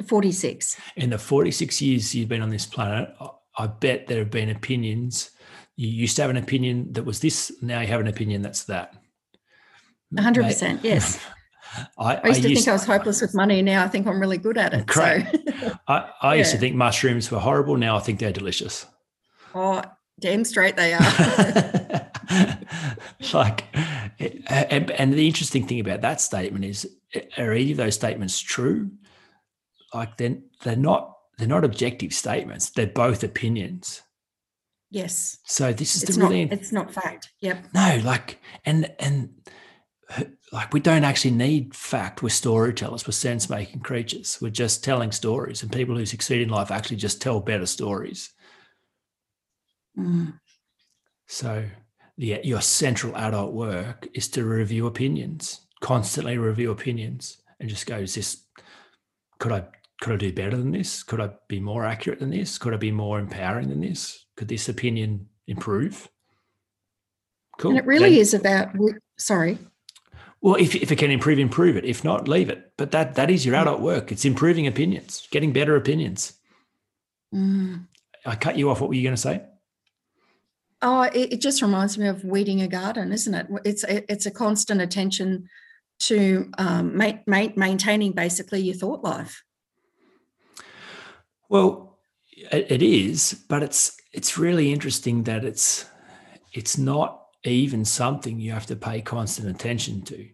46. 0.08 0.78
In 0.96 1.10
the 1.10 1.18
46 1.18 1.82
years 1.82 2.14
you've 2.14 2.30
been 2.30 2.42
on 2.42 2.50
this 2.50 2.66
planet, 2.66 3.14
I 3.58 3.68
bet 3.68 4.08
there 4.08 4.20
have 4.20 4.32
been 4.32 4.50
opinions. 4.50 5.32
You 5.76 5.88
used 5.88 6.16
to 6.18 6.22
have 6.24 6.32
an 6.32 6.38
opinion 6.38 6.94
that 6.94 7.04
was 7.04 7.20
this, 7.20 7.52
now 7.62 7.82
you 7.82 7.88
have 7.88 8.02
an 8.02 8.08
opinion 8.08 8.42
that's 8.42 8.64
that. 8.66 8.96
100%, 10.14 10.62
Mate, 10.62 10.80
yes. 10.84 11.20
I, 11.98 12.16
I, 12.16 12.28
used 12.28 12.44
to 12.44 12.50
used, 12.50 12.66
think 12.66 12.68
I 12.68 12.74
was 12.74 12.86
hopeless 12.86 13.22
with 13.22 13.34
money. 13.34 13.62
Now 13.64 13.84
I 13.84 13.88
think 13.88 14.06
I'm 14.06 14.20
really 14.20 14.38
good 14.38 14.58
at 14.58 14.74
it. 14.74 14.88
Correct. 14.88 15.36
So. 15.60 15.72
I, 15.88 16.10
I 16.22 16.34
yeah. 16.34 16.40
used 16.40 16.52
to 16.52 16.58
think 16.58 16.76
mushrooms 16.76 17.32
were 17.32 17.40
horrible. 17.40 17.78
Now 17.78 17.98
I 17.98 18.00
think 18.00 18.20
they're 18.20 18.32
delicious. 18.32 18.86
Oh, 19.56 19.82
damn 20.20 20.44
straight 20.44 20.76
they 20.76 20.94
are. 20.94 21.00
like, 23.34 23.66
and, 24.20 24.92
and 24.92 25.14
the 25.14 25.28
interesting 25.28 25.68
thing 25.68 25.80
about 25.80 26.02
that 26.02 26.22
statement 26.22 26.66
is 26.66 26.90
are 27.38 27.52
any 27.52 27.72
of 27.72 27.78
those 27.78 27.96
statements 27.96 28.40
true? 28.40 28.92
Like 29.94 30.18
then 30.18 30.44
they're 30.64 30.76
not 30.76 31.18
they're 31.38 31.48
not 31.48 31.64
objective 31.64 32.14
statements. 32.14 32.70
They're 32.70 32.88
both 32.88 33.24
opinions. 33.24 34.02
Yes. 34.90 35.40
So 35.46 35.74
this 35.74 35.96
is 35.96 36.04
it's 36.04 36.16
the 36.16 36.22
really 36.22 36.44
it's 36.44 36.72
not 36.72 36.94
fact. 36.94 37.30
Yep. 37.42 37.66
No, 37.74 38.02
like 38.04 38.40
and 38.66 38.92
and 39.00 39.30
like 40.52 40.74
we 40.74 40.80
don't 40.80 41.04
actually 41.04 41.32
need 41.32 41.76
fact. 41.76 42.22
We're 42.22 42.30
storytellers. 42.30 43.08
We're 43.08 43.14
sense 43.14 43.50
making 43.50 43.82
creatures. 43.82 44.38
We're 44.42 44.50
just 44.50 44.84
telling 44.84 45.12
stories, 45.12 45.64
and 45.64 45.72
people 45.72 45.96
who 45.96 46.06
succeed 46.06 46.42
in 46.42 46.50
life 46.50 46.72
actually 46.72 46.98
just 46.98 47.22
tell 47.22 47.40
better 47.40 47.66
stories. 47.66 48.32
Mm. 49.98 50.40
So 51.28 51.66
the 52.18 52.40
your 52.44 52.62
central 52.62 53.16
adult 53.16 53.54
work 53.54 54.08
is 54.14 54.28
to 54.30 54.46
review 54.46 54.88
opinions 54.88 55.64
constantly 55.84 56.38
review 56.38 56.72
opinions 56.72 57.40
and 57.60 57.70
just 57.70 57.86
go, 57.86 57.98
is 57.98 58.16
this, 58.16 58.44
could 59.38 59.52
I, 59.52 59.66
could 60.02 60.14
I 60.14 60.16
do 60.16 60.32
better 60.32 60.56
than 60.56 60.72
this? 60.72 61.04
Could 61.04 61.20
I 61.20 61.32
be 61.50 61.60
more 61.60 61.86
accurate 61.86 62.20
than 62.20 62.30
this? 62.30 62.58
Could 62.58 62.74
I 62.74 62.78
be 62.78 62.92
more 62.92 63.20
empowering 63.20 63.68
than 63.68 63.82
this? 63.82 64.26
Could 64.38 64.48
this 64.48 64.70
opinion 64.70 65.28
improve? 65.46 66.08
Cool. 67.60 67.72
And 67.72 67.80
it 67.80 67.86
really 67.86 68.12
then, 68.12 68.20
is 68.20 68.34
about, 68.34 68.70
sorry. 69.18 69.60
Well, 70.42 70.56
if, 70.56 70.74
if 70.74 70.90
it 70.90 70.96
can 70.96 71.12
improve, 71.12 71.38
improve 71.38 71.76
it. 71.76 71.84
If 71.84 72.06
not, 72.06 72.30
leave 72.30 72.50
it. 72.50 72.72
But 72.78 72.92
that 72.92 73.16
that 73.16 73.30
is 73.30 73.46
your 73.46 73.56
adult 73.56 73.82
work. 73.82 74.12
It's 74.12 74.26
improving 74.26 74.68
opinions, 74.68 75.28
getting 75.32 75.52
better 75.52 75.76
opinions. 75.76 76.34
Mm. 77.36 77.88
I 78.26 78.36
cut 78.36 78.58
you 78.58 78.70
off. 78.70 78.80
What 78.80 78.90
were 78.90 78.96
you 78.96 79.04
going 79.04 79.16
to 79.16 79.22
say? 79.22 79.44
Oh, 80.86 81.04
it, 81.04 81.34
it, 81.34 81.42
just 81.42 81.62
reminds 81.62 81.98
me 81.98 82.08
of 82.08 82.26
weeding 82.26 82.62
a 82.62 82.68
garden, 82.68 83.14
isn't 83.14 83.34
it? 83.34 83.48
It's 83.64 83.86
it's 83.88 84.26
a 84.26 84.32
constant 84.32 84.82
attention 84.82 85.48
to 86.00 86.52
um, 86.58 86.98
ma- 86.98 87.20
ma- 87.26 87.54
maintaining 87.56 88.12
basically 88.12 88.60
your 88.60 88.76
thought 88.76 89.02
life. 89.02 89.44
Well, 91.48 92.00
it, 92.36 92.70
it 92.70 92.82
is, 92.84 93.46
but 93.48 93.64
it's 93.64 93.96
it's 94.12 94.38
really 94.38 94.74
interesting 94.74 95.24
that 95.24 95.46
it's 95.46 95.86
it's 96.52 96.78
not 96.78 97.28
even 97.46 97.86
something 97.86 98.40
you 98.40 98.52
have 98.52 98.66
to 98.66 98.76
pay 98.76 99.02
constant 99.02 99.48
attention 99.50 100.02
to. 100.02 100.28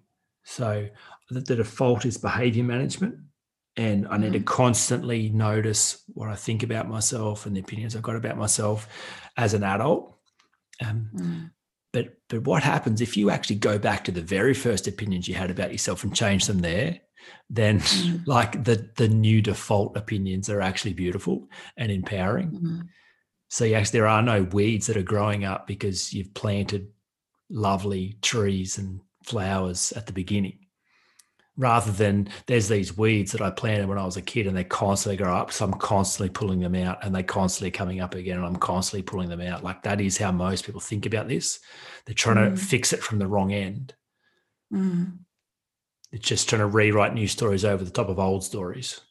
So 0.45 0.89
the, 1.29 1.41
the 1.41 1.57
default 1.57 2.05
is 2.05 2.17
behavior 2.17 2.63
management. 2.63 3.19
And 3.77 4.07
I 4.09 4.17
need 4.17 4.33
to 4.33 4.39
mm-hmm. 4.39 4.45
constantly 4.45 5.29
notice 5.29 6.03
what 6.13 6.27
I 6.27 6.35
think 6.35 6.63
about 6.63 6.89
myself 6.89 7.45
and 7.45 7.55
the 7.55 7.61
opinions 7.61 7.95
I've 7.95 8.01
got 8.01 8.17
about 8.17 8.35
myself 8.35 8.89
as 9.37 9.53
an 9.53 9.63
adult. 9.63 10.18
Um, 10.85 11.09
mm. 11.13 11.51
But 11.91 12.17
but 12.29 12.43
what 12.43 12.63
happens 12.63 13.01
if 13.01 13.17
you 13.17 13.31
actually 13.31 13.55
go 13.55 13.79
back 13.79 14.03
to 14.05 14.11
the 14.11 14.21
very 14.21 14.53
first 14.53 14.87
opinions 14.87 15.27
you 15.27 15.33
had 15.33 15.49
about 15.49 15.71
yourself 15.71 16.03
and 16.03 16.15
change 16.15 16.45
them 16.45 16.59
there? 16.59 16.99
Then 17.49 17.79
mm. 17.79 18.21
like 18.27 18.63
the 18.63 18.89
the 18.95 19.07
new 19.07 19.41
default 19.41 19.97
opinions 19.97 20.49
are 20.49 20.61
actually 20.61 20.93
beautiful 20.93 21.47
and 21.77 21.91
empowering. 21.91 22.51
Mm. 22.51 22.87
So 23.49 23.65
yes, 23.65 23.89
there 23.89 24.07
are 24.07 24.21
no 24.21 24.43
weeds 24.43 24.87
that 24.87 24.97
are 24.97 25.03
growing 25.03 25.43
up 25.45 25.65
because 25.65 26.13
you've 26.13 26.33
planted 26.35 26.89
lovely 27.49 28.17
trees 28.21 28.77
and 28.77 29.01
flowers 29.25 29.91
at 29.93 30.05
the 30.05 30.13
beginning 30.13 30.59
rather 31.59 31.91
than 31.91 32.29
there's 32.47 32.69
these 32.69 32.97
weeds 32.97 33.33
that 33.33 33.41
I 33.41 33.49
planted 33.49 33.89
when 33.89 33.97
I 33.97 34.05
was 34.05 34.15
a 34.15 34.21
kid 34.21 34.47
and 34.47 34.55
they 34.55 34.63
constantly 34.63 35.17
grow 35.17 35.35
up. 35.35 35.51
So 35.51 35.65
I'm 35.65 35.73
constantly 35.73 36.29
pulling 36.29 36.61
them 36.61 36.73
out 36.73 37.03
and 37.03 37.13
they 37.13 37.21
constantly 37.21 37.69
coming 37.69 37.99
up 37.99 38.15
again 38.15 38.37
and 38.37 38.45
I'm 38.45 38.55
constantly 38.55 39.03
pulling 39.03 39.27
them 39.27 39.41
out. 39.41 39.61
Like 39.61 39.83
that 39.83 39.99
is 39.99 40.17
how 40.17 40.31
most 40.31 40.65
people 40.65 40.79
think 40.79 41.05
about 41.05 41.27
this. 41.27 41.59
They're 42.05 42.15
trying 42.15 42.37
mm. 42.37 42.51
to 42.51 42.55
fix 42.55 42.93
it 42.93 43.03
from 43.03 43.19
the 43.19 43.27
wrong 43.27 43.51
end. 43.51 43.93
Mm. 44.73 45.17
It's 46.13 46.25
just 46.25 46.47
trying 46.47 46.61
to 46.61 46.65
rewrite 46.65 47.13
new 47.13 47.27
stories 47.27 47.65
over 47.65 47.83
the 47.83 47.91
top 47.91 48.07
of 48.07 48.19
old 48.19 48.45
stories. 48.45 49.01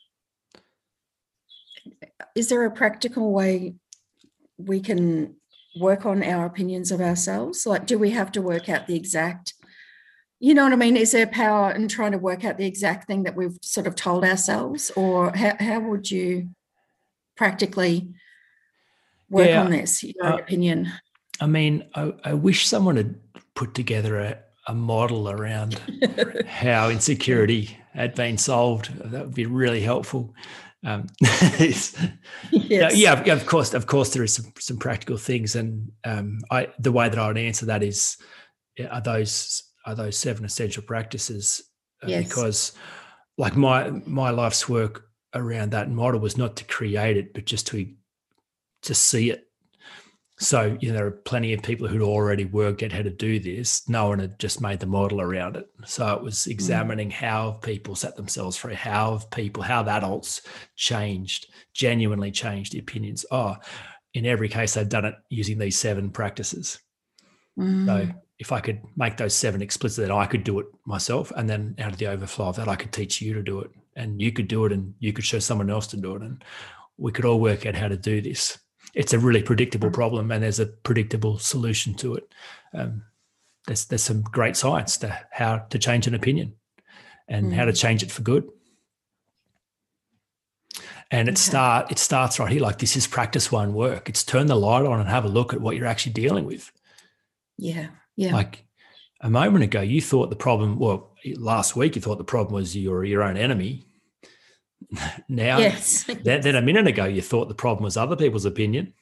Is 2.34 2.48
there 2.48 2.64
a 2.64 2.70
practical 2.70 3.30
way 3.30 3.74
we 4.56 4.80
can 4.80 5.36
work 5.78 6.06
on 6.06 6.22
our 6.22 6.46
opinions 6.46 6.90
of 6.92 7.02
ourselves? 7.02 7.66
Like, 7.66 7.86
do 7.86 7.98
we 7.98 8.10
have 8.10 8.32
to 8.32 8.42
work 8.42 8.70
out 8.70 8.86
the 8.86 8.96
exact 8.96 9.52
you 10.40 10.54
know 10.54 10.64
what 10.64 10.72
I 10.72 10.76
mean? 10.76 10.96
Is 10.96 11.12
there 11.12 11.26
power 11.26 11.72
in 11.72 11.88
trying 11.88 12.12
to 12.12 12.18
work 12.18 12.44
out 12.44 12.58
the 12.58 12.66
exact 12.66 13.06
thing 13.06 13.24
that 13.24 13.34
we've 13.34 13.58
sort 13.60 13.86
of 13.86 13.96
told 13.96 14.24
ourselves, 14.24 14.90
or 14.94 15.36
how, 15.36 15.56
how 15.58 15.80
would 15.80 16.10
you 16.10 16.50
practically 17.36 18.08
work 19.28 19.48
yeah, 19.48 19.62
on 19.62 19.70
this? 19.70 20.04
Your 20.04 20.24
uh, 20.24 20.36
opinion. 20.36 20.92
I 21.40 21.46
mean, 21.46 21.88
I, 21.94 22.12
I, 22.24 22.34
wish 22.34 22.66
someone 22.66 22.96
had 22.96 23.16
put 23.54 23.74
together 23.74 24.18
a, 24.18 24.38
a 24.66 24.74
model 24.74 25.28
around 25.30 25.80
how 26.46 26.88
insecurity 26.88 27.76
had 27.92 28.14
been 28.14 28.38
solved. 28.38 28.92
That 29.10 29.26
would 29.26 29.34
be 29.34 29.46
really 29.46 29.80
helpful. 29.80 30.34
Um, 30.84 31.08
yes. 31.20 31.96
yeah, 32.52 33.12
of 33.32 33.46
course, 33.46 33.74
of 33.74 33.86
course, 33.86 34.12
there 34.12 34.22
is 34.22 34.34
some, 34.34 34.52
some 34.58 34.78
practical 34.78 35.16
things, 35.16 35.56
and 35.56 35.90
um, 36.04 36.38
I 36.52 36.68
the 36.78 36.92
way 36.92 37.08
that 37.08 37.18
I 37.18 37.26
would 37.26 37.38
answer 37.38 37.66
that 37.66 37.82
is, 37.82 38.16
are 38.88 39.00
those 39.00 39.67
are 39.88 39.94
those 39.94 40.18
seven 40.18 40.44
essential 40.44 40.82
practices 40.82 41.62
uh, 42.04 42.08
yes. 42.08 42.24
because 42.24 42.72
like 43.38 43.56
my 43.56 43.90
my 44.04 44.30
life's 44.30 44.68
work 44.68 45.06
around 45.34 45.70
that 45.70 45.90
model 45.90 46.20
was 46.20 46.36
not 46.36 46.56
to 46.56 46.64
create 46.64 47.16
it 47.16 47.32
but 47.32 47.46
just 47.46 47.66
to 47.66 47.90
to 48.82 48.94
see 48.94 49.30
it 49.30 49.44
so 50.38 50.76
you 50.80 50.88
know 50.88 50.94
there 50.98 51.06
are 51.06 51.10
plenty 51.10 51.52
of 51.52 51.62
people 51.62 51.88
who'd 51.88 52.02
already 52.02 52.44
worked 52.44 52.82
out 52.82 52.92
how 52.92 53.02
to 53.02 53.10
do 53.10 53.40
this 53.40 53.88
no 53.88 54.08
one 54.08 54.18
had 54.18 54.38
just 54.38 54.60
made 54.60 54.78
the 54.78 54.86
model 54.86 55.20
around 55.20 55.56
it 55.56 55.66
so 55.84 56.14
it 56.14 56.22
was 56.22 56.36
mm. 56.36 56.50
examining 56.50 57.08
mm. 57.08 57.12
how 57.12 57.52
people 57.62 57.94
set 57.94 58.14
themselves 58.16 58.56
free 58.56 58.74
how 58.74 59.18
people 59.32 59.62
how 59.62 59.82
the 59.82 59.90
adults 59.90 60.42
changed 60.76 61.46
genuinely 61.72 62.30
changed 62.30 62.72
the 62.72 62.78
opinions 62.78 63.24
oh 63.30 63.56
in 64.14 64.26
every 64.26 64.48
case 64.48 64.74
they've 64.74 64.88
done 64.88 65.04
it 65.04 65.14
using 65.28 65.58
these 65.58 65.78
seven 65.78 66.10
practices 66.10 66.78
mm. 67.58 67.86
so 67.86 68.14
if 68.38 68.52
I 68.52 68.60
could 68.60 68.80
make 68.96 69.16
those 69.16 69.34
seven 69.34 69.62
explicit, 69.62 70.06
that 70.06 70.14
I 70.14 70.26
could 70.26 70.44
do 70.44 70.60
it 70.60 70.66
myself, 70.84 71.32
and 71.36 71.50
then 71.50 71.74
out 71.78 71.92
of 71.92 71.98
the 71.98 72.06
overflow 72.06 72.46
of 72.46 72.56
that, 72.56 72.68
I 72.68 72.76
could 72.76 72.92
teach 72.92 73.20
you 73.20 73.34
to 73.34 73.42
do 73.42 73.60
it, 73.60 73.70
and 73.96 74.20
you 74.20 74.32
could 74.32 74.48
do 74.48 74.64
it, 74.64 74.72
and 74.72 74.94
you 75.00 75.12
could 75.12 75.24
show 75.24 75.40
someone 75.40 75.70
else 75.70 75.88
to 75.88 75.96
do 75.96 76.14
it, 76.14 76.22
and 76.22 76.42
we 76.96 77.12
could 77.12 77.24
all 77.24 77.40
work 77.40 77.66
out 77.66 77.74
how 77.74 77.88
to 77.88 77.96
do 77.96 78.20
this. 78.20 78.58
It's 78.94 79.12
a 79.12 79.18
really 79.18 79.42
predictable 79.42 79.90
problem, 79.90 80.30
and 80.30 80.42
there's 80.42 80.60
a 80.60 80.66
predictable 80.66 81.38
solution 81.38 81.94
to 81.94 82.14
it. 82.14 82.32
Um, 82.72 83.02
there's 83.66 83.84
there's 83.86 84.02
some 84.02 84.22
great 84.22 84.56
science 84.56 84.96
to 84.98 85.18
how 85.30 85.58
to 85.58 85.78
change 85.78 86.06
an 86.06 86.14
opinion, 86.14 86.54
and 87.26 87.52
mm. 87.52 87.54
how 87.54 87.64
to 87.64 87.72
mm. 87.72 87.80
change 87.80 88.02
it 88.02 88.10
for 88.10 88.22
good. 88.22 88.48
And 91.10 91.28
it 91.28 91.32
okay. 91.32 91.40
start 91.40 91.90
it 91.90 91.98
starts 91.98 92.38
right 92.38 92.52
here. 92.52 92.62
Like 92.62 92.78
this 92.78 92.96
is 92.96 93.06
practice 93.06 93.50
one 93.50 93.74
work. 93.74 94.08
It's 94.08 94.22
turn 94.22 94.46
the 94.46 94.56
light 94.56 94.86
on 94.86 95.00
and 95.00 95.08
have 95.08 95.24
a 95.24 95.28
look 95.28 95.52
at 95.52 95.60
what 95.60 95.76
you're 95.76 95.86
actually 95.86 96.12
dealing 96.12 96.44
with. 96.44 96.70
Yeah. 97.56 97.88
Yeah. 98.18 98.32
Like 98.32 98.66
a 99.20 99.30
moment 99.30 99.62
ago, 99.62 99.80
you 99.80 100.02
thought 100.02 100.28
the 100.28 100.36
problem, 100.36 100.76
well, 100.80 101.14
last 101.36 101.76
week 101.76 101.94
you 101.94 102.02
thought 102.02 102.18
the 102.18 102.24
problem 102.24 102.54
was 102.54 102.76
you're 102.76 103.04
your 103.04 103.22
own 103.22 103.36
enemy. 103.36 103.86
now, 105.28 105.58
yes. 105.58 106.02
then, 106.02 106.40
then 106.40 106.56
a 106.56 106.62
minute 106.62 106.88
ago, 106.88 107.04
you 107.04 107.22
thought 107.22 107.46
the 107.46 107.54
problem 107.54 107.84
was 107.84 107.96
other 107.96 108.16
people's 108.16 108.44
opinion. 108.44 108.92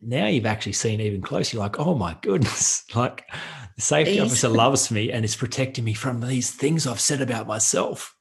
Now 0.00 0.28
you've 0.28 0.46
actually 0.46 0.74
seen 0.74 1.00
even 1.00 1.22
closer. 1.22 1.56
You're 1.56 1.64
like, 1.64 1.80
oh 1.80 1.96
my 1.96 2.16
goodness, 2.22 2.84
like 2.94 3.28
the 3.74 3.82
safety 3.82 4.20
officer 4.20 4.48
loves 4.48 4.92
me 4.92 5.10
and 5.10 5.24
is 5.24 5.34
protecting 5.34 5.84
me 5.84 5.94
from 5.94 6.20
these 6.20 6.52
things 6.52 6.86
I've 6.86 7.00
said 7.00 7.20
about 7.20 7.48
myself. 7.48 8.16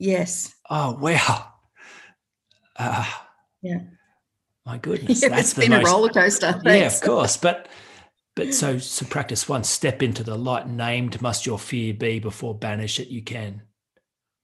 Yes. 0.00 0.52
Oh, 0.68 0.98
wow. 1.00 1.46
Uh, 2.76 3.08
yeah. 3.62 3.82
My 4.66 4.78
goodness. 4.78 5.22
Yeah, 5.22 5.28
that's 5.28 5.52
it's 5.52 5.54
been 5.54 5.70
most, 5.70 5.86
a 5.86 5.90
roller 5.92 6.08
coaster. 6.08 6.60
Thanks. 6.64 6.66
Yeah, 6.66 6.86
of 6.86 7.00
course. 7.00 7.36
But 7.36 7.68
but 8.36 8.52
so, 8.52 8.78
so 8.78 9.06
practice 9.06 9.48
one 9.48 9.64
step 9.64 10.02
into 10.02 10.22
the 10.22 10.36
light. 10.36 10.68
Named 10.68 11.20
must 11.22 11.46
your 11.46 11.58
fear 11.58 11.94
be 11.94 12.18
before 12.18 12.54
banish 12.54 13.00
it 13.00 13.08
you 13.08 13.22
can. 13.22 13.62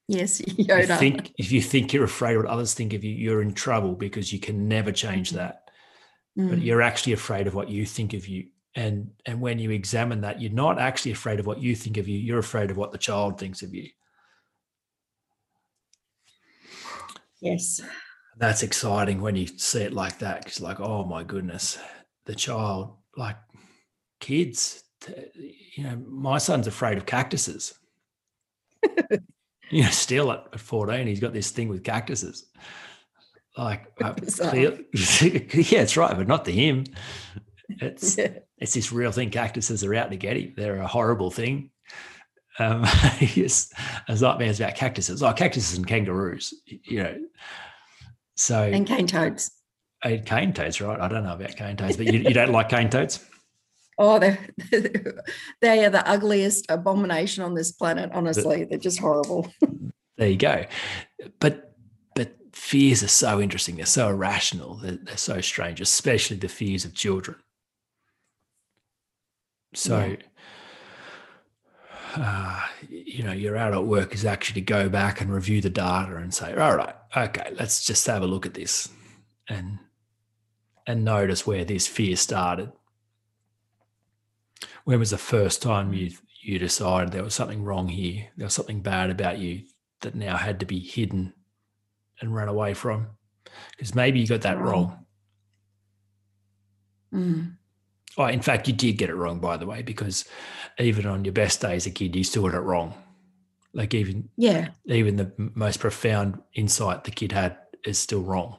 Yes, 0.09 0.41
Yoda. 0.41 0.89
You 0.89 0.97
think, 0.97 1.33
if 1.39 1.53
you 1.53 1.61
think 1.61 1.93
you're 1.93 2.05
afraid 2.05 2.37
of 2.37 2.45
what 2.45 2.51
others 2.51 2.73
think 2.73 2.95
of 2.95 3.05
you, 3.05 3.13
you're 3.13 3.43
in 3.43 3.53
trouble 3.53 3.95
because 3.95 4.33
you 4.33 4.41
can 4.41 4.67
never 4.67 4.93
change 4.93 5.31
mm. 5.31 5.35
that. 5.35 5.71
Mm. 6.39 6.49
But 6.49 6.63
you're 6.63 6.81
actually 6.81 7.13
afraid 7.13 7.47
of 7.47 7.55
what 7.55 7.69
you 7.69 7.85
think 7.85 8.15
of 8.15 8.27
you. 8.27 8.47
And 8.75 9.11
and 9.27 9.43
when 9.43 9.59
you 9.59 9.71
examine 9.71 10.23
that, 10.23 10.41
you're 10.41 10.51
not 10.51 10.79
actually 10.79 11.13
afraid 11.13 11.39
of 11.39 11.47
what 11.47 11.61
you 11.61 11.77
think 11.77 11.99
of 11.99 12.09
you. 12.09 12.19
You're 12.19 12.39
afraid 12.39 12.71
of 12.71 12.79
what 12.79 12.93
the 12.93 12.99
child 12.99 13.39
thinks 13.39 13.61
of 13.61 13.75
you. 13.75 13.89
Yes. 17.43 17.83
That's 18.39 18.63
exciting 18.63 19.21
when 19.21 19.37
you 19.37 19.47
see 19.47 19.83
it 19.83 19.93
like 19.93 20.19
that. 20.21 20.45
Because 20.45 20.63
like, 20.63 20.81
oh 20.81 21.05
my 21.05 21.23
goodness, 21.23 21.79
the 22.25 22.35
child, 22.35 22.97
like 23.15 23.37
kids. 24.23 24.85
To, 25.03 25.29
you 25.35 25.85
know, 25.85 25.97
my 26.07 26.39
son's 26.39 26.67
afraid 26.67 26.97
of 26.97 27.05
cactuses. 27.05 27.75
you 29.71 29.83
know, 29.83 29.91
still 29.91 30.33
at, 30.33 30.47
at 30.53 30.61
14, 30.61 31.07
he's 31.07 31.21
got 31.21 31.35
this 31.35 31.51
thing 31.51 31.69
with 31.69 31.85
cactuses. 31.85 32.47
Like, 33.59 33.93
uh, 34.01 34.15
yeah, 34.23 35.83
it's 35.83 35.97
right, 35.97 36.17
but 36.17 36.29
not 36.29 36.47
to 36.47 36.53
him. 36.53 36.85
It's 37.69 38.17
yeah. 38.19 38.39
it's 38.59 38.75
this 38.75 38.93
real 38.93 39.13
thing. 39.13 39.31
Cactuses 39.31 39.85
are 39.85 39.95
out 39.95 40.11
to 40.11 40.17
get 40.17 40.37
him. 40.37 40.55
They're 40.57 40.81
a 40.81 40.87
horrible 40.87 41.31
thing. 41.31 41.71
Um, 42.59 42.85
yes, 43.21 43.73
as 44.09 44.23
nightmares 44.23 44.61
about 44.61 44.75
cactuses. 44.75 45.23
Oh, 45.23 45.33
cactuses 45.33 45.77
and 45.77 45.87
kangaroos. 45.87 46.55
You 46.67 47.03
know, 47.03 47.17
so 48.37 48.63
and 48.63 48.87
cane 48.87 49.07
toads. 49.07 49.51
And 50.05 50.25
cane 50.27 50.53
toads, 50.53 50.81
right? 50.81 51.01
I 51.01 51.09
don't 51.09 51.25
know 51.25 51.35
about 51.35 51.57
cane 51.57 51.77
toads, 51.77 51.97
but 51.97 52.07
you, 52.13 52.21
you 52.21 52.35
don't 52.35 52.53
like 52.53 52.69
cane 52.69 52.91
toads. 52.91 53.25
Oh, 54.05 54.19
they're, 54.19 54.37
they 55.61 55.85
are 55.85 55.91
the 55.91 56.03
ugliest 56.05 56.67
abomination 56.69 57.45
on 57.45 57.55
this 57.55 57.71
planet. 57.71 58.11
Honestly, 58.13 58.65
they're 58.65 58.77
just 58.77 58.99
horrible. 58.99 59.47
there 60.17 60.29
you 60.29 60.37
go. 60.37 60.65
But 61.39 61.77
but 62.17 62.35
fears 62.51 63.05
are 63.05 63.09
so 63.09 63.41
interesting. 63.41 63.77
They're 63.77 63.87
so 63.87 64.09
irrational. 64.09 64.75
They're, 64.75 64.99
they're 65.01 65.17
so 65.17 65.41
strange, 65.41 65.81
especially 65.81 66.39
the 66.39 66.49
fears 66.49 66.85
of 66.85 66.95
children. 66.95 67.37
So, 69.73 70.17
yeah. 72.17 72.17
uh, 72.17 72.61
you 72.89 73.23
know, 73.23 73.33
your 73.33 73.57
adult 73.57 73.87
work 73.87 74.15
is 74.15 74.25
actually 74.25 74.63
to 74.63 74.67
go 74.67 74.89
back 74.89 75.21
and 75.21 75.33
review 75.33 75.61
the 75.61 75.71
data 75.71 76.17
and 76.17 76.35
say, 76.35 76.53
all 76.57 76.77
right, 76.77 76.97
okay, 77.17 77.55
let's 77.57 77.87
just 77.87 78.05
have 78.09 78.23
a 78.23 78.27
look 78.27 78.47
at 78.47 78.55
this 78.55 78.89
and 79.49 79.79
and 80.89 81.05
notice 81.05 81.47
where 81.47 81.65
this 81.65 81.87
fear 81.87 82.17
started 82.17 82.73
when 84.85 84.99
was 84.99 85.11
the 85.11 85.19
first 85.19 85.63
time 85.63 85.93
you 85.93 86.11
you 86.43 86.59
decided 86.59 87.13
there 87.13 87.23
was 87.23 87.35
something 87.35 87.65
wrong 87.65 87.89
here? 87.89 88.29
There 88.37 88.47
was 88.47 88.55
something 88.55 88.81
bad 88.81 89.11
about 89.11 89.39
you 89.39 89.63
that 90.01 90.15
now 90.15 90.37
had 90.37 90.61
to 90.61 90.67
be 90.67 90.81
hidden 90.81 91.35
and 92.21 92.35
run 92.35 92.49
away 92.49 92.75
from. 92.75 93.09
because 93.77 93.95
maybe 93.95 94.21
you 94.21 94.27
got 94.27 94.43
that 94.43 94.59
wrong. 94.59 95.07
Mm. 97.13 97.57
Oh, 98.19 98.27
in 98.27 98.43
fact, 98.43 98.67
you 98.67 98.75
did 98.75 98.99
get 98.99 99.11
it 99.11 99.15
wrong, 99.15 99.39
by 99.39 99.57
the 99.57 99.67
way, 99.67 99.83
because 99.83 100.25
even 100.79 101.07
on 101.07 101.25
your 101.25 101.33
best 101.33 101.61
day 101.61 101.77
as 101.77 101.87
a 101.87 101.91
kid, 101.91 102.15
you 102.15 102.25
still 102.25 102.43
got 102.43 102.55
it 102.55 102.61
wrong. 102.61 102.95
Like 103.75 103.95
even 103.95 104.29
yeah, 104.37 104.69
even 104.85 105.17
the 105.17 105.33
most 105.37 105.81
profound 105.81 106.43
insight 106.55 107.05
the 107.05 107.11
kid 107.11 107.33
had 107.33 107.57
is 107.85 107.99
still 107.99 108.21
wrong. 108.21 108.59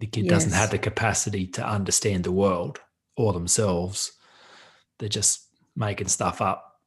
The 0.00 0.06
kid 0.06 0.24
yes. 0.24 0.30
doesn't 0.30 0.52
have 0.52 0.70
the 0.70 0.78
capacity 0.78 1.46
to 1.48 1.66
understand 1.66 2.24
the 2.24 2.32
world 2.32 2.80
or 3.20 3.32
themselves. 3.32 4.12
They're 4.98 5.08
just 5.08 5.46
making 5.76 6.08
stuff 6.08 6.40
up. 6.40 6.80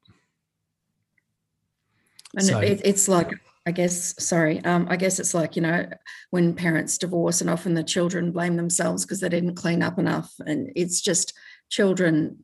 And 2.35 2.45
so, 2.45 2.59
it, 2.59 2.81
it's 2.83 3.07
like 3.07 3.31
I 3.65 3.71
guess, 3.71 4.13
sorry, 4.23 4.63
um, 4.65 4.87
I 4.89 4.97
guess 4.97 5.19
it's 5.19 5.33
like, 5.33 5.55
you 5.55 5.61
know, 5.61 5.87
when 6.31 6.53
parents 6.53 6.97
divorce 6.97 7.39
and 7.39 7.49
often 7.49 7.75
the 7.75 7.83
children 7.83 8.31
blame 8.31 8.57
themselves 8.57 9.05
because 9.05 9.21
they 9.21 9.29
didn't 9.29 9.55
clean 9.55 9.81
up 9.81 9.97
enough. 9.97 10.33
And 10.45 10.71
it's 10.75 10.99
just 10.99 11.33
children 11.69 12.43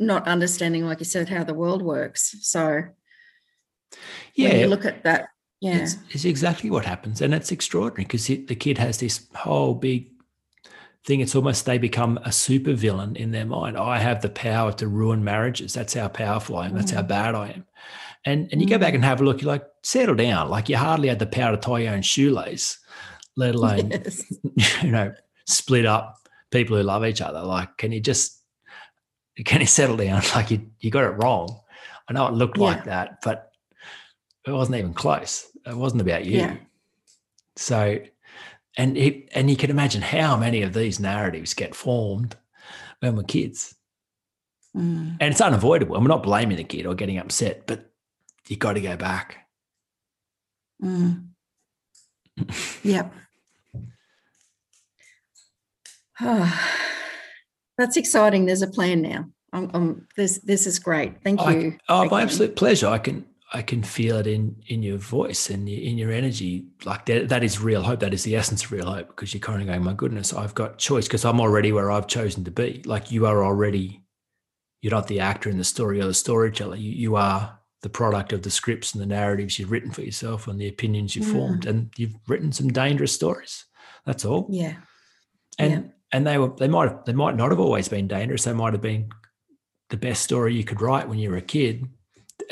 not 0.00 0.26
understanding, 0.26 0.84
like 0.84 0.98
you 0.98 1.04
said, 1.04 1.28
how 1.28 1.44
the 1.44 1.54
world 1.54 1.80
works. 1.80 2.34
So, 2.40 2.82
yeah, 4.34 4.56
you 4.56 4.66
look 4.66 4.84
at 4.84 5.04
that, 5.04 5.28
yeah. 5.60 5.82
It's, 5.82 5.96
it's 6.10 6.24
exactly 6.24 6.70
what 6.70 6.84
happens. 6.84 7.20
And 7.20 7.32
it's 7.32 7.52
extraordinary 7.52 8.04
because 8.04 8.26
the 8.26 8.56
kid 8.56 8.78
has 8.78 8.98
this 8.98 9.28
whole 9.36 9.74
big 9.74 10.11
thing. 11.04 11.20
It's 11.20 11.34
almost 11.34 11.66
they 11.66 11.78
become 11.78 12.18
a 12.24 12.32
super 12.32 12.72
villain 12.72 13.16
in 13.16 13.32
their 13.32 13.46
mind. 13.46 13.76
I 13.76 13.98
have 13.98 14.22
the 14.22 14.28
power 14.28 14.72
to 14.74 14.88
ruin 14.88 15.24
marriages. 15.24 15.72
That's 15.72 15.94
how 15.94 16.08
powerful 16.08 16.56
I 16.56 16.66
am. 16.66 16.74
That's 16.74 16.90
how 16.90 17.02
mm. 17.02 17.08
bad 17.08 17.34
I 17.34 17.48
am. 17.50 17.66
And 18.24 18.48
and 18.52 18.60
you 18.60 18.68
go 18.68 18.78
back 18.78 18.92
mm. 18.92 18.96
and 18.96 19.04
have 19.04 19.20
a 19.20 19.24
look, 19.24 19.42
you're 19.42 19.50
like, 19.50 19.66
settle 19.82 20.14
down. 20.14 20.48
Like 20.48 20.68
you 20.68 20.76
hardly 20.76 21.08
had 21.08 21.18
the 21.18 21.26
power 21.26 21.52
to 21.52 21.56
tie 21.56 21.80
your 21.80 21.94
own 21.94 22.02
shoelace, 22.02 22.78
let 23.36 23.54
alone, 23.54 23.90
yes. 23.90 24.24
you 24.82 24.90
know, 24.90 25.12
split 25.46 25.86
up 25.86 26.16
people 26.50 26.76
who 26.76 26.82
love 26.82 27.04
each 27.04 27.20
other. 27.20 27.42
Like, 27.42 27.76
can 27.78 27.92
you 27.92 28.00
just 28.00 28.38
can 29.44 29.60
you 29.60 29.66
settle 29.66 29.96
down? 29.96 30.22
Like 30.34 30.50
you 30.50 30.70
you 30.80 30.90
got 30.90 31.04
it 31.04 31.22
wrong. 31.22 31.60
I 32.08 32.12
know 32.12 32.26
it 32.26 32.34
looked 32.34 32.58
yeah. 32.58 32.64
like 32.64 32.84
that, 32.84 33.22
but 33.22 33.52
it 34.46 34.52
wasn't 34.52 34.78
even 34.78 34.94
close. 34.94 35.46
It 35.66 35.76
wasn't 35.76 36.02
about 36.02 36.24
you. 36.24 36.38
Yeah. 36.38 36.56
So 37.56 38.00
and 38.76 38.96
it, 38.96 39.28
and 39.34 39.50
you 39.50 39.56
can 39.56 39.70
imagine 39.70 40.02
how 40.02 40.36
many 40.36 40.62
of 40.62 40.72
these 40.72 40.98
narratives 40.98 41.54
get 41.54 41.74
formed 41.74 42.36
when 43.00 43.16
we're 43.16 43.22
kids. 43.24 43.74
Mm. 44.76 45.16
And 45.20 45.32
it's 45.32 45.40
unavoidable. 45.40 45.96
And 45.96 46.04
we're 46.04 46.08
not 46.08 46.22
blaming 46.22 46.56
the 46.56 46.64
kid 46.64 46.86
or 46.86 46.94
getting 46.94 47.18
upset, 47.18 47.66
but 47.66 47.90
you 48.48 48.56
got 48.56 48.74
to 48.74 48.80
go 48.80 48.96
back. 48.96 49.46
Mm. 50.82 51.26
yep. 52.82 53.12
that's 57.78 57.96
exciting. 57.96 58.46
There's 58.46 58.62
a 58.62 58.68
plan 58.68 59.02
now. 59.02 59.26
I'm, 59.52 59.70
I'm, 59.74 60.08
this 60.16 60.38
this 60.38 60.66
is 60.66 60.78
great. 60.78 61.22
Thank 61.22 61.40
you. 61.42 61.76
I, 61.88 61.92
oh, 61.92 62.08
my 62.08 62.22
absolute 62.22 62.56
pleasure. 62.56 62.88
I 62.88 62.96
can 62.98 63.26
I 63.54 63.62
can 63.62 63.82
feel 63.82 64.16
it 64.16 64.26
in 64.26 64.56
in 64.66 64.82
your 64.82 64.98
voice 64.98 65.50
and 65.50 65.68
in 65.68 65.98
your 65.98 66.10
energy. 66.10 66.66
Like 66.84 67.06
that, 67.06 67.28
that 67.28 67.44
is 67.44 67.60
real 67.60 67.82
hope. 67.82 68.00
That 68.00 68.14
is 68.14 68.24
the 68.24 68.36
essence 68.36 68.64
of 68.64 68.72
real 68.72 68.90
hope 68.90 69.08
because 69.08 69.34
you're 69.34 69.40
kind 69.40 69.60
of 69.60 69.68
going, 69.68 69.84
my 69.84 69.92
goodness, 69.92 70.32
I've 70.32 70.54
got 70.54 70.78
choice 70.78 71.06
because 71.06 71.24
I'm 71.24 71.40
already 71.40 71.72
where 71.72 71.90
I've 71.90 72.06
chosen 72.06 72.44
to 72.44 72.50
be. 72.50 72.82
Like 72.86 73.10
you 73.10 73.26
are 73.26 73.44
already, 73.44 74.02
you're 74.80 74.92
not 74.92 75.08
the 75.08 75.20
actor 75.20 75.50
in 75.50 75.58
the 75.58 75.64
story 75.64 76.00
or 76.00 76.06
the 76.06 76.14
storyteller. 76.14 76.76
You, 76.76 76.90
you 76.92 77.16
are 77.16 77.58
the 77.82 77.88
product 77.88 78.32
of 78.32 78.42
the 78.42 78.50
scripts 78.50 78.92
and 78.92 79.02
the 79.02 79.06
narratives 79.06 79.58
you've 79.58 79.70
written 79.70 79.90
for 79.90 80.02
yourself 80.02 80.46
and 80.46 80.60
the 80.60 80.68
opinions 80.68 81.14
you've 81.14 81.26
mm. 81.26 81.32
formed 81.32 81.66
and 81.66 81.90
you've 81.96 82.14
written 82.28 82.52
some 82.52 82.68
dangerous 82.68 83.12
stories 83.12 83.64
that's 84.06 84.24
all 84.24 84.46
yeah 84.48 84.74
and 85.58 85.72
yeah. 85.72 85.80
and 86.12 86.26
they 86.26 86.38
were 86.38 86.52
they 86.58 86.68
might 86.68 86.88
have, 86.88 87.04
they 87.04 87.12
might 87.12 87.36
not 87.36 87.50
have 87.50 87.60
always 87.60 87.88
been 87.88 88.06
dangerous 88.06 88.44
they 88.44 88.52
might 88.52 88.72
have 88.72 88.80
been 88.80 89.08
the 89.90 89.96
best 89.96 90.22
story 90.22 90.54
you 90.54 90.64
could 90.64 90.80
write 90.80 91.08
when 91.08 91.18
you 91.18 91.28
were 91.28 91.36
a 91.36 91.42
kid 91.42 91.86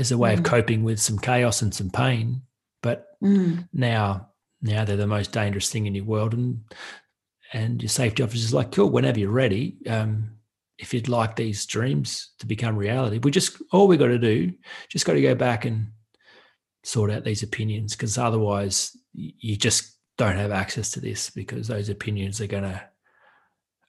as 0.01 0.11
a 0.12 0.18
way 0.18 0.34
mm. 0.34 0.38
of 0.38 0.44
coping 0.44 0.82
with 0.82 1.01
some 1.01 1.18
chaos 1.18 1.62
and 1.62 1.74
some 1.74 1.90
pain 1.90 2.42
but 2.82 3.09
mm. 3.22 3.66
now 3.72 4.28
now 4.62 4.84
they're 4.84 4.96
the 4.96 5.07
most 5.07 5.32
dangerous 5.32 5.70
thing 5.70 5.86
in 5.86 5.94
your 5.94 6.05
world 6.05 6.34
and 6.34 6.61
and 7.53 7.82
your 7.82 7.88
safety 7.88 8.22
officer 8.22 8.44
is 8.44 8.55
like 8.55 8.72
cool 8.72 8.90
whenever 8.90 9.18
you're 9.18 9.30
ready 9.30 9.76
um, 9.88 10.30
if 10.80 10.94
you'd 10.94 11.09
like 11.09 11.36
these 11.36 11.66
dreams 11.66 12.30
to 12.38 12.46
become 12.46 12.74
reality, 12.74 13.18
we 13.22 13.30
just 13.30 13.62
all 13.70 13.86
we 13.86 13.98
got 13.98 14.07
to 14.07 14.18
do, 14.18 14.53
just 14.88 15.05
got 15.05 15.12
to 15.12 15.20
go 15.20 15.34
back 15.34 15.66
and 15.66 15.88
sort 16.82 17.11
out 17.11 17.22
these 17.22 17.42
opinions 17.42 17.94
because 17.94 18.16
otherwise 18.16 18.96
you 19.12 19.57
just 19.57 19.98
don't 20.16 20.38
have 20.38 20.51
access 20.51 20.90
to 20.92 21.01
this 21.01 21.28
because 21.28 21.68
those 21.68 21.90
opinions 21.90 22.40
are 22.40 22.46
going 22.46 22.62
to 22.62 22.82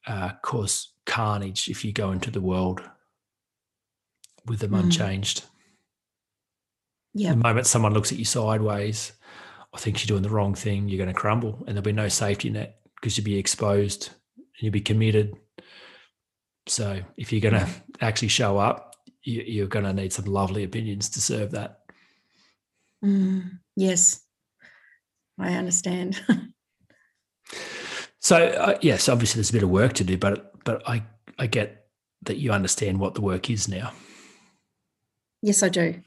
uh, 0.08 0.32
cause 0.42 0.94
carnage 1.06 1.70
if 1.70 1.86
you 1.86 1.94
go 1.94 2.12
into 2.12 2.30
the 2.30 2.42
world 2.42 2.82
with 4.46 4.60
them 4.60 4.72
mm. 4.72 4.82
unchanged. 4.82 5.46
Yeah. 7.14 7.32
The 7.32 7.38
moment 7.38 7.68
someone 7.68 7.94
looks 7.94 8.12
at 8.12 8.18
you 8.18 8.26
sideways 8.26 9.12
or 9.74 9.80
thinks 9.80 10.02
you're 10.02 10.16
doing 10.16 10.24
the 10.24 10.34
wrong 10.34 10.54
thing, 10.54 10.90
you're 10.90 10.98
going 10.98 11.14
to 11.14 11.20
crumble 11.20 11.58
and 11.60 11.70
there'll 11.70 11.82
be 11.82 11.92
no 11.92 12.08
safety 12.08 12.50
net 12.50 12.80
because 12.96 13.18
you'll 13.18 13.26
be 13.26 13.38
exposed 13.38 14.10
and 14.38 14.46
you'll 14.60 14.72
be 14.72 14.82
committed 14.82 15.36
so 16.68 17.02
if 17.18 17.32
you're 17.32 17.42
going 17.42 17.66
to 17.66 17.68
actually 18.00 18.28
show 18.28 18.58
up, 18.58 18.96
you, 19.24 19.64
are 19.64 19.68
going 19.68 19.86
to 19.86 19.94
need 19.94 20.14
some 20.14 20.26
lovely 20.26 20.64
opinions 20.64 21.10
to 21.10 21.22
serve 21.22 21.52
that. 21.52 21.82
Mm, 23.04 23.60
yes, 23.76 24.22
I 25.40 25.54
understand. 25.54 26.22
so 28.20 28.38
uh, 28.38 28.78
yes, 28.82 29.10
obviously 29.10 29.40
there's 29.40 29.50
a 29.50 29.54
bit 29.54 29.64
of 29.64 29.70
work 29.70 29.94
to 29.94 30.04
do, 30.04 30.18
but 30.18 30.52
but 30.64 30.88
I 30.88 31.04
I 31.38 31.48
get 31.48 31.88
that 32.24 32.38
you 32.38 32.52
understand 32.52 33.00
what 33.00 33.16
the 33.16 33.22
work 33.22 33.50
is 33.50 33.68
now. 33.68 33.92
Yes, 35.42 35.64
I 35.64 35.70
do. 35.70 36.02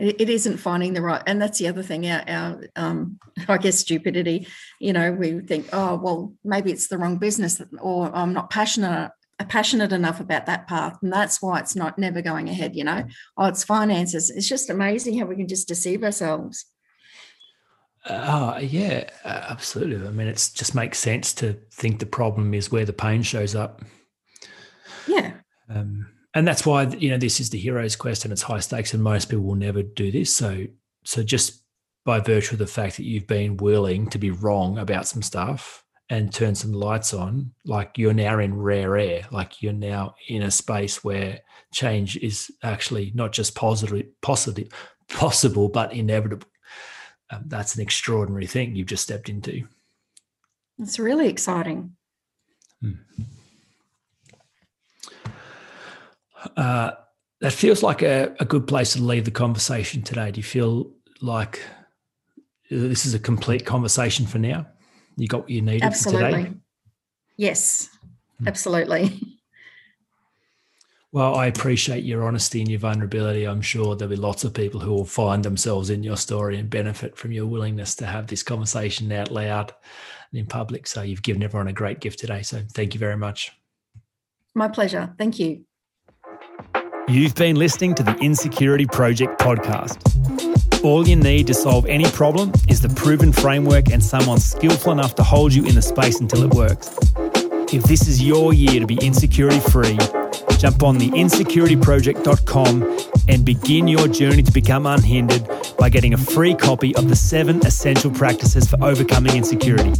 It, 0.00 0.20
it 0.20 0.30
isn't 0.30 0.58
finding 0.58 0.92
the 0.92 1.02
right, 1.02 1.22
and 1.26 1.40
that's 1.40 1.58
the 1.58 1.68
other 1.68 1.82
thing. 1.82 2.06
Our, 2.08 2.22
our 2.28 2.60
um, 2.76 3.18
I 3.48 3.58
guess 3.58 3.78
stupidity. 3.78 4.46
You 4.80 4.92
know, 4.92 5.12
we 5.12 5.40
think, 5.40 5.68
oh 5.72 5.96
well, 5.96 6.32
maybe 6.44 6.72
it's 6.72 6.88
the 6.88 6.98
wrong 6.98 7.18
business, 7.18 7.60
or 7.80 8.14
I'm 8.14 8.32
not 8.32 8.50
passionate 8.50 9.10
passionate 9.44 9.92
enough 9.92 10.20
about 10.20 10.46
that 10.46 10.66
path 10.66 10.98
and 11.02 11.12
that's 11.12 11.40
why 11.40 11.60
it's 11.60 11.76
not 11.76 11.98
never 11.98 12.20
going 12.20 12.48
ahead 12.48 12.74
you 12.74 12.82
know 12.82 13.04
oh 13.36 13.46
it's 13.46 13.62
finances 13.62 14.30
it's 14.30 14.48
just 14.48 14.68
amazing 14.68 15.16
how 15.16 15.26
we 15.26 15.36
can 15.36 15.46
just 15.46 15.68
deceive 15.68 16.02
ourselves 16.02 16.66
oh 18.08 18.58
yeah 18.58 19.08
absolutely 19.24 20.06
i 20.06 20.10
mean 20.10 20.26
it 20.26 20.50
just 20.54 20.74
makes 20.74 20.98
sense 20.98 21.32
to 21.32 21.56
think 21.72 22.00
the 22.00 22.06
problem 22.06 22.52
is 22.52 22.72
where 22.72 22.84
the 22.84 22.92
pain 22.92 23.22
shows 23.22 23.54
up 23.54 23.82
yeah 25.06 25.34
um, 25.70 26.06
and 26.34 26.46
that's 26.46 26.66
why 26.66 26.84
you 26.84 27.10
know 27.10 27.18
this 27.18 27.40
is 27.40 27.50
the 27.50 27.58
hero's 27.58 27.96
quest 27.96 28.24
and 28.24 28.32
it's 28.32 28.42
high 28.42 28.60
stakes 28.60 28.94
and 28.94 29.02
most 29.02 29.26
people 29.26 29.44
will 29.44 29.54
never 29.54 29.82
do 29.82 30.10
this 30.10 30.34
so 30.34 30.64
so 31.04 31.22
just 31.22 31.62
by 32.04 32.20
virtue 32.20 32.54
of 32.54 32.58
the 32.58 32.66
fact 32.66 32.96
that 32.96 33.04
you've 33.04 33.26
been 33.26 33.56
willing 33.58 34.08
to 34.08 34.18
be 34.18 34.30
wrong 34.30 34.78
about 34.78 35.06
some 35.06 35.22
stuff 35.22 35.84
and 36.10 36.32
turn 36.32 36.54
some 36.54 36.72
lights 36.72 37.12
on, 37.12 37.52
like 37.66 37.98
you're 37.98 38.14
now 38.14 38.38
in 38.38 38.56
rare 38.56 38.96
air, 38.96 39.26
like 39.30 39.62
you're 39.62 39.72
now 39.74 40.14
in 40.28 40.42
a 40.42 40.50
space 40.50 41.04
where 41.04 41.40
change 41.72 42.16
is 42.16 42.50
actually 42.62 43.12
not 43.14 43.32
just 43.32 43.54
positive, 43.54 44.06
positive, 44.22 44.68
possible, 45.08 45.68
but 45.68 45.92
inevitable. 45.92 46.48
Um, 47.30 47.44
that's 47.46 47.74
an 47.74 47.82
extraordinary 47.82 48.46
thing 48.46 48.74
you've 48.74 48.86
just 48.86 49.02
stepped 49.02 49.28
into. 49.28 49.68
It's 50.78 50.98
really 50.98 51.28
exciting. 51.28 51.94
Hmm. 52.80 52.92
Uh, 56.56 56.92
that 57.40 57.52
feels 57.52 57.82
like 57.82 58.02
a, 58.02 58.34
a 58.40 58.44
good 58.44 58.66
place 58.66 58.94
to 58.94 59.02
leave 59.02 59.24
the 59.24 59.30
conversation 59.30 60.02
today. 60.02 60.30
Do 60.30 60.38
you 60.38 60.44
feel 60.44 60.90
like 61.20 61.60
this 62.70 63.06
is 63.06 63.14
a 63.14 63.18
complete 63.18 63.64
conversation 63.64 64.26
for 64.26 64.38
now? 64.38 64.66
You 65.16 65.28
got 65.28 65.42
what 65.42 65.50
you 65.50 65.62
needed 65.62 65.84
absolutely. 65.84 66.44
today? 66.44 66.54
Yes, 67.36 67.88
hmm. 68.38 68.48
absolutely. 68.48 69.20
Well, 71.10 71.36
I 71.36 71.46
appreciate 71.46 72.04
your 72.04 72.26
honesty 72.26 72.60
and 72.60 72.70
your 72.70 72.80
vulnerability. 72.80 73.46
I'm 73.46 73.62
sure 73.62 73.96
there'll 73.96 74.10
be 74.10 74.16
lots 74.16 74.44
of 74.44 74.52
people 74.52 74.78
who 74.78 74.92
will 74.92 75.06
find 75.06 75.42
themselves 75.42 75.88
in 75.88 76.02
your 76.02 76.18
story 76.18 76.58
and 76.58 76.68
benefit 76.68 77.16
from 77.16 77.32
your 77.32 77.46
willingness 77.46 77.94
to 77.96 78.06
have 78.06 78.26
this 78.26 78.42
conversation 78.42 79.10
out 79.12 79.30
loud 79.30 79.72
and 80.30 80.38
in 80.38 80.46
public. 80.46 80.86
So 80.86 81.00
you've 81.00 81.22
given 81.22 81.42
everyone 81.42 81.68
a 81.68 81.72
great 81.72 82.00
gift 82.00 82.18
today. 82.18 82.42
So 82.42 82.60
thank 82.74 82.92
you 82.92 83.00
very 83.00 83.16
much. 83.16 83.52
My 84.54 84.68
pleasure. 84.68 85.14
Thank 85.16 85.38
you. 85.38 85.64
You've 87.08 87.34
been 87.34 87.56
listening 87.56 87.94
to 87.94 88.02
the 88.02 88.14
Insecurity 88.18 88.84
Project 88.84 89.40
podcast. 89.40 90.84
All 90.84 91.08
you 91.08 91.16
need 91.16 91.46
to 91.46 91.54
solve 91.54 91.86
any 91.86 92.04
problem 92.10 92.52
is 92.68 92.82
the 92.82 92.90
proven 92.90 93.32
framework 93.32 93.90
and 93.90 94.04
someone 94.04 94.38
skillful 94.38 94.92
enough 94.92 95.14
to 95.14 95.22
hold 95.22 95.54
you 95.54 95.64
in 95.64 95.74
the 95.74 95.80
space 95.80 96.20
until 96.20 96.42
it 96.42 96.52
works. 96.52 96.94
If 97.72 97.84
this 97.84 98.06
is 98.08 98.22
your 98.22 98.52
year 98.52 98.78
to 98.80 98.86
be 98.86 98.98
insecurity 99.00 99.58
free, 99.58 99.96
jump 100.58 100.82
on 100.82 100.98
the 100.98 101.08
insecurityproject.com 101.08 102.98
and 103.28 103.42
begin 103.42 103.88
your 103.88 104.06
journey 104.08 104.42
to 104.42 104.52
become 104.52 104.86
unhindered 104.86 105.48
by 105.78 105.88
getting 105.88 106.12
a 106.12 106.18
free 106.18 106.54
copy 106.54 106.94
of 106.96 107.08
the 107.08 107.16
seven 107.16 107.64
essential 107.64 108.10
practices 108.10 108.68
for 108.68 108.76
overcoming 108.84 109.34
insecurity. 109.34 109.94